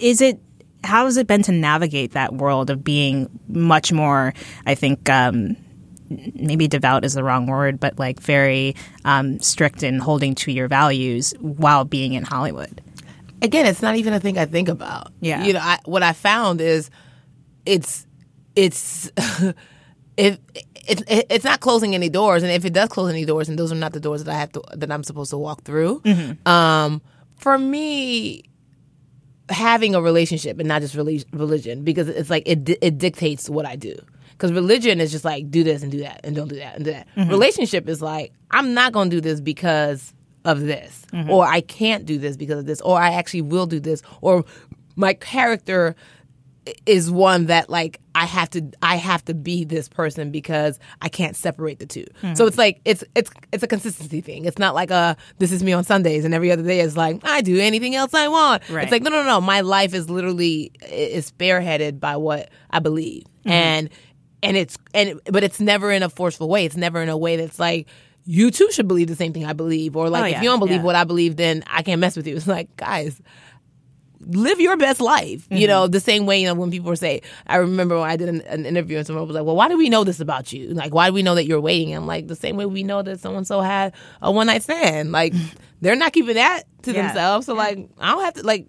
is 0.00 0.20
it 0.20 0.40
how 0.82 1.04
has 1.04 1.16
it 1.16 1.26
been 1.26 1.42
to 1.42 1.52
navigate 1.52 2.12
that 2.12 2.32
world 2.32 2.70
of 2.70 2.82
being 2.82 3.28
much 3.46 3.92
more? 3.92 4.34
I 4.66 4.74
think. 4.74 5.08
Um, 5.08 5.56
maybe 6.34 6.66
devout 6.66 7.04
is 7.04 7.12
the 7.12 7.22
wrong 7.22 7.46
word, 7.46 7.78
but 7.78 7.98
like 7.98 8.18
very 8.18 8.74
um, 9.04 9.38
strict 9.40 9.82
in 9.82 9.98
holding 9.98 10.34
to 10.34 10.50
your 10.50 10.66
values 10.66 11.34
while 11.38 11.84
being 11.84 12.14
in 12.14 12.24
Hollywood. 12.24 12.80
Again, 13.42 13.66
it's 13.66 13.82
not 13.82 13.96
even 13.96 14.12
a 14.12 14.20
thing 14.20 14.38
I 14.38 14.46
think 14.46 14.68
about. 14.68 15.12
Yeah. 15.20 15.44
You 15.44 15.52
know, 15.54 15.60
I, 15.60 15.78
what 15.84 16.02
I 16.02 16.12
found 16.12 16.60
is 16.60 16.90
it's 17.66 18.06
it's 18.56 19.10
it, 19.38 19.54
it, 20.16 20.40
it 21.08 21.26
it's 21.30 21.44
not 21.44 21.60
closing 21.60 21.94
any 21.94 22.08
doors, 22.08 22.42
and 22.42 22.50
if 22.52 22.64
it 22.64 22.72
does 22.72 22.88
close 22.88 23.10
any 23.10 23.24
doors, 23.24 23.48
and 23.48 23.58
those 23.58 23.70
are 23.72 23.76
not 23.76 23.92
the 23.92 24.00
doors 24.00 24.24
that 24.24 24.34
I 24.34 24.38
have 24.38 24.52
to 24.52 24.62
that 24.76 24.90
I'm 24.90 25.04
supposed 25.04 25.30
to 25.30 25.38
walk 25.38 25.62
through. 25.62 26.00
Mm-hmm. 26.00 26.48
Um, 26.48 27.02
for 27.36 27.58
me, 27.58 28.44
having 29.48 29.94
a 29.94 30.00
relationship 30.02 30.58
and 30.58 30.68
not 30.68 30.82
just 30.82 30.94
religion, 30.94 31.84
because 31.84 32.08
it's 32.08 32.30
like 32.30 32.42
it 32.46 32.78
it 32.82 32.98
dictates 32.98 33.48
what 33.48 33.66
I 33.66 33.76
do. 33.76 33.94
Because 34.32 34.52
religion 34.52 35.00
is 35.00 35.10
just 35.10 35.24
like 35.24 35.50
do 35.50 35.64
this 35.64 35.82
and 35.82 35.90
do 35.90 35.98
that 35.98 36.20
and 36.22 36.36
don't 36.36 36.46
do 36.46 36.56
that 36.56 36.76
and 36.76 36.84
do 36.84 36.92
that. 36.92 37.08
Mhm. 37.16 37.28
Relationship 37.28 37.88
is 37.88 38.00
like 38.00 38.32
I'm 38.50 38.72
not 38.72 38.92
going 38.92 39.10
to 39.10 39.16
do 39.16 39.20
this 39.20 39.40
because 39.40 40.14
of 40.48 40.60
this, 40.62 41.02
Mhm. 41.12 41.28
or 41.28 41.46
I 41.46 41.60
can't 41.60 42.04
do 42.04 42.18
this 42.18 42.36
because 42.36 42.58
of 42.58 42.66
this, 42.66 42.80
or 42.80 42.98
I 43.00 43.10
actually 43.12 43.42
will 43.42 43.66
do 43.66 43.80
this, 43.80 44.02
or 44.20 44.44
my 44.96 45.12
character 45.14 45.94
is 46.84 47.10
one 47.10 47.46
that 47.46 47.70
like 47.70 47.98
I 48.14 48.26
have 48.26 48.50
to 48.50 48.60
I 48.82 48.96
have 48.96 49.24
to 49.26 49.32
be 49.34 49.64
this 49.64 49.88
person 49.88 50.30
because 50.30 50.78
I 51.00 51.08
can't 51.08 51.34
separate 51.34 51.78
the 51.78 51.86
2 51.86 52.04
Mhm. 52.22 52.36
So 52.36 52.46
it's 52.46 52.58
like 52.58 52.80
it's 52.84 53.02
it's 53.14 53.30
it's 53.52 53.62
a 53.62 53.66
consistency 53.66 54.20
thing. 54.20 54.44
It's 54.44 54.58
not 54.58 54.74
like 54.74 54.90
a 54.90 55.16
this 55.38 55.50
is 55.50 55.62
me 55.62 55.72
on 55.72 55.82
Sundays 55.84 56.26
and 56.26 56.34
every 56.34 56.52
other 56.52 56.62
day 56.62 56.80
is 56.80 56.94
like 56.94 57.20
I 57.24 57.40
do 57.40 57.58
anything 57.58 57.94
else 57.94 58.12
I 58.12 58.28
want. 58.28 58.68
Right. 58.68 58.82
It's 58.82 58.92
like 58.92 59.02
no 59.02 59.08
no 59.08 59.22
no 59.22 59.40
my 59.40 59.62
life 59.62 59.94
is 59.94 60.10
literally 60.10 60.70
is 60.90 61.30
spearheaded 61.30 62.00
by 62.00 62.16
what 62.16 62.50
I 62.70 62.80
believe. 62.80 63.22
Mhm. 63.46 63.50
And 63.50 63.90
and 64.42 64.56
it's 64.58 64.76
and 64.92 65.18
but 65.24 65.42
it's 65.42 65.60
never 65.60 65.90
in 65.90 66.02
a 66.02 66.10
forceful 66.10 66.50
way. 66.50 66.66
It's 66.66 66.76
never 66.76 67.00
in 67.02 67.08
a 67.08 67.16
way 67.16 67.36
that's 67.36 67.58
like 67.58 67.86
you 68.30 68.50
too 68.50 68.70
should 68.72 68.86
believe 68.86 69.06
the 69.08 69.16
same 69.16 69.32
thing 69.32 69.46
I 69.46 69.54
believe 69.54 69.96
or 69.96 70.10
like 70.10 70.22
Oh, 70.34 70.36
if 70.36 70.42
you 70.42 70.48
don't 70.50 70.58
believe 70.58 70.76
yeah. 70.80 70.82
what 70.82 70.94
I 70.96 71.04
believe 71.04 71.36
then 71.36 71.64
I 71.66 71.80
can't 71.82 71.98
mess 72.00 72.14
with 72.16 72.26
you. 72.26 72.36
It's 72.38 72.46
like 72.46 72.68
guys 72.76 73.20
live 74.20 74.60
your 74.60 74.76
best 74.76 75.00
life. 75.00 75.46
You 75.50 75.66
Mhm. 75.66 75.68
know, 75.68 75.86
the 75.86 76.00
same 76.00 76.26
way, 76.26 76.40
you 76.42 76.46
know, 76.48 76.54
when 76.54 76.70
people 76.72 76.94
say, 76.96 77.22
I 77.46 77.56
remember 77.56 77.98
when 77.98 78.10
I 78.10 78.16
did 78.16 78.28
an, 78.28 78.40
an 78.42 78.66
interview 78.66 78.98
and 78.98 79.06
someone 79.06 79.26
was 79.26 79.34
like, 79.34 79.44
well, 79.44 79.54
why 79.56 79.68
do 79.68 79.78
we 79.78 79.88
know 79.88 80.02
this 80.04 80.18
about 80.20 80.52
you? 80.52 80.70
Like, 80.74 80.92
why 80.92 81.08
do 81.08 81.14
we 81.14 81.22
know 81.22 81.36
that 81.36 81.46
you're 81.46 81.60
waiting? 81.60 81.94
I'm 81.94 82.06
like, 82.06 82.26
the 82.26 82.34
same 82.36 82.56
way 82.56 82.66
we 82.66 82.82
know 82.82 83.00
that 83.00 83.20
so 83.20 83.34
and 83.36 83.46
so 83.46 83.60
had 83.60 83.94
a 84.20 84.30
one 84.32 84.48
night 84.48 84.64
stand. 84.64 85.12
Like, 85.12 85.32
they're 85.80 85.96
not 85.96 86.12
keeping 86.12 86.34
that 86.34 86.64
to 86.82 86.92
Yeah. 86.92 87.02
themselves. 87.06 87.46
So, 87.46 87.54
like, 87.54 87.78
I 87.98 88.10
don't 88.12 88.24
have 88.24 88.34
to, 88.34 88.42
like, 88.42 88.66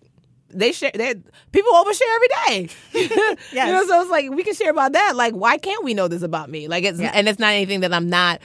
they 0.52 0.72
share, 0.72 0.92
they 0.94 1.16
people 1.52 1.72
overshare 1.74 2.16
every 2.16 2.28
day. 2.46 2.70
You 3.52 3.66
know, 3.66 3.86
so 3.88 4.02
it's 4.02 4.12
like, 4.12 4.30
we 4.32 4.44
can 4.44 4.54
share 4.54 4.70
about 4.72 4.94
that. 4.94 5.16
Like, 5.16 5.34
why 5.34 5.58
can't 5.58 5.84
we 5.84 5.94
know 5.96 6.08
this 6.08 6.22
about 6.22 6.50
me? 6.50 6.68
Like, 6.68 6.84
it's, 6.86 7.00
Yeah. 7.00 7.12
and 7.14 7.28
it's 7.28 7.40
not 7.40 7.54
anything 7.54 7.80
that 7.82 7.92
I'm 7.94 8.08
not 8.10 8.40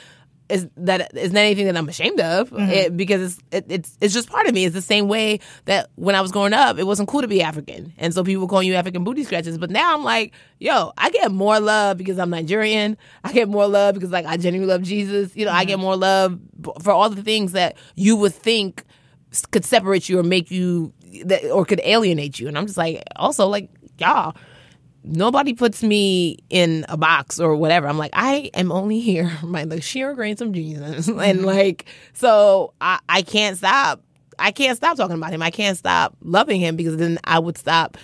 is 0.51 0.69
that 0.77 1.11
it's 1.15 1.33
not 1.33 1.41
anything 1.41 1.65
that 1.67 1.77
I'm 1.77 1.89
ashamed 1.89 2.21
of 2.21 2.51
Mhm. 2.51 2.69
it, 2.71 2.97
because 2.97 3.23
it's 3.23 3.39
it, 3.51 3.67
it's 3.73 3.97
it's 4.03 4.13
just 4.13 4.29
part 4.29 4.47
of 4.47 4.55
me. 4.55 4.67
It's 4.67 4.75
the 4.75 4.83
same 4.83 5.09
way 5.09 5.41
that 5.65 5.91
when 5.95 6.15
I 6.15 6.21
was 6.21 6.33
growing 6.33 6.53
up, 6.53 6.79
it 6.79 6.85
wasn't 6.87 7.09
cool 7.09 7.23
to 7.23 7.29
be 7.29 7.41
African, 7.41 7.93
and 7.97 8.13
so 8.13 8.23
people 8.23 8.43
were 8.43 8.49
calling 8.49 8.69
you 8.69 8.75
African 8.75 9.05
booty 9.05 9.25
scratches. 9.25 9.57
But 9.57 9.71
now 9.71 9.95
I'm 9.95 10.05
like, 10.05 10.35
yo, 10.59 10.93
I 10.99 11.09
get 11.11 11.33
more 11.33 11.59
love 11.61 11.97
because 11.97 12.19
I'm 12.19 12.29
Nigerian. 12.31 12.99
I 13.25 13.33
get 13.33 13.49
more 13.49 13.67
love 13.67 13.95
because 13.95 14.11
like 14.11 14.27
I 14.27 14.37
genuinely 14.37 14.73
love 14.73 14.83
Jesus. 14.83 15.35
You 15.35 15.47
know, 15.47 15.53
I 15.53 15.65
get 15.65 15.79
more 15.79 15.97
love 15.97 16.39
for 16.83 16.93
all 16.93 17.09
the 17.09 17.23
things 17.23 17.53
that 17.53 17.77
you 17.95 18.15
would 18.17 18.35
think 18.35 18.85
could 19.51 19.65
separate 19.65 20.09
you 20.09 20.19
or 20.19 20.23
make 20.23 20.51
you 20.51 20.93
that 21.25 21.45
or 21.51 21.65
could 21.65 21.81
alienate 21.85 22.39
you. 22.39 22.49
And 22.49 22.59
I'm 22.59 22.67
just 22.67 22.77
like, 22.79 23.03
also 23.17 23.47
like 23.49 23.71
y'all 23.99 24.37
nobody 25.05 25.55
puts 25.55 25.83
me 25.83 26.39
in 26.51 26.85
a 26.89 26.97
box 26.97 27.39
or 27.39 27.55
whatever. 27.55 27.87
I'm 27.87 27.99
like, 27.99 28.13
I 28.15 28.51
am 28.55 28.73
only 28.73 29.01
here 29.01 29.31
by 29.45 29.65
the 29.65 29.81
sheer 29.81 30.15
grace 30.15 30.41
of 30.41 30.53
Jesus. 30.53 31.09
and 31.21 31.45
like, 31.45 31.87
so 32.15 32.73
I, 32.81 32.99
I 33.09 33.23
can't 33.23 33.57
stop. 33.57 34.03
I 34.39 34.51
can't 34.51 34.77
stop 34.77 34.97
talking 34.97 35.17
about 35.17 35.33
him. 35.33 35.43
I 35.43 35.51
can't 35.51 35.79
stop 35.79 36.17
loving 36.23 36.61
him 36.61 36.75
because 36.75 36.97
then 36.97 37.19
I 37.23 37.39
would 37.39 37.57
stop 37.57 37.97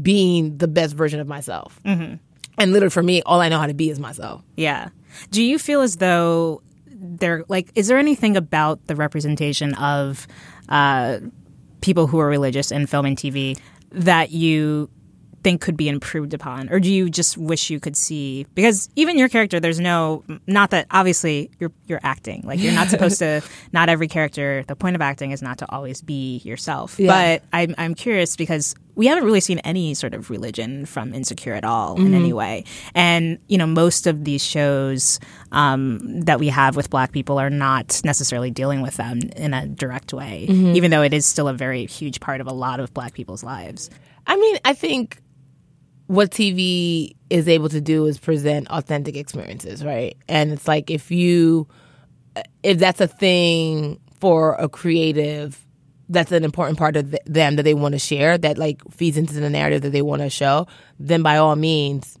being 0.00 0.58
the 0.58 0.68
best 0.68 0.94
version 0.94 1.18
of 1.18 1.26
myself. 1.26 1.80
Mm-hmm. 1.84 2.16
And 2.58 2.72
literally 2.72 2.90
for 2.90 3.02
me, 3.02 3.22
all 3.22 3.40
I 3.40 3.48
know 3.48 3.58
how 3.58 3.66
to 3.66 3.74
be 3.74 3.88
is 3.88 3.98
myself. 3.98 4.42
Yeah. 4.56 4.90
Do 5.30 5.42
you 5.42 5.58
feel 5.58 5.80
as 5.80 5.96
though 5.96 6.62
there 6.86 7.44
like 7.48 7.70
is 7.74 7.86
there 7.86 7.96
anything 7.96 8.36
about 8.36 8.86
the 8.86 8.96
representation 8.96 9.72
of 9.74 10.26
uh, 10.68 11.20
people 11.80 12.06
who 12.06 12.18
are 12.18 12.26
religious 12.26 12.70
in 12.70 12.86
film 12.86 13.06
and 13.06 13.16
TV 13.16 13.58
that 13.92 14.30
you 14.30 14.90
think 15.48 15.60
could 15.62 15.76
be 15.78 15.88
improved 15.88 16.34
upon 16.34 16.68
or 16.68 16.78
do 16.78 16.92
you 16.92 17.08
just 17.08 17.38
wish 17.38 17.70
you 17.70 17.80
could 17.80 17.96
see 17.96 18.46
because 18.54 18.88
even 18.96 19.16
your 19.16 19.28
character 19.30 19.58
there's 19.58 19.80
no 19.80 20.22
not 20.46 20.68
that 20.70 20.86
obviously 20.90 21.50
you're 21.58 21.72
you're 21.86 22.00
acting 22.02 22.42
like 22.44 22.60
you're 22.60 22.74
not 22.74 22.88
supposed 22.88 23.18
to 23.18 23.40
not 23.72 23.88
every 23.88 24.08
character 24.08 24.62
the 24.68 24.76
point 24.76 24.94
of 24.94 25.00
acting 25.00 25.30
is 25.30 25.40
not 25.40 25.56
to 25.58 25.66
always 25.72 26.02
be 26.02 26.38
yourself 26.44 26.98
Yeah. 27.00 27.08
but 27.40 27.42
I'm 27.52 27.74
I'm 27.78 27.94
curious 27.94 28.36
because 28.36 28.74
we 28.94 29.06
haven't 29.06 29.24
really 29.24 29.40
seen 29.40 29.60
any 29.60 29.94
sort 29.94 30.12
of 30.12 30.28
religion 30.28 30.84
from 30.84 31.14
Insecure 31.14 31.54
at 31.54 31.64
all 31.64 31.94
in 31.96 32.08
Mhm. 32.10 32.14
any 32.16 32.32
way. 32.32 32.64
And, 32.96 33.38
you 33.46 33.56
know, 33.56 33.64
most 33.68 34.08
of 34.08 34.24
these 34.24 34.42
shows 34.44 35.20
um, 35.52 36.00
that 36.22 36.40
we 36.40 36.48
have 36.48 36.74
with 36.74 36.90
black 36.90 37.12
people 37.12 37.38
are 37.38 37.48
not 37.48 38.00
necessarily 38.04 38.50
dealing 38.50 38.80
with 38.82 38.96
them 38.96 39.20
in 39.36 39.54
a 39.54 39.68
direct 39.68 40.12
way, 40.12 40.46
Mhm. 40.50 40.74
even 40.74 40.90
though 40.90 41.02
it 41.02 41.14
is 41.14 41.26
still 41.26 41.46
a 41.46 41.54
very 41.54 41.86
huge 41.86 42.18
part 42.18 42.40
of 42.40 42.48
a 42.48 42.52
lot 42.52 42.80
of 42.80 42.92
black 42.92 43.14
people's 43.14 43.44
lives. 43.44 43.88
I 44.26 44.36
mean, 44.36 44.56
I 44.64 44.74
think 44.74 45.22
what 46.08 46.30
TV 46.30 47.14
is 47.28 47.46
able 47.48 47.68
to 47.68 47.82
do 47.82 48.06
is 48.06 48.18
present 48.18 48.66
authentic 48.70 49.14
experiences, 49.14 49.84
right? 49.84 50.16
And 50.26 50.52
it's 50.52 50.66
like 50.66 50.90
if 50.90 51.10
you, 51.10 51.68
if 52.62 52.78
that's 52.78 53.00
a 53.00 53.06
thing 53.06 54.00
for 54.18 54.54
a 54.54 54.70
creative, 54.70 55.64
that's 56.08 56.32
an 56.32 56.44
important 56.44 56.78
part 56.78 56.96
of 56.96 57.10
th- 57.10 57.22
them 57.26 57.56
that 57.56 57.64
they 57.64 57.74
want 57.74 57.92
to 57.92 57.98
share, 57.98 58.38
that 58.38 58.56
like 58.56 58.80
feeds 58.90 59.18
into 59.18 59.34
the 59.34 59.50
narrative 59.50 59.82
that 59.82 59.90
they 59.90 60.00
want 60.00 60.22
to 60.22 60.30
show, 60.30 60.66
then 60.98 61.22
by 61.22 61.36
all 61.36 61.56
means, 61.56 62.18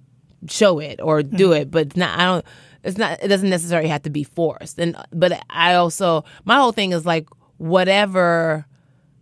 show 0.48 0.78
it 0.78 1.00
or 1.02 1.22
do 1.22 1.48
mm-hmm. 1.48 1.62
it. 1.62 1.70
But 1.70 1.86
it's 1.86 1.96
not, 1.96 2.18
I 2.18 2.24
don't, 2.26 2.44
it's 2.84 2.98
not, 2.98 3.22
it 3.22 3.28
doesn't 3.28 3.48
necessarily 3.50 3.88
have 3.88 4.02
to 4.02 4.10
be 4.10 4.22
forced. 4.22 4.78
And, 4.78 4.96
but 5.12 5.42
I 5.48 5.74
also, 5.74 6.26
my 6.44 6.56
whole 6.56 6.72
thing 6.72 6.92
is 6.92 7.06
like, 7.06 7.26
whatever 7.56 8.66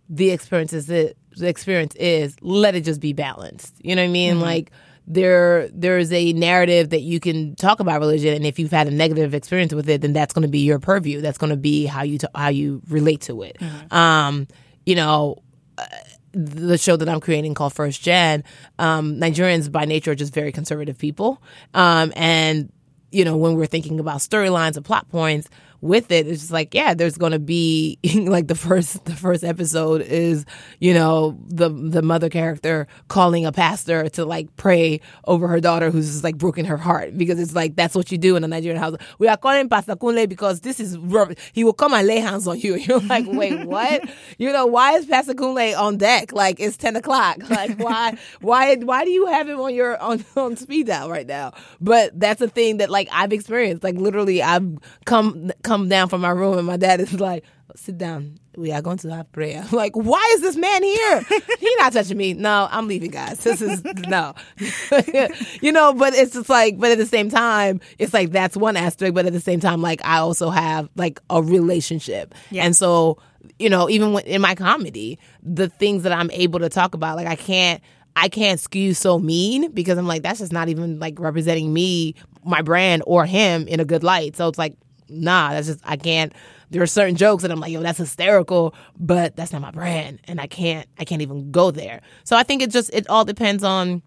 the 0.09 0.31
experience 0.31 0.73
is 0.73 0.89
it 0.89 1.17
the 1.26 1.26
experience 1.41 1.95
is 1.95 2.35
let 2.41 2.75
it 2.75 2.81
just 2.81 2.99
be 3.01 3.13
balanced. 3.13 3.73
You 3.81 3.95
know 3.95 4.03
what 4.03 4.09
i 4.09 4.11
mean? 4.11 4.37
Mhm. 4.37 4.41
like 4.41 4.71
there 5.09 5.69
there's 5.69 6.11
a 6.11 6.33
narrative 6.33 6.89
that 6.89 6.99
you 7.01 7.19
can 7.19 7.55
talk 7.55 7.79
about 7.79 7.99
religion 8.01 8.33
and 8.33 8.45
if 8.45 8.59
you've 8.59 8.71
had 8.71 8.87
a 8.87 8.91
negative 8.91 9.33
experience 9.33 9.73
with 9.73 9.87
it 9.87 10.01
then 10.01 10.11
that's 10.11 10.33
going 10.33 10.41
to 10.43 10.49
be 10.49 10.59
your 10.59 10.79
purview. 10.79 11.21
That's 11.21 11.37
going 11.37 11.51
to 11.51 11.55
be 11.57 11.85
how 11.85 12.03
you 12.03 12.17
t- 12.17 12.27
how 12.35 12.49
you 12.49 12.81
relate 12.89 13.21
to 13.21 13.41
it. 13.43 13.57
Um 13.91 14.47
you 14.85 14.95
know 14.95 15.37
uh, 15.77 15.85
the 16.33 16.77
show 16.77 16.95
that 16.97 17.07
I'm 17.09 17.19
creating 17.21 17.53
called 17.55 17.73
First 17.73 18.01
Gen, 18.03 18.43
um, 18.77 19.15
Nigerians 19.15 19.71
by 19.71 19.85
nature 19.85 20.11
are 20.11 20.15
just 20.15 20.33
very 20.33 20.51
conservative 20.51 20.97
people. 20.97 21.41
Um, 21.73 22.11
and, 22.15 22.71
you 23.11 23.25
know, 23.25 23.37
when 23.37 23.55
we're 23.55 23.65
thinking 23.65 23.99
about 23.99 24.17
storylines 24.17 24.75
and 24.75 24.85
plot 24.85 25.09
points 25.09 25.49
with 25.81 26.11
it, 26.11 26.27
it's 26.27 26.41
just 26.41 26.51
like, 26.51 26.73
yeah, 26.73 26.93
there's 26.93 27.17
going 27.17 27.31
to 27.31 27.39
be 27.39 27.99
like 28.15 28.47
the 28.47 28.55
first, 28.55 29.05
the 29.05 29.15
first 29.15 29.43
episode 29.43 30.01
is, 30.01 30.45
you 30.79 30.93
know, 30.93 31.37
the, 31.47 31.69
the 31.69 32.01
mother 32.01 32.29
character 32.29 32.87
calling 33.07 33.45
a 33.45 33.51
pastor 33.51 34.09
to 34.09 34.25
like 34.25 34.55
pray 34.55 34.99
over 35.25 35.47
her 35.47 35.59
daughter 35.59 35.91
who's 35.91 36.07
just 36.07 36.23
like 36.23 36.37
broken 36.37 36.65
her 36.65 36.77
heart 36.77 37.17
because 37.17 37.39
it's 37.39 37.55
like, 37.55 37.75
that's 37.75 37.95
what 37.95 38.11
you 38.11 38.17
do 38.17 38.35
in 38.35 38.43
a 38.43 38.47
Nigerian 38.47 38.79
house. 38.79 38.95
We 39.19 39.27
are 39.27 39.37
calling 39.37 39.69
Pastor 39.69 39.95
Kunle 39.95 40.27
because 40.27 40.61
this 40.61 40.79
is, 40.79 40.97
rough. 40.97 41.33
he 41.53 41.63
will 41.63 41.73
come 41.73 41.93
and 41.93 42.07
lay 42.07 42.19
hands 42.19 42.47
on 42.47 42.59
you. 42.59 42.75
You're 42.87 42.99
like, 42.99 43.25
wait, 43.27 43.65
what? 43.67 44.09
you 44.37 44.51
know, 44.51 44.65
why 44.65 44.93
is 44.93 45.05
Pastor 45.05 45.33
Kunle 45.33 45.77
on 45.77 45.97
deck? 45.97 46.33
Like 46.33 46.59
it's 46.59 46.77
10 46.77 46.95
o'clock. 46.95 47.37
Like 47.49 47.79
why, 47.79 48.17
why, 48.41 48.75
why 48.77 49.05
do 49.05 49.11
you 49.11 49.27
have 49.27 49.47
him 49.47 49.59
on 49.59 49.73
your, 49.73 50.01
on, 50.01 50.25
on 50.35 50.55
speed 50.55 50.87
dial 50.87 51.09
right 51.09 51.27
now? 51.27 51.53
But 51.79 52.19
that's 52.19 52.41
a 52.41 52.47
thing 52.47 52.77
that 52.77 52.89
like 52.89 53.07
I've 53.11 53.33
experienced. 53.33 53.83
Like 53.83 53.95
literally 53.95 54.41
I've 54.41 54.77
come, 55.05 55.51
come 55.67 55.89
down 55.89 56.09
from 56.09 56.21
my 56.21 56.29
room 56.29 56.57
and 56.57 56.65
my 56.65 56.77
dad 56.77 57.01
is 57.01 57.19
like, 57.19 57.43
sit 57.75 57.97
down. 57.97 58.39
We 58.55 58.71
are 58.71 58.81
going 58.81 58.97
to 58.99 59.09
have 59.13 59.31
prayer. 59.31 59.63
I'm 59.63 59.71
like, 59.75 59.95
why 59.95 60.31
is 60.35 60.41
this 60.41 60.55
man 60.55 60.83
here? 60.83 61.21
he 61.59 61.75
not 61.77 61.93
touching 61.93 62.17
me. 62.17 62.33
No, 62.33 62.67
I'm 62.71 62.87
leaving, 62.87 63.11
guys. 63.11 63.39
This 63.43 63.61
is 63.61 63.83
no. 63.83 64.33
you 65.61 65.71
know, 65.71 65.93
but 65.93 66.13
it's 66.13 66.33
just 66.33 66.49
like, 66.49 66.79
but 66.79 66.91
at 66.91 66.97
the 66.97 67.05
same 67.05 67.29
time, 67.29 67.79
it's 67.99 68.13
like 68.13 68.31
that's 68.31 68.57
one 68.57 68.75
aspect. 68.75 69.13
But 69.13 69.25
at 69.25 69.33
the 69.33 69.39
same 69.39 69.59
time, 69.59 69.81
like 69.81 70.03
I 70.03 70.17
also 70.17 70.49
have 70.49 70.89
like 70.95 71.19
a 71.29 71.41
relationship, 71.41 72.33
and 72.53 72.75
so 72.75 73.19
you 73.59 73.69
know, 73.69 73.89
even 73.89 74.13
when, 74.13 74.25
in 74.25 74.41
my 74.41 74.55
comedy, 74.55 75.19
the 75.43 75.69
things 75.69 76.03
that 76.03 76.11
I'm 76.11 76.31
able 76.31 76.59
to 76.59 76.69
talk 76.69 76.93
about, 76.95 77.15
like 77.17 77.27
I 77.27 77.35
can't. 77.35 77.81
I 78.19 78.29
can't 78.29 78.59
skew 78.59 78.95
so 78.95 79.19
mean 79.19 79.69
because 79.73 79.95
I'm 79.95 80.07
like 80.07 80.23
that's 80.23 80.39
just 80.39 80.51
not 80.51 80.69
even 80.69 80.97
like 80.97 81.19
representing 81.19 81.71
me, 81.71 82.15
my 82.43 82.63
brand, 82.63 83.03
or 83.05 83.27
him 83.27 83.67
in 83.67 83.79
a 83.79 83.85
good 83.85 84.03
light. 84.03 84.35
So 84.35 84.47
it's 84.47 84.57
like, 84.57 84.73
nah, 85.09 85.51
that's 85.51 85.67
just 85.67 85.79
I 85.83 85.97
can't. 85.97 86.33
There 86.69 86.81
are 86.81 86.87
certain 86.87 87.15
jokes 87.15 87.43
that 87.43 87.51
I'm 87.51 87.59
like, 87.59 87.71
yo, 87.71 87.81
that's 87.81 87.97
hysterical, 87.97 88.75
but 88.99 89.35
that's 89.35 89.53
not 89.53 89.61
my 89.61 89.71
brand, 89.71 90.19
and 90.25 90.41
I 90.41 90.47
can't, 90.47 90.87
I 90.99 91.05
can't 91.05 91.21
even 91.21 91.51
go 91.51 91.71
there. 91.71 92.01
So 92.23 92.35
I 92.35 92.43
think 92.43 92.61
it 92.61 92.71
just 92.71 92.93
it 92.93 93.09
all 93.09 93.25
depends 93.25 93.63
on 93.63 94.01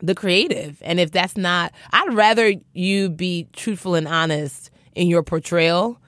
the 0.00 0.14
creative, 0.14 0.78
and 0.82 0.98
if 0.98 1.10
that's 1.10 1.36
not, 1.36 1.72
I'd 1.92 2.14
rather 2.14 2.54
you 2.72 3.10
be 3.10 3.48
truthful 3.52 3.94
and 3.94 4.08
honest 4.08 4.70
in 4.94 5.08
your 5.08 5.22
portrayal 5.22 5.98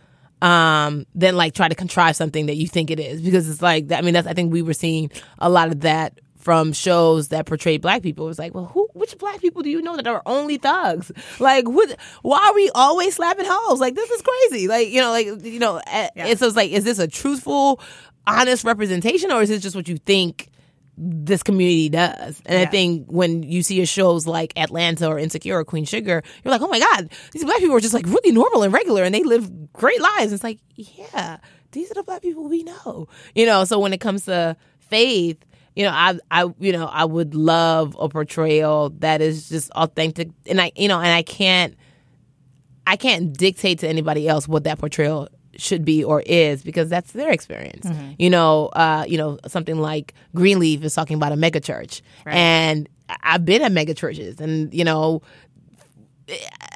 um, 0.42 1.06
than 1.14 1.36
like 1.36 1.54
try 1.54 1.68
to 1.68 1.74
contrive 1.74 2.16
something 2.16 2.46
that 2.46 2.56
you 2.56 2.68
think 2.68 2.90
it 2.90 3.00
is 3.00 3.22
because 3.22 3.48
it's 3.48 3.62
like 3.62 3.90
I 3.90 4.02
mean 4.02 4.14
that's 4.14 4.26
I 4.26 4.34
think 4.34 4.52
we 4.52 4.62
were 4.62 4.74
seeing 4.74 5.10
a 5.38 5.48
lot 5.48 5.68
of 5.68 5.80
that 5.80 6.20
from 6.44 6.74
shows 6.74 7.28
that 7.28 7.46
portrayed 7.46 7.80
black 7.80 8.02
people. 8.02 8.26
It 8.26 8.28
was 8.28 8.38
like, 8.38 8.54
well, 8.54 8.66
who, 8.66 8.86
which 8.92 9.16
black 9.16 9.40
people 9.40 9.62
do 9.62 9.70
you 9.70 9.80
know 9.80 9.96
that 9.96 10.06
are 10.06 10.20
only 10.26 10.58
thugs? 10.58 11.10
Like, 11.40 11.66
what, 11.66 11.96
why 12.20 12.48
are 12.50 12.54
we 12.54 12.70
always 12.74 13.14
slapping 13.14 13.46
hoes? 13.48 13.80
Like, 13.80 13.94
this 13.94 14.10
is 14.10 14.20
crazy. 14.20 14.68
Like, 14.68 14.88
you 14.90 15.00
know, 15.00 15.10
like, 15.10 15.26
you 15.42 15.58
know, 15.58 15.80
yeah. 15.86 16.10
it's, 16.14 16.42
it's 16.42 16.54
like, 16.54 16.70
is 16.70 16.84
this 16.84 16.98
a 16.98 17.08
truthful, 17.08 17.80
honest 18.26 18.62
representation 18.62 19.32
or 19.32 19.40
is 19.40 19.48
this 19.48 19.62
just 19.62 19.74
what 19.74 19.88
you 19.88 19.96
think 19.96 20.50
this 20.98 21.42
community 21.42 21.88
does. 21.88 22.42
And 22.44 22.60
yeah. 22.60 22.68
I 22.68 22.70
think 22.70 23.06
when 23.08 23.42
you 23.42 23.62
see 23.62 23.80
a 23.80 23.86
shows 23.86 24.26
like 24.26 24.52
Atlanta 24.56 25.08
or 25.08 25.18
Insecure 25.18 25.58
or 25.58 25.64
Queen 25.64 25.86
Sugar, 25.86 26.22
you're 26.44 26.52
like, 26.52 26.60
oh 26.60 26.68
my 26.68 26.78
God, 26.78 27.08
these 27.32 27.42
black 27.42 27.58
people 27.58 27.74
are 27.74 27.80
just 27.80 27.94
like 27.94 28.06
really 28.06 28.32
normal 28.32 28.62
and 28.62 28.72
regular 28.72 29.02
and 29.02 29.14
they 29.14 29.24
live 29.24 29.72
great 29.72 30.00
lives. 30.00 30.32
It's 30.32 30.44
like, 30.44 30.58
yeah, 30.76 31.38
these 31.72 31.90
are 31.90 31.94
the 31.94 32.02
black 32.02 32.20
people 32.20 32.48
we 32.50 32.64
know. 32.64 33.08
You 33.34 33.46
know, 33.46 33.64
so 33.64 33.78
when 33.78 33.94
it 33.94 34.00
comes 34.00 34.26
to 34.26 34.58
faith, 34.78 35.42
you 35.76 35.84
know, 35.84 35.90
I, 35.90 36.18
I, 36.30 36.52
you 36.58 36.72
know, 36.72 36.86
I 36.86 37.04
would 37.04 37.34
love 37.34 37.96
a 37.98 38.08
portrayal 38.08 38.90
that 38.98 39.20
is 39.20 39.48
just 39.48 39.70
authentic, 39.72 40.28
and 40.46 40.60
I, 40.60 40.72
you 40.76 40.88
know, 40.88 41.00
and 41.00 41.08
I 41.08 41.22
can't, 41.22 41.74
I 42.86 42.96
can't 42.96 43.32
dictate 43.32 43.80
to 43.80 43.88
anybody 43.88 44.28
else 44.28 44.46
what 44.46 44.64
that 44.64 44.78
portrayal 44.78 45.28
should 45.56 45.84
be 45.84 46.02
or 46.02 46.22
is 46.26 46.62
because 46.62 46.88
that's 46.88 47.12
their 47.12 47.30
experience. 47.30 47.86
Mm-hmm. 47.86 48.12
You 48.18 48.30
know, 48.30 48.66
uh, 48.68 49.04
you 49.08 49.18
know, 49.18 49.38
something 49.46 49.76
like 49.76 50.14
Greenleaf 50.34 50.82
is 50.84 50.94
talking 50.94 51.16
about 51.16 51.32
a 51.32 51.36
mega 51.36 51.60
church, 51.60 52.02
right. 52.24 52.34
and 52.34 52.88
I've 53.22 53.44
been 53.44 53.62
at 53.62 53.72
mega 53.72 53.94
churches, 53.94 54.40
and 54.40 54.72
you 54.72 54.84
know, 54.84 55.22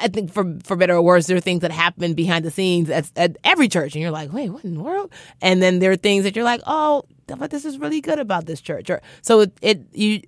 I 0.00 0.08
think 0.08 0.32
for 0.32 0.58
for 0.64 0.76
better 0.76 0.94
or 0.94 1.02
worse, 1.02 1.26
there 1.26 1.36
are 1.36 1.40
things 1.40 1.60
that 1.60 1.70
happen 1.70 2.14
behind 2.14 2.44
the 2.44 2.50
scenes 2.50 2.90
at, 2.90 3.10
at 3.16 3.36
every 3.44 3.68
church, 3.68 3.94
and 3.94 4.02
you're 4.02 4.10
like, 4.10 4.32
wait, 4.32 4.50
what 4.50 4.64
in 4.64 4.74
the 4.74 4.82
world? 4.82 5.12
And 5.40 5.62
then 5.62 5.78
there 5.78 5.92
are 5.92 5.96
things 5.96 6.24
that 6.24 6.34
you're 6.34 6.44
like, 6.44 6.62
oh, 6.66 7.04
but 7.36 7.50
this 7.50 7.64
is 7.64 7.78
really 7.78 8.00
good 8.00 8.18
about 8.18 8.46
this 8.46 8.60
church. 8.60 8.90
Or 8.90 9.00
so 9.22 9.40
it, 9.40 9.52
it 9.60 9.80
you 9.92 10.22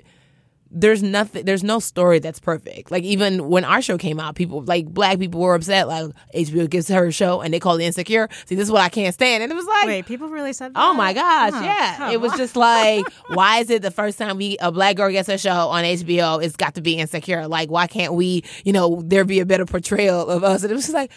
there's 0.73 1.03
nothing 1.03 1.45
there's 1.45 1.65
no 1.65 1.81
story 1.81 2.21
that's 2.21 2.39
perfect. 2.39 2.91
Like 2.91 3.03
even 3.03 3.49
when 3.49 3.65
our 3.65 3.83
show 3.83 3.99
came 3.99 4.21
out 4.21 4.37
people 4.37 4.63
like 4.63 4.87
black 4.87 5.19
people 5.19 5.41
were 5.41 5.55
upset 5.55 5.89
like 5.89 6.13
hbo 6.35 6.71
gives 6.71 6.89
her 6.89 7.07
a 7.07 7.13
show 7.13 7.41
and 7.41 7.53
they 7.53 7.59
call 7.59 7.77
it 7.79 7.85
insecure. 7.85 8.29
See 8.47 8.55
this 8.55 8.65
is 8.65 8.71
what 8.71 8.83
i 8.83 8.89
can't 8.89 9.13
stand. 9.13 9.43
And 9.43 9.51
it 9.51 9.55
was 9.55 9.67
like 9.67 9.87
wait 9.87 10.07
people 10.07 10.29
really 10.29 10.53
said 10.53 10.75
that? 10.75 10.81
oh 10.81 10.95
my 10.95 11.13
gosh 11.13 11.53
oh, 11.55 11.63
yeah. 11.63 12.11
it 12.13 12.21
was 12.21 12.33
just 12.35 12.55
like 12.55 13.05
why 13.29 13.59
is 13.59 13.71
it 13.71 13.83
the 13.83 13.91
first 13.91 14.17
time 14.17 14.37
we 14.37 14.57
a 14.61 14.71
black 14.71 14.97
girl 14.97 15.11
gets 15.11 15.29
a 15.29 15.39
show 15.39 15.51
on 15.51 15.85
hbo 15.85 16.43
it's 16.43 16.57
got 16.57 16.75
to 16.77 16.81
be 16.81 16.95
insecure? 16.95 17.49
Like 17.49 17.71
why 17.71 17.87
can't 17.87 18.15
we 18.15 18.45
you 18.65 18.73
know 18.73 19.03
there 19.05 19.25
be 19.25 19.41
a 19.41 19.47
better 19.47 19.67
portrayal 19.67 20.29
of 20.29 20.45
us? 20.45 20.63
And 20.63 20.71
it 20.71 20.75
was 20.75 20.85
just 20.85 20.95
like 20.95 21.11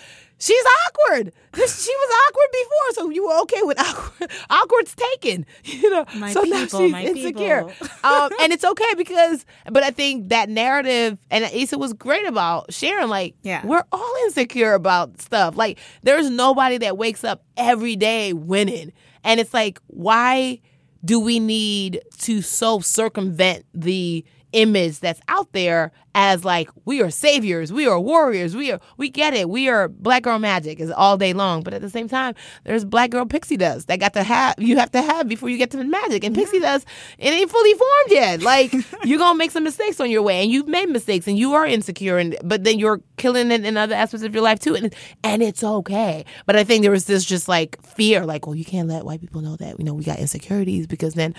She's 0.43 0.65
awkward. 0.87 1.31
She 1.55 1.61
was 1.61 2.15
awkward 2.27 2.47
before, 2.51 2.93
so 2.95 3.09
you 3.11 3.25
were 3.25 3.39
okay 3.43 3.61
with 3.61 3.79
awkward. 3.79 4.29
Awkward's 4.49 4.93
taken, 4.93 5.45
you 5.63 5.89
know. 5.89 6.05
My 6.17 6.33
so 6.33 6.43
people, 6.43 6.59
now 6.59 6.65
she's 6.65 6.91
my 6.91 7.03
insecure, 7.05 7.61
um, 8.03 8.29
and 8.41 8.51
it's 8.51 8.65
okay 8.65 8.93
because. 8.97 9.45
But 9.71 9.83
I 9.83 9.91
think 9.91 10.29
that 10.29 10.49
narrative, 10.49 11.17
and 11.31 11.45
Issa 11.45 11.77
was 11.77 11.93
great 11.93 12.27
about 12.27 12.73
sharing. 12.73 13.07
Like, 13.07 13.35
yeah. 13.43 13.65
we're 13.65 13.85
all 13.93 14.13
insecure 14.25 14.73
about 14.73 15.21
stuff. 15.21 15.55
Like, 15.55 15.79
there's 16.01 16.29
nobody 16.29 16.77
that 16.79 16.97
wakes 16.97 17.23
up 17.23 17.45
every 17.55 17.95
day 17.95 18.33
winning, 18.33 18.91
and 19.23 19.39
it's 19.39 19.53
like, 19.53 19.79
why 19.87 20.59
do 21.05 21.21
we 21.21 21.39
need 21.39 22.01
to 22.17 22.41
so 22.41 22.81
circumvent 22.81 23.65
the 23.73 24.25
image 24.53 24.99
that's 24.99 25.21
out 25.27 25.51
there 25.51 25.91
as 26.15 26.45
like 26.45 26.69
we 26.85 27.01
are 27.01 27.09
saviors, 27.09 27.73
we 27.73 27.87
are 27.87 27.99
warriors, 27.99 28.55
we 28.55 28.71
are 28.71 28.79
we 28.97 29.09
get 29.09 29.33
it, 29.33 29.49
we 29.49 29.67
are 29.67 29.87
black 29.87 30.23
girl 30.23 30.37
magic 30.39 30.79
is 30.79 30.91
all 30.91 31.17
day 31.17 31.33
long. 31.33 31.63
But 31.63 31.73
at 31.73 31.81
the 31.81 31.89
same 31.89 32.07
time, 32.07 32.35
there's 32.63 32.85
black 32.85 33.09
girl 33.09 33.25
pixie 33.25 33.57
dust 33.57 33.87
that 33.87 33.99
got 33.99 34.13
to 34.13 34.23
have 34.23 34.55
you 34.57 34.77
have 34.77 34.91
to 34.91 35.01
have 35.01 35.27
before 35.27 35.49
you 35.49 35.57
get 35.57 35.71
to 35.71 35.77
the 35.77 35.83
magic. 35.83 36.23
And 36.23 36.35
pixie 36.35 36.59
dust, 36.59 36.85
it 37.17 37.29
ain't 37.29 37.49
fully 37.49 37.73
formed 37.73 38.09
yet. 38.09 38.41
Like 38.41 38.73
you're 39.03 39.17
gonna 39.19 39.37
make 39.37 39.51
some 39.51 39.63
mistakes 39.63 39.99
on 39.99 40.11
your 40.11 40.21
way, 40.21 40.41
and 40.41 40.51
you've 40.51 40.67
made 40.67 40.89
mistakes, 40.89 41.27
and 41.27 41.37
you 41.37 41.53
are 41.53 41.65
insecure, 41.65 42.17
and 42.17 42.37
but 42.43 42.63
then 42.63 42.79
you're 42.79 43.01
killing 43.17 43.51
it 43.51 43.65
in 43.65 43.75
other 43.75 43.95
aspects 43.95 44.23
of 44.23 44.33
your 44.33 44.43
life 44.43 44.59
too, 44.59 44.75
and 44.75 44.93
and 45.23 45.41
it's 45.41 45.63
okay. 45.63 46.25
But 46.45 46.55
I 46.55 46.63
think 46.63 46.83
there 46.83 46.91
was 46.91 47.05
this 47.05 47.25
just 47.25 47.47
like 47.47 47.81
fear, 47.83 48.25
like, 48.25 48.45
well, 48.45 48.55
you 48.55 48.65
can't 48.65 48.87
let 48.87 49.05
white 49.05 49.21
people 49.21 49.41
know 49.41 49.55
that 49.55 49.79
you 49.79 49.85
know 49.85 49.93
we 49.93 50.03
got 50.03 50.19
insecurities 50.19 50.85
because 50.85 51.15
then 51.15 51.33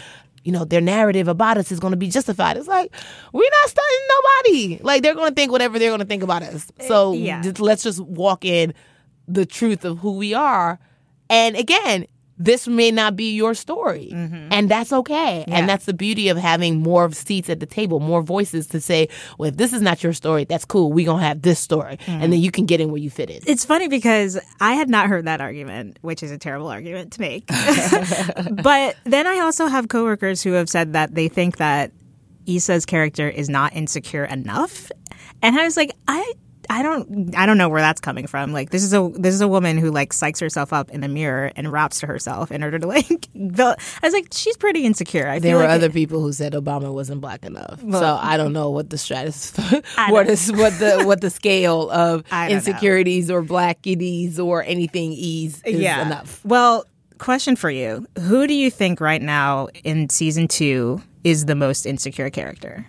you 0.45 0.53
know, 0.53 0.65
their 0.65 0.81
narrative 0.81 1.27
about 1.27 1.59
us 1.59 1.73
is 1.73 1.81
going 1.81 1.93
to 1.93 1.97
be 1.97 2.09
justified. 2.09 2.57
It's 2.57 2.69
like, 2.69 2.95
we're 3.33 3.51
not 3.63 3.71
studying 3.71 4.09
nobody. 4.09 4.83
Like, 4.83 5.03
they're 5.03 5.15
going 5.15 5.31
to 5.31 5.35
think 5.35 5.51
whatever 5.51 5.79
they're 5.79 5.91
going 5.91 6.01
to 6.01 6.07
think 6.07 6.23
about 6.23 6.43
us. 6.43 6.71
Eh, 6.79 6.87
so 6.87 7.15
yeah. 7.15 7.43
just, 7.43 7.61
let's 7.61 7.83
just 7.83 8.01
walk 8.01 8.45
in 8.45 8.75
the 9.27 9.47
truth 9.47 9.85
of 9.85 9.99
who 9.99 10.13
we 10.13 10.35
are. 10.35 10.79
And 11.31 11.57
again, 11.57 12.07
this 12.37 12.67
may 12.67 12.91
not 12.91 13.17
be 13.17 13.35
your 13.35 13.55
story. 13.55 14.11
Mm-hmm. 14.13 14.49
And 14.51 14.69
that's 14.69 14.93
okay. 14.93 15.45
Yeah. 15.47 15.57
And 15.57 15.69
that's 15.69 15.85
the 15.85 15.95
beauty 15.95 16.29
of 16.29 16.37
having 16.37 16.83
more 16.83 17.11
seats 17.13 17.49
at 17.49 17.61
the 17.61 17.67
table, 17.67 18.01
more 18.01 18.23
voices 18.23 18.67
to 18.69 18.81
say, 18.81 19.09
well, 19.39 19.51
if 19.51 19.57
this 19.57 19.73
is 19.73 19.81
not 19.81 20.03
your 20.03 20.13
story, 20.13 20.45
that's 20.45 20.65
cool. 20.65 20.93
We're 20.93 21.07
going 21.07 21.21
to 21.21 21.27
have 21.27 21.43
this 21.43 21.61
story. 21.61 21.97
Mm-hmm. 21.99 22.23
And 22.23 22.33
then 22.33 22.41
you 22.41 22.51
can 22.51 22.67
get 22.67 22.81
in 22.81 22.91
where 22.91 22.99
you 22.99 23.11
fit 23.11 23.31
in. 23.31 23.41
It's 23.47 23.65
funny 23.65 23.89
because 23.89 24.39
I 24.61 24.75
had 24.75 24.89
not 24.89 25.07
heard 25.07 25.27
that 25.27 25.41
argument, 25.41 25.99
which 26.03 26.23
is 26.23 26.31
a 26.31 26.39
terrible 26.39 26.69
argument 26.69 27.13
to 27.13 27.21
make. 27.21 27.47
but 28.63 28.97
then 29.05 29.27
I 29.27 29.41
also 29.41 29.67
have 29.67 29.89
coworkers 29.89 30.43
who 30.43 30.53
have 30.53 30.69
said 30.69 30.93
that 30.95 31.15
they 31.15 31.29
think 31.29 31.59
that 31.59 31.93
Issa's 32.47 32.85
character 32.85 33.29
is 33.29 33.49
not 33.49 33.75
insecure 33.75 34.25
enough. 34.25 34.91
And 35.41 35.57
I 35.57 35.65
was 35.65 35.77
like, 35.77 35.93
I 36.09 36.35
I 36.71 36.83
don't 36.83 37.35
I 37.37 37.47
don't 37.47 37.59
know 37.59 37.69
where 37.69 37.81
that's 37.81 38.01
coming 38.01 38.27
from. 38.27 38.53
Like 38.53 38.71
this 38.71 38.83
is 38.83 38.93
a 38.93 39.11
this 39.15 39.35
is 39.35 39.41
a 39.41 39.49
woman 39.49 39.79
who 39.79 39.91
like 39.91 40.13
psychs 40.13 40.41
herself 40.41 40.73
up 40.73 40.91
in 40.91 41.01
the 41.01 41.09
mirror 41.09 41.51
and 41.57 41.73
raps 41.73 42.01
to 42.01 42.07
herself 42.07 42.51
in 42.51 42.63
order 42.63 42.79
to 42.79 42.87
like 42.95 43.29
I 43.35 43.77
was 44.03 44.13
like 44.13 44.29
she's 44.33 44.57
pretty 44.57 44.85
insecure. 44.85 45.29
I 45.29 45.39
there 45.39 45.57
were 45.57 45.63
like 45.63 45.71
other 45.71 45.87
it, 45.87 45.93
people 45.93 46.21
who 46.21 46.33
said 46.33 46.53
Obama 46.53 46.93
wasn't 46.93 47.21
black 47.21 47.45
enough. 47.45 47.83
Well, 47.83 48.01
so 48.01 48.19
I 48.21 48.37
don't 48.37 48.53
know 48.53 48.71
what 48.71 48.91
the 48.91 48.99
stratus 48.99 49.53
what 49.57 49.81
is 49.81 49.83
what 50.07 50.27
don't- 50.27 50.29
is 50.31 50.53
what 50.53 50.79
the 50.79 51.05
what 51.05 51.21
the 51.21 51.31
scale 51.31 51.91
of 51.91 52.25
I 52.31 52.49
don't 52.49 52.51
know. 52.51 52.57
insecurities 52.57 53.31
or 53.31 53.43
blackities 53.43 54.39
or 54.39 54.63
anything 54.63 55.13
ease 55.13 55.63
is 55.65 55.81
yeah. 55.81 56.07
enough. 56.07 56.45
Well, 56.45 56.87
question 57.19 57.57
for 57.57 57.71
you: 57.71 58.07
Who 58.21 58.47
do 58.47 58.55
you 58.55 58.71
think 58.71 59.01
right 59.01 59.23
now 59.23 59.69
in 59.85 60.09
season 60.09 60.49
two 60.49 61.03
is 61.23 61.47
the 61.47 61.55
most 61.55 61.87
insecure 61.87 62.31
character? 62.31 62.87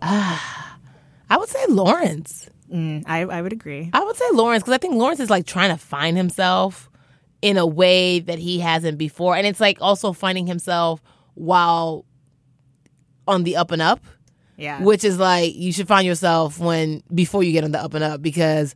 Ah, 0.00 0.78
I 1.30 1.36
would 1.38 1.48
say 1.48 1.64
Lawrence. 1.68 2.48
Mm, 2.72 3.04
I 3.06 3.20
I 3.22 3.42
would 3.42 3.52
agree. 3.52 3.90
I 3.92 4.02
would 4.02 4.16
say 4.16 4.24
Lawrence 4.32 4.62
because 4.62 4.74
I 4.74 4.78
think 4.78 4.94
Lawrence 4.94 5.20
is 5.20 5.30
like 5.30 5.46
trying 5.46 5.70
to 5.70 5.76
find 5.76 6.16
himself 6.16 6.88
in 7.42 7.56
a 7.56 7.66
way 7.66 8.20
that 8.20 8.38
he 8.38 8.60
hasn't 8.60 8.98
before, 8.98 9.36
and 9.36 9.46
it's 9.46 9.60
like 9.60 9.78
also 9.80 10.12
finding 10.12 10.46
himself 10.46 11.02
while 11.34 12.04
on 13.28 13.44
the 13.44 13.56
up 13.56 13.70
and 13.70 13.82
up. 13.82 14.00
Yeah. 14.56 14.82
Which 14.82 15.04
is 15.04 15.18
like 15.18 15.54
you 15.54 15.72
should 15.72 15.88
find 15.88 16.06
yourself 16.06 16.58
when 16.58 17.02
before 17.12 17.42
you 17.42 17.52
get 17.52 17.64
on 17.64 17.72
the 17.72 17.80
up 17.80 17.94
and 17.94 18.04
up 18.04 18.22
because 18.22 18.74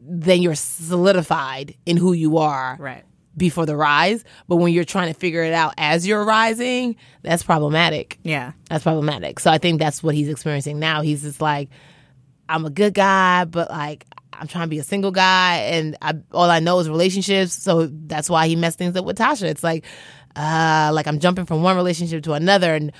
then 0.00 0.40
you're 0.40 0.54
solidified 0.54 1.74
in 1.84 1.96
who 1.96 2.12
you 2.12 2.38
are 2.38 2.76
Right. 2.78 3.04
before 3.36 3.66
the 3.66 3.76
rise. 3.76 4.24
But 4.48 4.56
when 4.56 4.72
you're 4.72 4.84
trying 4.84 5.12
to 5.12 5.18
figure 5.18 5.42
it 5.42 5.52
out 5.52 5.74
as 5.78 6.06
you're 6.06 6.24
rising, 6.24 6.96
that's 7.22 7.42
problematic. 7.42 8.18
Yeah. 8.22 8.52
That's 8.70 8.84
problematic. 8.84 9.40
So 9.40 9.50
I 9.50 9.58
think 9.58 9.78
that's 9.80 10.02
what 10.02 10.14
he's 10.14 10.28
experiencing 10.28 10.78
now. 10.78 11.02
He's 11.02 11.22
just 11.22 11.40
like, 11.40 11.68
I'm 12.48 12.64
a 12.64 12.70
good 12.70 12.94
guy, 12.94 13.44
but 13.44 13.70
like 13.70 14.06
I'm 14.32 14.46
trying 14.46 14.64
to 14.64 14.70
be 14.70 14.78
a 14.78 14.84
single 14.84 15.10
guy, 15.10 15.56
and 15.56 15.96
I, 16.02 16.14
all 16.32 16.50
I 16.50 16.60
know 16.60 16.78
is 16.78 16.88
relationships. 16.88 17.54
So 17.54 17.86
that's 17.86 18.28
why 18.28 18.48
he 18.48 18.56
messed 18.56 18.78
things 18.78 18.96
up 18.96 19.04
with 19.04 19.18
Tasha. 19.18 19.44
It's 19.44 19.64
like, 19.64 19.84
uh, 20.34 20.90
like 20.92 21.06
I'm 21.06 21.18
jumping 21.18 21.46
from 21.46 21.62
one 21.62 21.76
relationship 21.76 22.22
to 22.24 22.34
another, 22.34 22.74
and 22.74 22.92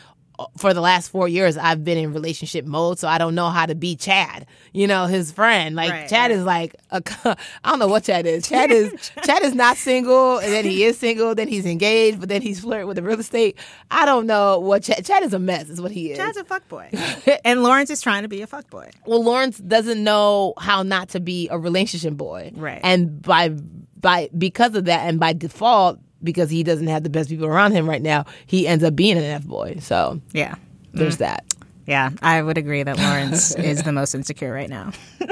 for 0.56 0.74
the 0.74 0.80
last 0.80 1.08
four 1.08 1.28
years, 1.28 1.56
I've 1.56 1.84
been 1.84 1.98
in 1.98 2.12
relationship 2.12 2.64
mode, 2.64 2.98
so 2.98 3.08
I 3.08 3.18
don't 3.18 3.34
know 3.34 3.48
how 3.48 3.66
to 3.66 3.74
be 3.74 3.96
Chad. 3.96 4.46
You 4.72 4.86
know, 4.86 5.06
his 5.06 5.32
friend. 5.32 5.74
Like 5.76 5.90
Right, 5.90 6.08
Chad 6.08 6.30
is 6.30 6.44
like 6.44 6.74
a, 6.90 7.02
I 7.64 7.70
don't 7.70 7.78
know 7.78 7.88
what 7.88 8.04
Chad 8.04 8.26
is. 8.26 8.48
Chad 8.48 8.70
is 8.70 9.10
Chad 9.24 9.42
is 9.42 9.54
not 9.54 9.76
single, 9.76 10.38
and 10.38 10.52
then 10.52 10.64
he 10.64 10.84
is 10.84 10.98
single. 10.98 11.34
Then 11.34 11.48
he's 11.48 11.66
engaged, 11.66 12.20
but 12.20 12.28
then 12.28 12.42
he's 12.42 12.60
flirting 12.60 12.86
with 12.86 12.96
the 12.96 13.02
real 13.02 13.18
estate. 13.18 13.58
I 13.90 14.04
don't 14.04 14.26
know 14.26 14.58
what 14.58 14.82
Chad. 14.82 15.04
Chad 15.04 15.22
is 15.22 15.32
a 15.32 15.38
mess. 15.38 15.68
Is 15.68 15.80
what 15.80 15.92
he 15.92 16.12
is. 16.12 16.18
Chad's 16.18 16.36
a 16.36 16.44
fuckboy, 16.44 17.38
and 17.44 17.62
Lawrence 17.62 17.90
is 17.90 18.00
trying 18.00 18.22
to 18.22 18.28
be 18.28 18.42
a 18.42 18.46
fuckboy. 18.46 18.90
Well, 19.06 19.22
Lawrence 19.22 19.58
doesn't 19.58 20.02
know 20.02 20.54
how 20.58 20.82
not 20.82 21.10
to 21.10 21.20
be 21.20 21.48
a 21.50 21.58
relationship 21.58 22.14
boy. 22.14 22.52
Right. 22.54 22.80
And 22.82 23.22
by 23.22 23.50
by 23.98 24.28
because 24.36 24.74
of 24.74 24.84
that 24.84 25.08
and 25.08 25.18
by 25.18 25.32
default 25.32 25.98
because 26.22 26.50
he 26.50 26.62
doesn't 26.62 26.86
have 26.86 27.02
the 27.02 27.10
best 27.10 27.28
people 27.28 27.46
around 27.46 27.72
him 27.72 27.88
right 27.88 28.02
now, 28.02 28.24
he 28.46 28.66
ends 28.66 28.82
up 28.84 28.96
being 28.96 29.16
an 29.18 29.24
F 29.24 29.44
boy. 29.44 29.76
So, 29.80 30.20
Yeah. 30.32 30.54
there's 30.92 31.16
Mm. 31.16 31.18
that. 31.18 31.44
Yeah, 31.86 32.10
I 32.20 32.42
would 32.42 32.58
agree 32.58 32.82
that 32.82 32.98
Lawrence 32.98 33.54
is 33.56 33.84
the 33.84 33.92
most 33.92 34.12
insecure 34.14 34.52
right 34.52 34.68
now. 34.68 34.90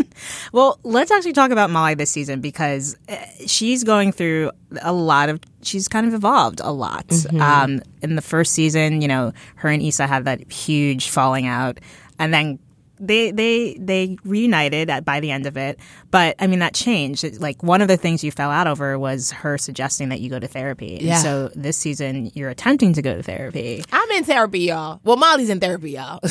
well, 0.52 0.78
let's 0.84 1.10
actually 1.10 1.32
talk 1.32 1.50
about 1.50 1.68
Molly 1.70 1.94
this 1.94 2.10
season 2.10 2.40
because 2.40 2.96
uh, 3.08 3.16
she's 3.46 3.82
going 3.82 4.12
through 4.12 4.52
a 4.82 4.92
lot 4.92 5.28
of. 5.28 5.40
She's 5.62 5.88
kind 5.88 6.06
of 6.06 6.14
evolved 6.14 6.60
a 6.62 6.70
lot. 6.70 7.08
Mhm. 7.08 7.40
Um, 7.40 7.82
in 8.02 8.14
the 8.14 8.22
first 8.22 8.52
season, 8.52 9.02
you 9.02 9.08
know, 9.08 9.32
her 9.56 9.68
and 9.68 9.82
Issa 9.82 10.06
had 10.06 10.26
that 10.26 10.48
huge 10.52 11.08
falling 11.08 11.46
out, 11.48 11.80
and 12.20 12.32
then 12.32 12.60
they 13.06 13.30
they 13.30 13.76
they 13.80 14.16
reunited 14.24 14.90
at, 14.90 15.04
by 15.04 15.20
the 15.20 15.30
end 15.30 15.46
of 15.46 15.56
it, 15.56 15.78
but 16.10 16.36
I 16.38 16.46
mean 16.46 16.58
that 16.60 16.74
changed. 16.74 17.24
It- 17.24 17.40
like 17.40 17.62
one 17.62 17.82
of 17.82 17.88
the 17.88 17.96
things 17.96 18.22
you 18.24 18.30
fell 18.30 18.50
out 18.50 18.66
over 18.66 18.98
was 18.98 19.30
her 19.32 19.58
suggesting 19.58 20.08
that 20.10 20.20
you 20.20 20.30
go 20.30 20.38
to 20.38 20.46
therapy. 20.48 20.94
And 20.96 21.02
Yeah. 21.02 21.18
So 21.18 21.50
this 21.54 21.76
season 21.76 22.30
you're 22.34 22.50
attempting 22.50 22.92
to 22.94 23.02
go 23.02 23.14
to 23.16 23.22
therapy. 23.22 23.82
I'm 23.92 24.10
in 24.12 24.24
therapy, 24.24 24.60
y'all. 24.60 25.00
Well, 25.04 25.16
Molly's 25.16 25.50
in 25.50 25.60
therapy, 25.60 25.92
y'all. 25.92 26.20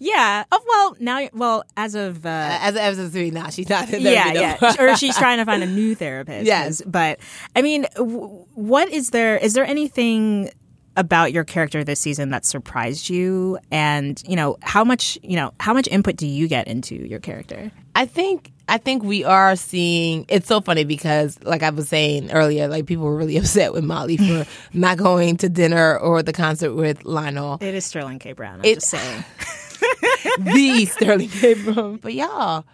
Yeah. 0.00 0.44
Oh, 0.50 0.60
well, 0.68 0.96
now, 0.98 1.28
well, 1.32 1.64
as 1.76 1.94
of 1.94 2.26
uh, 2.26 2.28
as 2.60 2.76
as 2.76 2.98
of 2.98 3.12
three 3.12 3.30
now, 3.30 3.48
she's 3.48 3.68
not 3.68 3.88
in 3.90 4.02
yeah, 4.02 4.32
therapy. 4.32 4.58
yeah, 4.60 4.74
or 4.92 4.96
she's 4.96 5.16
trying 5.16 5.38
to 5.38 5.44
find 5.44 5.62
a 5.62 5.66
new 5.66 5.94
therapist. 5.94 6.44
Yes. 6.46 6.82
but 6.84 7.18
I 7.54 7.62
mean, 7.62 7.86
w- 7.94 8.44
what 8.54 8.90
is 8.90 9.10
there? 9.10 9.36
Is 9.38 9.54
there 9.54 9.64
anything 9.64 10.50
about 10.96 11.32
your 11.32 11.44
character 11.44 11.82
this 11.84 12.00
season 12.00 12.30
that 12.30 12.44
surprised 12.44 13.08
you? 13.08 13.58
And 13.70 14.22
you 14.26 14.36
know, 14.36 14.56
how 14.62 14.84
much 14.84 15.18
you 15.22 15.36
know, 15.36 15.52
how 15.60 15.72
much 15.74 15.88
input 15.88 16.16
do 16.16 16.26
you 16.26 16.48
get 16.48 16.68
into 16.68 16.94
your 16.94 17.20
character? 17.20 17.70
I 17.94 18.06
think 18.06 18.52
I 18.68 18.78
think 18.78 19.02
we 19.02 19.24
are 19.24 19.56
seeing. 19.56 20.24
It's 20.28 20.46
so 20.48 20.60
funny 20.60 20.84
because, 20.84 21.38
like 21.42 21.62
I 21.62 21.70
was 21.70 21.88
saying 21.88 22.30
earlier, 22.32 22.66
like 22.68 22.86
people 22.86 23.04
were 23.04 23.16
really 23.16 23.36
upset 23.38 23.72
with 23.72 23.84
Molly 23.84 24.16
for 24.16 24.46
not 24.72 24.96
going 24.98 25.36
to 25.38 25.48
dinner 25.48 25.98
or 25.98 26.22
the 26.22 26.32
concert 26.32 26.74
with 26.74 27.04
Lionel. 27.04 27.58
It 27.60 27.74
is 27.74 27.84
Sterling 27.84 28.18
K. 28.18 28.32
Brown. 28.32 28.60
I'm 28.60 28.64
It- 28.64 28.74
just 28.76 28.88
saying. 28.88 29.24
the 30.38 30.86
Sterling 30.86 31.28
K. 31.28 31.54
Brown. 31.54 31.96
But 31.96 32.14
y'all, 32.14 32.64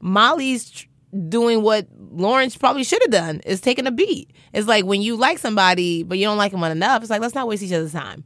Molly's 0.00 0.70
tr- 0.70 0.86
doing 1.28 1.62
what 1.62 1.86
Lawrence 2.12 2.56
probably 2.56 2.84
should 2.84 3.02
have 3.02 3.10
done 3.10 3.40
is 3.46 3.60
taking 3.60 3.86
a 3.86 3.90
beat. 3.90 4.30
It's 4.52 4.66
like 4.68 4.84
when 4.84 5.02
you 5.02 5.16
like 5.16 5.38
somebody 5.38 6.02
but 6.02 6.18
you 6.18 6.24
don't 6.24 6.38
like 6.38 6.52
them 6.52 6.62
enough. 6.64 7.02
It's 7.02 7.10
like 7.10 7.20
let's 7.20 7.34
not 7.34 7.48
waste 7.48 7.62
each 7.62 7.72
other's 7.72 7.92
time. 7.92 8.24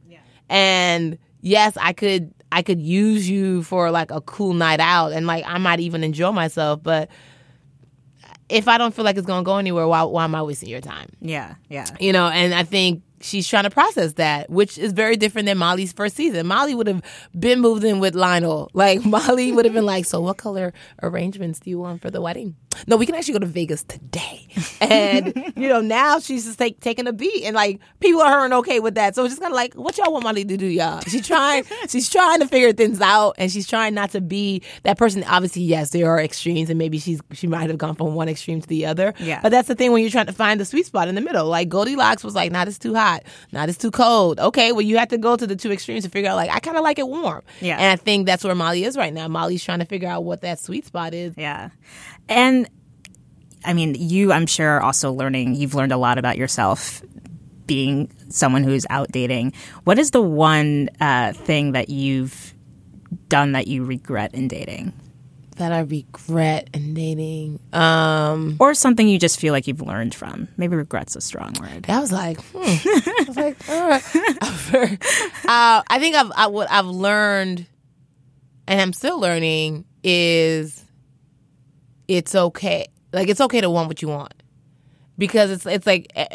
And 0.49 1.17
yes, 1.41 1.77
I 1.79 1.93
could 1.93 2.33
I 2.51 2.61
could 2.61 2.81
use 2.81 3.29
you 3.29 3.63
for 3.63 3.91
like 3.91 4.11
a 4.11 4.21
cool 4.21 4.53
night 4.53 4.79
out 4.79 5.13
and 5.13 5.25
like 5.25 5.45
I 5.47 5.57
might 5.57 5.79
even 5.79 6.03
enjoy 6.03 6.31
myself, 6.31 6.83
but 6.83 7.09
if 8.49 8.67
I 8.67 8.77
don't 8.77 8.93
feel 8.93 9.05
like 9.05 9.15
it's 9.17 9.25
gonna 9.25 9.43
go 9.43 9.57
anywhere, 9.57 9.87
why 9.87 10.03
why 10.03 10.25
am 10.25 10.35
I 10.35 10.43
wasting 10.43 10.69
your 10.69 10.81
time? 10.81 11.07
Yeah, 11.21 11.55
yeah. 11.69 11.85
You 11.99 12.11
know, 12.11 12.27
and 12.27 12.53
I 12.53 12.63
think 12.63 13.01
she's 13.21 13.47
trying 13.47 13.63
to 13.63 13.69
process 13.69 14.13
that, 14.13 14.49
which 14.49 14.77
is 14.77 14.91
very 14.93 15.15
different 15.15 15.45
than 15.45 15.57
Molly's 15.57 15.93
first 15.93 16.15
season. 16.15 16.47
Molly 16.47 16.75
would 16.75 16.87
have 16.87 17.01
been 17.37 17.59
moved 17.59 17.83
in 17.83 17.99
with 17.99 18.15
Lionel. 18.15 18.69
Like 18.73 19.05
Molly 19.05 19.51
would 19.51 19.65
have 19.65 19.73
been 19.73 19.85
like, 19.85 20.05
"So, 20.05 20.19
what 20.21 20.37
color 20.37 20.73
arrangements 21.01 21.59
do 21.59 21.69
you 21.69 21.79
want 21.79 22.01
for 22.01 22.11
the 22.11 22.21
wedding?" 22.21 22.55
No, 22.87 22.97
we 22.97 23.05
can 23.05 23.15
actually 23.15 23.33
go 23.33 23.39
to 23.39 23.45
Vegas 23.45 23.83
today. 23.83 24.47
And 24.79 25.35
you 25.55 25.69
know, 25.69 25.81
now 25.81 26.19
she's 26.19 26.45
just 26.45 26.59
take, 26.59 26.79
taking 26.79 27.07
a 27.07 27.13
beat, 27.13 27.43
and 27.43 27.55
like 27.55 27.79
people 27.99 28.21
are 28.21 28.29
hearing 28.29 28.53
okay 28.53 28.79
with 28.79 28.95
that. 28.95 29.15
So 29.15 29.23
it's 29.23 29.33
just 29.33 29.41
kind 29.41 29.51
of 29.51 29.55
like, 29.55 29.73
what 29.75 29.97
y'all 29.97 30.11
want 30.11 30.23
Molly 30.23 30.45
to 30.45 30.57
do, 30.57 30.65
y'all? 30.65 31.01
She's 31.07 31.25
trying, 31.25 31.65
she's 31.89 32.09
trying 32.09 32.39
to 32.39 32.47
figure 32.47 32.73
things 32.73 33.01
out, 33.01 33.35
and 33.37 33.51
she's 33.51 33.67
trying 33.67 33.93
not 33.93 34.11
to 34.11 34.21
be 34.21 34.61
that 34.83 34.97
person. 34.97 35.23
Obviously, 35.25 35.63
yes, 35.63 35.91
there 35.91 36.09
are 36.09 36.19
extremes, 36.19 36.69
and 36.69 36.77
maybe 36.77 36.99
she's 36.99 37.21
she 37.31 37.47
might 37.47 37.69
have 37.69 37.77
gone 37.77 37.95
from 37.95 38.15
one 38.15 38.29
extreme 38.29 38.61
to 38.61 38.67
the 38.67 38.85
other. 38.85 39.13
Yeah. 39.19 39.39
But 39.41 39.49
that's 39.49 39.67
the 39.67 39.75
thing 39.75 39.91
when 39.91 40.01
you're 40.01 40.11
trying 40.11 40.27
to 40.27 40.33
find 40.33 40.59
the 40.59 40.65
sweet 40.65 40.85
spot 40.85 41.07
in 41.07 41.15
the 41.15 41.21
middle. 41.21 41.47
Like 41.47 41.69
Goldilocks 41.69 42.23
was 42.23 42.35
like, 42.35 42.51
"Not 42.51 42.67
it's 42.67 42.77
too 42.77 42.95
hot, 42.95 43.23
not 43.51 43.69
it's 43.69 43.77
too 43.77 43.91
cold." 43.91 44.39
Okay, 44.39 44.71
well 44.71 44.81
you 44.81 44.97
have 44.97 45.09
to 45.09 45.17
go 45.17 45.35
to 45.35 45.45
the 45.47 45.55
two 45.55 45.71
extremes 45.71 46.03
to 46.03 46.09
figure 46.09 46.29
out. 46.29 46.35
Like 46.35 46.49
I 46.49 46.59
kind 46.59 46.77
of 46.77 46.83
like 46.83 46.99
it 46.99 47.07
warm. 47.07 47.41
Yeah. 47.59 47.77
And 47.77 47.85
I 47.85 47.95
think 47.95 48.25
that's 48.25 48.43
where 48.43 48.55
Molly 48.55 48.83
is 48.83 48.97
right 48.97 49.13
now. 49.13 49.27
Molly's 49.27 49.63
trying 49.63 49.79
to 49.79 49.85
figure 49.85 50.09
out 50.09 50.23
what 50.23 50.41
that 50.41 50.59
sweet 50.59 50.85
spot 50.85 51.13
is. 51.13 51.33
Yeah. 51.37 51.69
And 52.29 52.69
I 53.63 53.73
mean, 53.73 53.95
you, 53.97 54.31
I'm 54.31 54.47
sure, 54.47 54.69
are 54.69 54.81
also 54.81 55.11
learning, 55.11 55.55
you've 55.55 55.75
learned 55.75 55.91
a 55.91 55.97
lot 55.97 56.17
about 56.17 56.37
yourself 56.37 57.01
being 57.67 58.11
someone 58.29 58.63
who's 58.63 58.85
out 58.89 59.11
dating. 59.11 59.53
What 59.83 59.99
is 59.99 60.11
the 60.11 60.21
one 60.21 60.89
uh, 60.99 61.33
thing 61.33 61.73
that 61.73 61.89
you've 61.89 62.53
done 63.29 63.53
that 63.53 63.67
you 63.67 63.85
regret 63.85 64.33
in 64.33 64.47
dating? 64.47 64.93
That 65.57 65.71
I 65.71 65.79
regret 65.81 66.69
in 66.73 66.93
dating. 66.93 67.59
Um, 67.71 68.57
or 68.59 68.73
something 68.73 69.07
you 69.07 69.19
just 69.19 69.39
feel 69.39 69.53
like 69.53 69.67
you've 69.67 69.81
learned 69.81 70.15
from. 70.15 70.47
Maybe 70.57 70.75
regret's 70.75 71.15
a 71.15 71.21
strong 71.21 71.53
word. 71.59 71.85
I 71.87 71.99
was 71.99 72.11
like, 72.11 72.41
hmm. 72.41 72.57
I 72.61 73.25
was 73.27 73.37
like, 73.37 73.69
all 73.69 73.89
right. 73.89 74.03
uh, 75.45 75.83
I 75.87 75.99
think 75.99 76.15
I've 76.15 76.31
I, 76.35 76.47
what 76.47 76.71
I've 76.71 76.87
learned, 76.87 77.67
and 78.67 78.81
I'm 78.81 78.93
still 78.93 79.19
learning, 79.19 79.85
is 80.03 80.83
it's 82.07 82.33
okay. 82.33 82.87
Like 83.13 83.29
it's 83.29 83.41
okay 83.41 83.61
to 83.61 83.69
want 83.69 83.87
what 83.87 84.01
you 84.01 84.07
want, 84.07 84.33
because 85.17 85.51
it's 85.51 85.65
it's 85.65 85.85
like. 85.87 86.11
eh, 86.15 86.27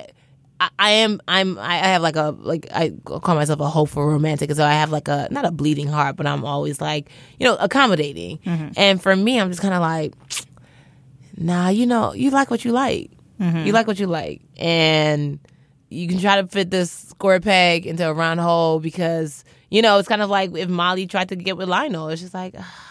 I, 0.59 0.71
I 0.79 0.91
am 1.05 1.21
I'm 1.29 1.59
I 1.59 1.77
have 1.77 2.01
like 2.01 2.17
a 2.17 2.35
like 2.41 2.67
I 2.73 2.91
call 3.05 3.35
myself 3.35 3.61
a 3.61 3.69
hopeful 3.69 4.07
romantic. 4.07 4.51
So 4.55 4.65
I 4.65 4.73
have 4.73 4.91
like 4.91 5.07
a 5.07 5.29
not 5.31 5.45
a 5.45 5.51
bleeding 5.51 5.87
heart 5.87 6.17
but 6.17 6.27
I'm 6.27 6.47
always 6.47 6.81
like 6.81 7.11
you 7.39 7.45
know 7.47 7.57
accommodating. 7.57 8.39
And 8.75 9.03
for 9.03 9.15
me 9.15 9.39
I'm 9.39 9.51
just 9.51 9.61
kind 9.61 9.75
of 9.75 9.83
like 9.83 10.15
nah 11.37 11.69
you 11.69 11.85
know 11.87 12.15
you 12.15 12.31
like 12.31 12.51
what 12.51 12.65
you 12.65 12.73
like. 12.73 13.11
You 13.39 13.73
like 13.73 13.87
what 13.87 13.99
you 13.99 14.07
like. 14.07 14.41
And 14.57 15.39
you 15.91 16.09
can 16.09 16.19
try 16.19 16.41
to 16.41 16.49
fit 16.49 16.71
this 16.71 16.91
square 16.91 17.39
peg 17.39 17.87
into 17.87 18.09
a 18.09 18.15
round 18.15 18.41
hole 18.41 18.81
because 18.81 19.45
you 19.71 19.83
know 19.83 19.99
it's 19.99 20.09
kind 20.09 20.23
of 20.23 20.31
like 20.31 20.57
if 20.57 20.71
Molly 20.71 21.07
tried 21.07 21.29
to 21.29 21.37
get 21.37 21.59
with 21.59 21.69
Lionel 21.69 22.09
it's 22.09 22.23
just 22.23 22.33
like 22.33 22.55
ah, 22.59 22.86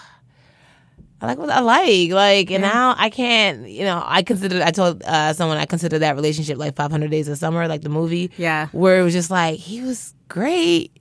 I 1.21 1.27
like 1.27 1.37
what 1.37 1.49
I 1.49 1.61
like 1.61 2.11
like 2.11 2.51
and 2.51 2.61
Yeah. 2.63 2.71
now 2.73 2.95
I 2.97 3.09
can't 3.09 3.67
you 3.69 3.83
know 3.85 4.01
I 4.05 4.21
consider 4.21 4.61
I 4.61 4.71
told 4.71 5.01
uh, 5.03 5.33
someone 5.33 5.57
I 5.57 5.65
consider 5.65 5.99
that 5.99 6.15
relationship 6.15 6.57
like 6.57 6.75
500 6.75 7.09
Days 7.09 7.27
of 7.27 7.37
Summer 7.37 7.67
like 7.67 7.81
the 7.81 7.89
movie 7.89 8.31
Yeah. 8.37 8.67
where 8.73 8.99
it 8.99 9.03
was 9.03 9.13
just 9.13 9.31
like 9.31 9.57
he 9.59 9.81
was 9.81 10.13
great 10.27 10.91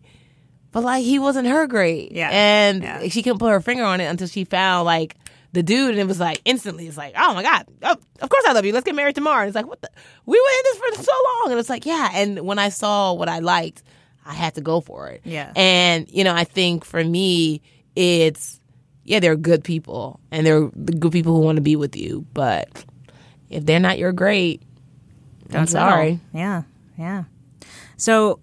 but 0.72 0.82
like 0.84 1.04
he 1.04 1.18
wasn't 1.18 1.48
her 1.48 1.66
great 1.66 2.12
Yeah. 2.12 2.30
and 2.32 3.12
she 3.12 3.22
couldn't 3.22 3.38
put 3.38 3.50
her 3.50 3.60
finger 3.60 3.84
on 3.84 4.00
it 4.00 4.04
until 4.06 4.26
she 4.28 4.44
found 4.44 4.86
like 4.86 5.16
the 5.52 5.62
dude 5.62 5.90
and 5.90 5.98
it 6.00 6.06
was 6.06 6.18
like 6.20 6.40
instantly 6.44 6.86
it's 6.88 6.96
like 6.96 7.14
oh 7.16 7.34
my 7.34 7.42
god 7.42 7.66
oh, 7.82 7.96
of 8.20 8.28
course 8.28 8.44
I 8.46 8.52
love 8.52 8.64
you 8.64 8.72
let's 8.72 8.84
get 8.84 8.94
married 8.94 9.14
tomorrow 9.14 9.40
and 9.40 9.48
it's 9.48 9.54
like 9.56 9.66
what 9.66 9.80
the 9.82 9.90
we 10.26 10.38
were 10.38 10.58
in 10.58 10.62
this 10.64 10.96
for 10.98 11.02
so 11.04 11.12
long 11.42 11.50
and 11.52 11.60
it's 11.60 11.68
like 11.70 11.86
yeah 11.86 12.10
and 12.14 12.40
when 12.40 12.58
I 12.58 12.68
saw 12.70 13.12
what 13.12 13.28
I 13.28 13.40
liked 13.40 13.82
I 14.26 14.32
had 14.34 14.54
to 14.54 14.60
go 14.60 14.80
for 14.80 15.08
it 15.08 15.20
Yeah. 15.24 15.52
and 15.54 16.08
you 16.10 16.24
know 16.24 16.34
I 16.34 16.44
think 16.44 16.84
for 16.84 17.02
me 17.04 17.62
it's 17.94 18.60
yeah 19.04 19.20
they're 19.20 19.36
good 19.36 19.62
people 19.64 20.18
and 20.30 20.46
they're 20.46 20.68
the 20.74 20.92
good 20.92 21.12
people 21.12 21.34
who 21.34 21.40
want 21.42 21.56
to 21.56 21.62
be 21.62 21.76
with 21.76 21.96
you 21.96 22.24
but 22.34 22.68
if 23.50 23.64
they're 23.66 23.78
not 23.80 23.98
your 23.98 24.12
great 24.12 24.62
I'm 25.50 25.52
Don't 25.60 25.66
settle. 25.68 25.88
sorry 25.90 26.20
Yeah, 26.32 26.62
yeah. 26.98 27.24
So, 27.96 28.40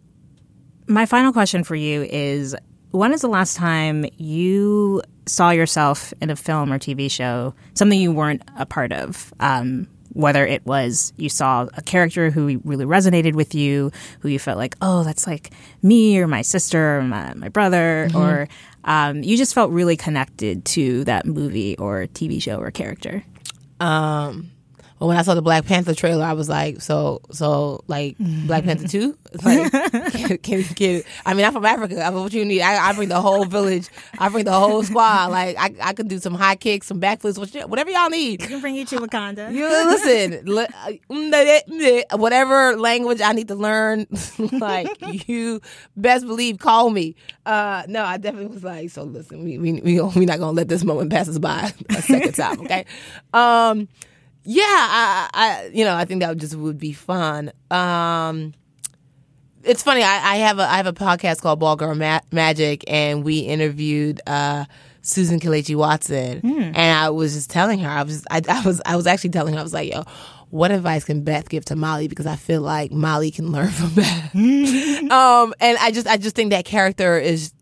my 0.87 1.05
final 1.05 1.33
question 1.33 1.63
for 1.63 1.75
you 1.75 2.03
is 2.03 2.55
when 2.91 3.11
is 3.13 3.21
the 3.21 3.27
last 3.27 3.55
time 3.57 4.05
you 4.17 5.01
saw 5.25 5.49
yourself 5.51 6.13
in 6.21 6.29
a 6.29 6.35
film 6.35 6.71
or 6.71 6.77
TV 6.79 7.09
show, 7.09 7.53
something 7.73 7.99
you 7.99 8.11
weren't 8.11 8.43
a 8.57 8.65
part 8.65 8.91
of? 8.93 9.33
Um, 9.39 9.87
whether 10.13 10.45
it 10.45 10.65
was 10.65 11.13
you 11.15 11.29
saw 11.29 11.67
a 11.75 11.81
character 11.81 12.29
who 12.31 12.59
really 12.65 12.85
resonated 12.85 13.33
with 13.33 13.55
you, 13.55 13.91
who 14.19 14.27
you 14.29 14.39
felt 14.39 14.57
like, 14.57 14.75
oh, 14.81 15.03
that's 15.03 15.25
like 15.25 15.51
me 15.81 16.19
or 16.19 16.27
my 16.27 16.41
sister 16.41 16.97
or 16.99 17.03
my, 17.03 17.33
my 17.33 17.47
brother, 17.49 18.07
Mhm. 18.11 18.15
or 18.19 18.47
um, 18.83 19.23
you 19.23 19.37
just 19.37 19.53
felt 19.53 19.71
really 19.71 19.97
connected 19.97 20.65
to 20.65 21.03
that 21.05 21.25
movie 21.25 21.77
or 21.77 22.07
TV 22.07 22.41
show 22.41 22.57
or 22.57 22.71
character. 22.71 23.23
Um, 23.79 24.51
well, 25.01 25.07
when 25.07 25.17
I 25.17 25.23
saw 25.23 25.33
the 25.33 25.41
Black 25.41 25.65
Panther 25.65 25.95
trailer, 25.95 26.23
I 26.23 26.33
was 26.33 26.47
like, 26.47 26.79
so, 26.79 27.21
so, 27.31 27.83
like, 27.87 28.17
Black 28.19 28.65
Panther 28.65 28.87
2? 28.87 29.17
Like, 29.43 29.71
can, 30.11 30.37
can, 30.37 30.63
can, 30.63 31.01
I 31.25 31.33
mean, 31.33 31.43
I'm 31.43 31.53
from 31.53 31.65
Africa. 31.65 32.03
I 32.03 32.11
mean, 32.11 32.21
what 32.21 32.31
you 32.33 32.45
need? 32.45 32.61
I, 32.61 32.89
I 32.89 32.93
bring 32.93 33.09
the 33.09 33.19
whole 33.19 33.45
village. 33.45 33.89
I 34.19 34.29
bring 34.29 34.45
the 34.45 34.51
whole 34.51 34.83
squad. 34.83 35.31
Like, 35.31 35.57
I, 35.57 35.73
I 35.81 35.93
could 35.93 36.07
do 36.07 36.19
some 36.19 36.35
high 36.35 36.55
kicks, 36.55 36.85
some 36.85 37.01
backflips, 37.01 37.39
what 37.39 37.67
whatever 37.67 37.89
y'all 37.89 38.11
need. 38.11 38.43
I 38.43 38.45
can 38.45 38.61
bring 38.61 38.75
you 38.75 38.85
to 38.85 38.97
Wakanda. 38.97 39.51
You 39.51 39.67
listen, 39.67 40.45
whatever 42.19 42.77
language 42.77 43.21
I 43.21 43.33
need 43.33 43.47
to 43.47 43.55
learn, 43.55 44.05
like 44.51 45.27
you 45.27 45.61
best 45.97 46.27
believe, 46.27 46.59
call 46.59 46.91
me. 46.91 47.15
Uh, 47.47 47.81
no, 47.87 48.03
I 48.05 48.17
definitely 48.17 48.53
was 48.53 48.63
like, 48.63 48.91
so 48.91 49.01
listen, 49.01 49.43
we 49.43 49.57
we 49.57 49.81
we 49.81 49.99
we're 49.99 50.27
not 50.27 50.37
gonna 50.37 50.51
let 50.51 50.67
this 50.67 50.83
moment 50.83 51.09
pass 51.09 51.27
us 51.27 51.39
by 51.39 51.73
a 51.89 52.01
second 52.03 52.33
time, 52.35 52.61
okay? 52.61 52.85
Um, 53.33 53.87
yeah, 54.43 54.63
I, 54.65 55.29
I 55.33 55.71
you 55.73 55.85
know 55.85 55.95
I 55.95 56.05
think 56.05 56.21
that 56.21 56.37
just 56.37 56.55
would 56.55 56.77
be 56.77 56.93
fun. 56.93 57.51
Um, 57.69 58.53
it's 59.63 59.83
funny. 59.83 60.03
I, 60.03 60.33
I 60.33 60.35
have 60.37 60.59
a 60.59 60.63
I 60.63 60.77
have 60.77 60.87
a 60.87 60.93
podcast 60.93 61.41
called 61.41 61.59
Ball 61.59 61.75
Girl 61.75 61.95
Ma- 61.95 62.21
Magic, 62.31 62.83
and 62.87 63.23
we 63.23 63.39
interviewed 63.39 64.21
uh, 64.25 64.65
Susan 65.01 65.39
Kelechi 65.39 65.75
Watson, 65.75 66.41
and 66.43 66.97
I 66.97 67.09
was 67.09 67.33
just 67.33 67.49
telling 67.49 67.79
her 67.79 67.89
I 67.89 68.03
was 68.03 68.25
I, 68.31 68.41
I 68.47 68.61
was 68.65 68.81
I 68.85 68.95
was 68.95 69.07
actually 69.07 69.31
telling 69.31 69.53
her 69.53 69.59
I 69.59 69.63
was 69.63 69.73
like, 69.73 69.91
yo. 69.91 70.03
What 70.49 70.69
advice 70.71 71.05
can 71.05 71.23
Beth 71.23 71.47
give 71.47 71.63
to 71.63 71.77
Molly? 71.77 72.09
Because 72.09 72.27
I 72.27 72.35
feel 72.35 72.59
like 72.59 72.91
Molly 72.91 73.31
can 73.31 73.53
learn 73.53 73.69
from 73.69 73.95
Beth. 73.95 74.35
um, 74.35 75.53
and 75.61 75.77
I 75.77 75.91
just 75.93 76.07
I 76.07 76.17
just 76.17 76.35
think 76.35 76.49
that 76.49 76.65
character 76.65 77.17
is 77.17 77.53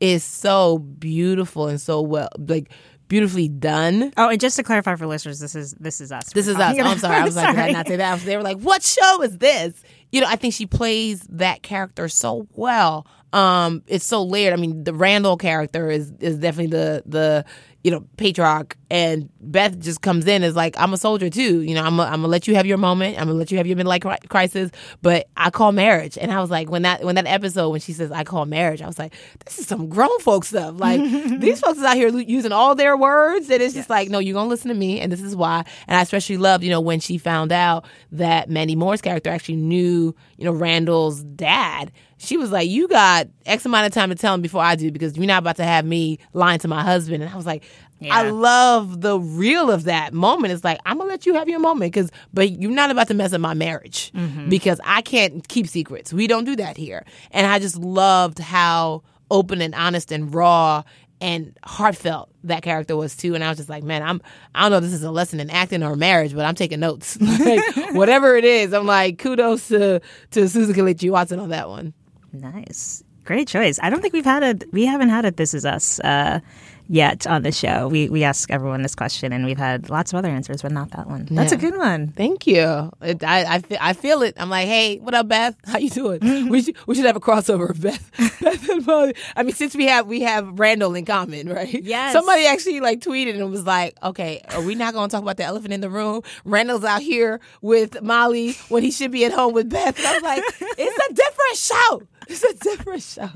is 0.00 0.24
so 0.24 0.78
beautiful 0.78 1.68
and 1.68 1.80
so 1.80 2.00
well 2.00 2.28
like 2.38 2.72
beautifully 3.12 3.46
done. 3.46 4.10
Oh, 4.16 4.30
and 4.30 4.40
just 4.40 4.56
to 4.56 4.62
clarify 4.62 4.94
for 4.94 5.06
listeners, 5.06 5.38
this 5.38 5.54
is 5.54 5.72
this 5.74 6.00
is 6.00 6.10
us. 6.10 6.32
This 6.32 6.48
is 6.48 6.56
us. 6.56 6.74
Oh, 6.78 6.82
I'm 6.82 6.98
sorry. 6.98 7.16
I 7.16 7.24
was 7.26 7.36
like, 7.36 7.54
did 7.54 7.58
I 7.58 7.70
not 7.70 7.86
say 7.86 7.96
that? 7.96 8.20
They 8.20 8.38
were 8.38 8.42
like, 8.42 8.56
what 8.60 8.82
show 8.82 9.20
is 9.22 9.36
this? 9.36 9.74
You 10.12 10.22
know, 10.22 10.26
I 10.26 10.36
think 10.36 10.54
she 10.54 10.64
plays 10.64 11.20
that 11.28 11.62
character 11.62 12.08
so 12.08 12.46
well. 12.54 13.06
um, 13.34 13.82
it's 13.86 14.06
so 14.06 14.22
layered. 14.22 14.54
I 14.54 14.56
mean, 14.56 14.84
the 14.84 14.94
Randall 14.94 15.36
character 15.36 15.90
is 15.90 16.10
is 16.20 16.38
definitely 16.38 16.70
the 16.78 17.02
the 17.04 17.44
you 17.84 17.90
know 17.90 18.04
patriarch, 18.16 18.76
and 18.90 19.28
Beth 19.40 19.78
just 19.80 20.02
comes 20.02 20.26
in 20.26 20.42
as 20.42 20.54
like 20.54 20.74
I'm 20.78 20.92
a 20.92 20.96
soldier 20.96 21.28
too. 21.28 21.62
You 21.62 21.74
know, 21.74 21.82
I'm 21.82 21.98
I'm 21.98 22.10
gonna 22.10 22.28
let 22.28 22.46
you 22.46 22.54
have 22.54 22.66
your 22.66 22.78
moment. 22.78 23.18
I'm 23.18 23.26
gonna 23.26 23.38
let 23.38 23.50
you 23.50 23.58
have 23.58 23.66
your 23.66 23.76
midlife 23.76 24.28
crisis, 24.28 24.70
but 25.00 25.28
I 25.36 25.50
call 25.50 25.72
marriage. 25.72 26.16
And 26.16 26.30
I 26.30 26.40
was 26.40 26.50
like, 26.50 26.70
when 26.70 26.82
that 26.82 27.02
when 27.02 27.16
that 27.16 27.26
episode 27.26 27.70
when 27.70 27.80
she 27.80 27.92
says 27.92 28.12
I 28.12 28.22
call 28.22 28.46
marriage, 28.46 28.82
I 28.82 28.86
was 28.86 28.98
like, 28.98 29.14
this 29.44 29.58
is 29.58 29.66
some 29.66 29.88
grown 29.88 30.18
folk 30.20 30.44
stuff. 30.44 30.78
Like 30.78 31.00
these 31.40 31.60
folks 31.60 31.78
is 31.78 31.84
out 31.84 31.96
here 31.96 32.08
using 32.08 32.52
all 32.52 32.74
their 32.74 32.96
words, 32.96 33.50
and 33.50 33.60
it's 33.62 33.74
just 33.74 33.90
like, 33.90 34.10
no, 34.10 34.18
you're 34.18 34.34
gonna 34.34 34.48
listen 34.48 34.68
to 34.68 34.74
me, 34.74 35.00
and 35.00 35.10
this 35.10 35.22
is 35.22 35.34
why. 35.34 35.64
And 35.88 35.96
I 35.96 36.02
especially 36.02 36.36
loved, 36.36 36.62
you 36.62 36.70
know, 36.70 36.80
when 36.80 37.00
she 37.00 37.18
found 37.18 37.50
out 37.50 37.84
that 38.12 38.48
Mandy 38.48 38.76
Moore's 38.76 39.00
character 39.00 39.30
actually 39.30 39.56
knew, 39.56 40.14
you 40.42 40.46
know, 40.50 40.52
Randall's 40.52 41.22
dad 41.22 41.92
she 42.18 42.36
was 42.36 42.52
like, 42.52 42.68
"You 42.70 42.86
got 42.86 43.26
X 43.46 43.66
amount 43.66 43.86
of 43.86 43.92
time 43.92 44.10
to 44.10 44.14
tell 44.14 44.32
him 44.32 44.42
before 44.42 44.62
I 44.62 44.76
do 44.76 44.92
because 44.92 45.16
you're 45.16 45.26
not 45.26 45.42
about 45.42 45.56
to 45.56 45.64
have 45.64 45.84
me 45.84 46.18
lying 46.34 46.60
to 46.60 46.68
my 46.68 46.80
husband." 46.82 47.20
And 47.22 47.32
I 47.32 47.36
was 47.36 47.46
like, 47.46 47.64
"I 48.12 48.30
love 48.30 49.00
the 49.00 49.18
real 49.18 49.72
of 49.72 49.84
that 49.84 50.12
moment. 50.14 50.52
It's 50.52 50.62
like 50.62 50.78
I'm 50.86 50.98
gonna 50.98 51.10
let 51.10 51.26
you 51.26 51.34
have 51.34 51.48
your 51.48 51.58
moment 51.58 51.92
because, 51.92 52.12
but 52.32 52.60
you're 52.60 52.70
not 52.70 52.92
about 52.92 53.08
to 53.08 53.14
mess 53.14 53.32
up 53.32 53.40
my 53.40 53.54
marriage 53.54 54.12
Mhm. 54.14 54.48
because 54.48 54.80
I 54.84 55.02
can't 55.02 55.46
keep 55.48 55.66
secrets. 55.66 56.12
We 56.12 56.28
don't 56.28 56.44
do 56.44 56.54
that 56.56 56.76
here." 56.76 57.04
And 57.32 57.44
I 57.44 57.58
just 57.58 57.76
loved 57.76 58.38
how 58.38 59.02
open 59.28 59.60
and 59.60 59.74
honest 59.74 60.12
and 60.12 60.32
raw 60.32 60.82
and 61.22 61.56
heartfelt 61.64 62.28
that 62.44 62.62
character 62.62 62.96
was 62.96 63.16
too. 63.16 63.36
And 63.36 63.44
I 63.44 63.48
was 63.48 63.56
just 63.56 63.70
like, 63.70 63.84
man, 63.84 64.02
I'm 64.02 64.20
I 64.54 64.62
don't 64.62 64.72
know 64.72 64.76
if 64.78 64.82
this 64.82 64.92
is 64.92 65.04
a 65.04 65.10
lesson 65.10 65.38
in 65.38 65.48
acting 65.48 65.82
or 65.82 65.94
marriage, 65.94 66.34
but 66.34 66.44
I'm 66.44 66.56
taking 66.56 66.80
notes. 66.80 67.18
like, 67.20 67.62
whatever 67.92 68.36
it 68.36 68.44
is, 68.44 68.74
I'm 68.74 68.86
like, 68.86 69.18
kudos 69.18 69.68
to 69.68 70.00
to 70.32 70.48
Susan 70.48 70.74
Kelechi 70.74 71.10
Watson 71.10 71.38
on 71.38 71.50
that 71.50 71.68
one. 71.68 71.94
Nice. 72.32 73.04
Great 73.24 73.46
choice. 73.46 73.78
I 73.80 73.88
don't 73.88 74.00
think 74.02 74.12
we've 74.12 74.24
had 74.24 74.42
a 74.42 74.66
we 74.72 74.84
haven't 74.84 75.10
had 75.10 75.24
a 75.24 75.30
This 75.30 75.54
Is 75.54 75.64
Us 75.64 76.00
uh, 76.00 76.40
yet 76.88 77.26
on 77.26 77.42
the 77.42 77.52
show. 77.52 77.88
We 77.88 78.08
we 78.08 78.24
ask 78.24 78.50
everyone 78.50 78.82
this 78.82 78.94
question 78.94 79.32
and 79.32 79.44
we've 79.44 79.58
had 79.58 79.90
lots 79.90 80.12
of 80.12 80.18
other 80.18 80.28
answers, 80.28 80.62
but 80.62 80.72
not 80.72 80.90
that 80.92 81.06
one. 81.06 81.28
That's 81.30 81.52
a 81.52 81.56
good 81.56 81.76
one. 81.76 82.08
Thank 82.08 82.46
you. 82.46 82.90
It, 83.00 83.22
I, 83.24 83.54
I, 83.54 83.58
fe- 83.60 83.78
I 83.80 83.92
feel 83.92 84.22
it. 84.22 84.34
I'm 84.36 84.50
like, 84.50 84.66
hey, 84.66 84.98
what 84.98 85.14
up, 85.14 85.28
Beth? 85.28 85.56
How 85.66 85.78
you 85.78 85.90
doing? 85.90 86.48
we 86.48 86.62
should 86.62 86.76
we 86.86 86.94
should 86.94 87.04
have 87.04 87.16
a 87.16 87.20
crossover, 87.20 87.70
of 87.70 87.80
Beth. 87.80 88.10
Beth 88.40 88.68
and 88.68 88.86
Molly. 88.86 89.14
I 89.36 89.42
mean, 89.42 89.54
since 89.54 89.74
we 89.74 89.86
have 89.86 90.06
we 90.06 90.20
have 90.20 90.58
Randall 90.58 90.94
in 90.94 91.04
common, 91.04 91.48
right? 91.48 91.82
Yes. 91.82 92.12
Somebody 92.12 92.46
actually 92.46 92.80
like 92.80 93.00
tweeted 93.00 93.34
and 93.34 93.50
was 93.50 93.64
like, 93.66 93.96
okay, 94.02 94.42
are 94.54 94.62
we 94.62 94.74
not 94.74 94.94
going 94.94 95.08
to 95.08 95.12
talk 95.12 95.22
about 95.22 95.36
the 95.36 95.44
elephant 95.44 95.72
in 95.72 95.80
the 95.80 95.90
room? 95.90 96.22
Randall's 96.44 96.84
out 96.84 97.02
here 97.02 97.40
with 97.60 98.02
Molly 98.02 98.52
when 98.68 98.82
he 98.82 98.90
should 98.90 99.10
be 99.10 99.24
at 99.24 99.32
home 99.32 99.52
with 99.54 99.70
Beth. 99.70 99.98
And 99.98 100.06
I 100.06 100.12
was 100.14 100.22
like, 100.22 100.42
it's 100.78 101.10
a 101.10 101.14
different 101.14 101.56
show. 101.56 102.02
It's 102.28 102.44
a 102.44 102.54
different 102.54 103.02
show. 103.02 103.28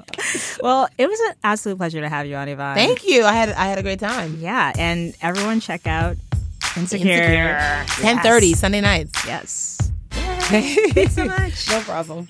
Well, 0.62 0.88
it 0.96 1.08
was 1.08 1.20
an 1.20 1.34
absolute 1.44 1.76
pleasure 1.78 2.00
to 2.00 2.08
have 2.08 2.26
you 2.26 2.36
on, 2.36 2.48
Yvonne. 2.48 2.76
Thank 2.76 3.06
you. 3.06 3.24
I 3.24 3.32
had 3.32 3.50
I 3.50 3.66
had 3.66 3.78
a 3.78 3.82
great 3.82 3.98
time. 4.00 4.38
Yeah, 4.40 4.72
and 4.78 5.14
everyone 5.20 5.60
check 5.60 5.86
out 5.86 6.16
Insecure. 6.76 7.10
Insecure. 7.10 7.58
10:30 8.02 8.54
Sunday 8.56 8.80
nights. 8.80 9.26
Yes. 9.26 9.90
Thanks 10.10 11.14
so 11.14 11.24
much. 11.38 11.68
No 11.70 11.80
problem. 11.80 12.28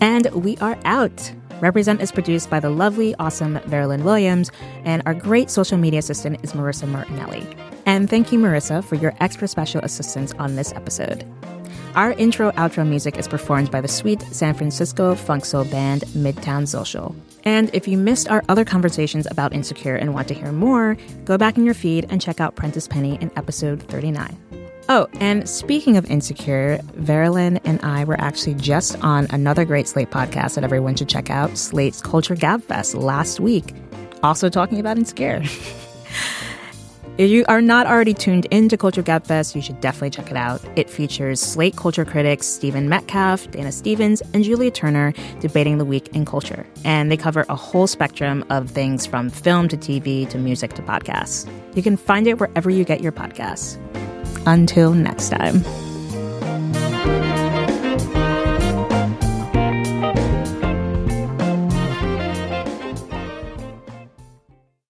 And 0.00 0.26
we 0.32 0.56
are 0.58 0.78
out. 0.84 1.32
Represent 1.60 2.00
is 2.00 2.10
produced 2.10 2.48
by 2.48 2.58
the 2.58 2.70
lovely, 2.70 3.14
awesome 3.16 3.58
Veralyn 3.60 4.02
Williams, 4.02 4.50
and 4.84 5.02
our 5.04 5.12
great 5.12 5.50
social 5.50 5.76
media 5.76 5.98
assistant 5.98 6.42
is 6.42 6.52
Marissa 6.54 6.88
Martinelli. 6.88 7.46
And 7.90 8.08
thank 8.08 8.30
you, 8.30 8.38
Marissa, 8.38 8.84
for 8.84 8.94
your 8.94 9.12
extra 9.18 9.48
special 9.48 9.80
assistance 9.80 10.32
on 10.38 10.54
this 10.54 10.72
episode. 10.74 11.26
Our 11.96 12.12
intro 12.12 12.52
outro 12.52 12.86
music 12.86 13.18
is 13.18 13.26
performed 13.26 13.72
by 13.72 13.80
the 13.80 13.88
sweet 13.88 14.22
San 14.32 14.54
Francisco 14.54 15.16
funk 15.16 15.44
soul 15.44 15.64
band 15.64 16.02
Midtown 16.14 16.68
Social. 16.68 17.16
And 17.42 17.68
if 17.74 17.88
you 17.88 17.98
missed 17.98 18.28
our 18.28 18.44
other 18.48 18.64
conversations 18.64 19.26
about 19.28 19.52
Insecure 19.52 19.96
and 19.96 20.14
want 20.14 20.28
to 20.28 20.34
hear 20.34 20.52
more, 20.52 20.96
go 21.24 21.36
back 21.36 21.58
in 21.58 21.64
your 21.64 21.74
feed 21.74 22.06
and 22.10 22.22
check 22.22 22.40
out 22.40 22.54
Prentice 22.54 22.86
Penny 22.86 23.18
in 23.20 23.32
episode 23.34 23.82
39. 23.82 24.38
Oh, 24.88 25.08
and 25.14 25.48
speaking 25.48 25.96
of 25.96 26.08
Insecure, 26.08 26.78
Veralyn 26.92 27.60
and 27.64 27.80
I 27.82 28.04
were 28.04 28.20
actually 28.20 28.54
just 28.54 29.02
on 29.02 29.26
another 29.30 29.64
great 29.64 29.88
Slate 29.88 30.12
podcast 30.12 30.54
that 30.54 30.62
everyone 30.62 30.94
should 30.94 31.08
check 31.08 31.28
out, 31.28 31.58
Slate's 31.58 32.00
Culture 32.00 32.36
Gabfest 32.36 32.94
last 32.94 33.40
week, 33.40 33.74
also 34.22 34.48
talking 34.48 34.78
about 34.78 34.96
Insecure. 34.96 35.42
If 37.18 37.30
you 37.30 37.44
are 37.48 37.60
not 37.60 37.86
already 37.86 38.14
tuned 38.14 38.46
into 38.46 38.78
Culture 38.78 39.02
Gabfest, 39.02 39.54
you 39.54 39.60
should 39.60 39.80
definitely 39.80 40.10
check 40.10 40.30
it 40.30 40.36
out. 40.36 40.62
It 40.76 40.88
features 40.88 41.38
Slate 41.40 41.76
culture 41.76 42.04
critics 42.04 42.46
Stephen 42.46 42.88
Metcalf, 42.88 43.50
Dana 43.50 43.72
Stevens, 43.72 44.22
and 44.32 44.42
Julia 44.42 44.70
Turner 44.70 45.12
debating 45.40 45.76
the 45.78 45.84
week 45.84 46.08
in 46.14 46.24
culture. 46.24 46.66
And 46.84 47.10
they 47.10 47.18
cover 47.18 47.44
a 47.48 47.56
whole 47.56 47.86
spectrum 47.86 48.44
of 48.48 48.70
things 48.70 49.04
from 49.04 49.28
film 49.28 49.68
to 49.68 49.76
TV 49.76 50.28
to 50.30 50.38
music 50.38 50.72
to 50.74 50.82
podcasts. 50.82 51.50
You 51.74 51.82
can 51.82 51.96
find 51.96 52.26
it 52.26 52.38
wherever 52.38 52.70
you 52.70 52.84
get 52.84 53.02
your 53.02 53.12
podcasts. 53.12 53.76
Until 54.46 54.94
next 54.94 55.28
time. 55.28 55.62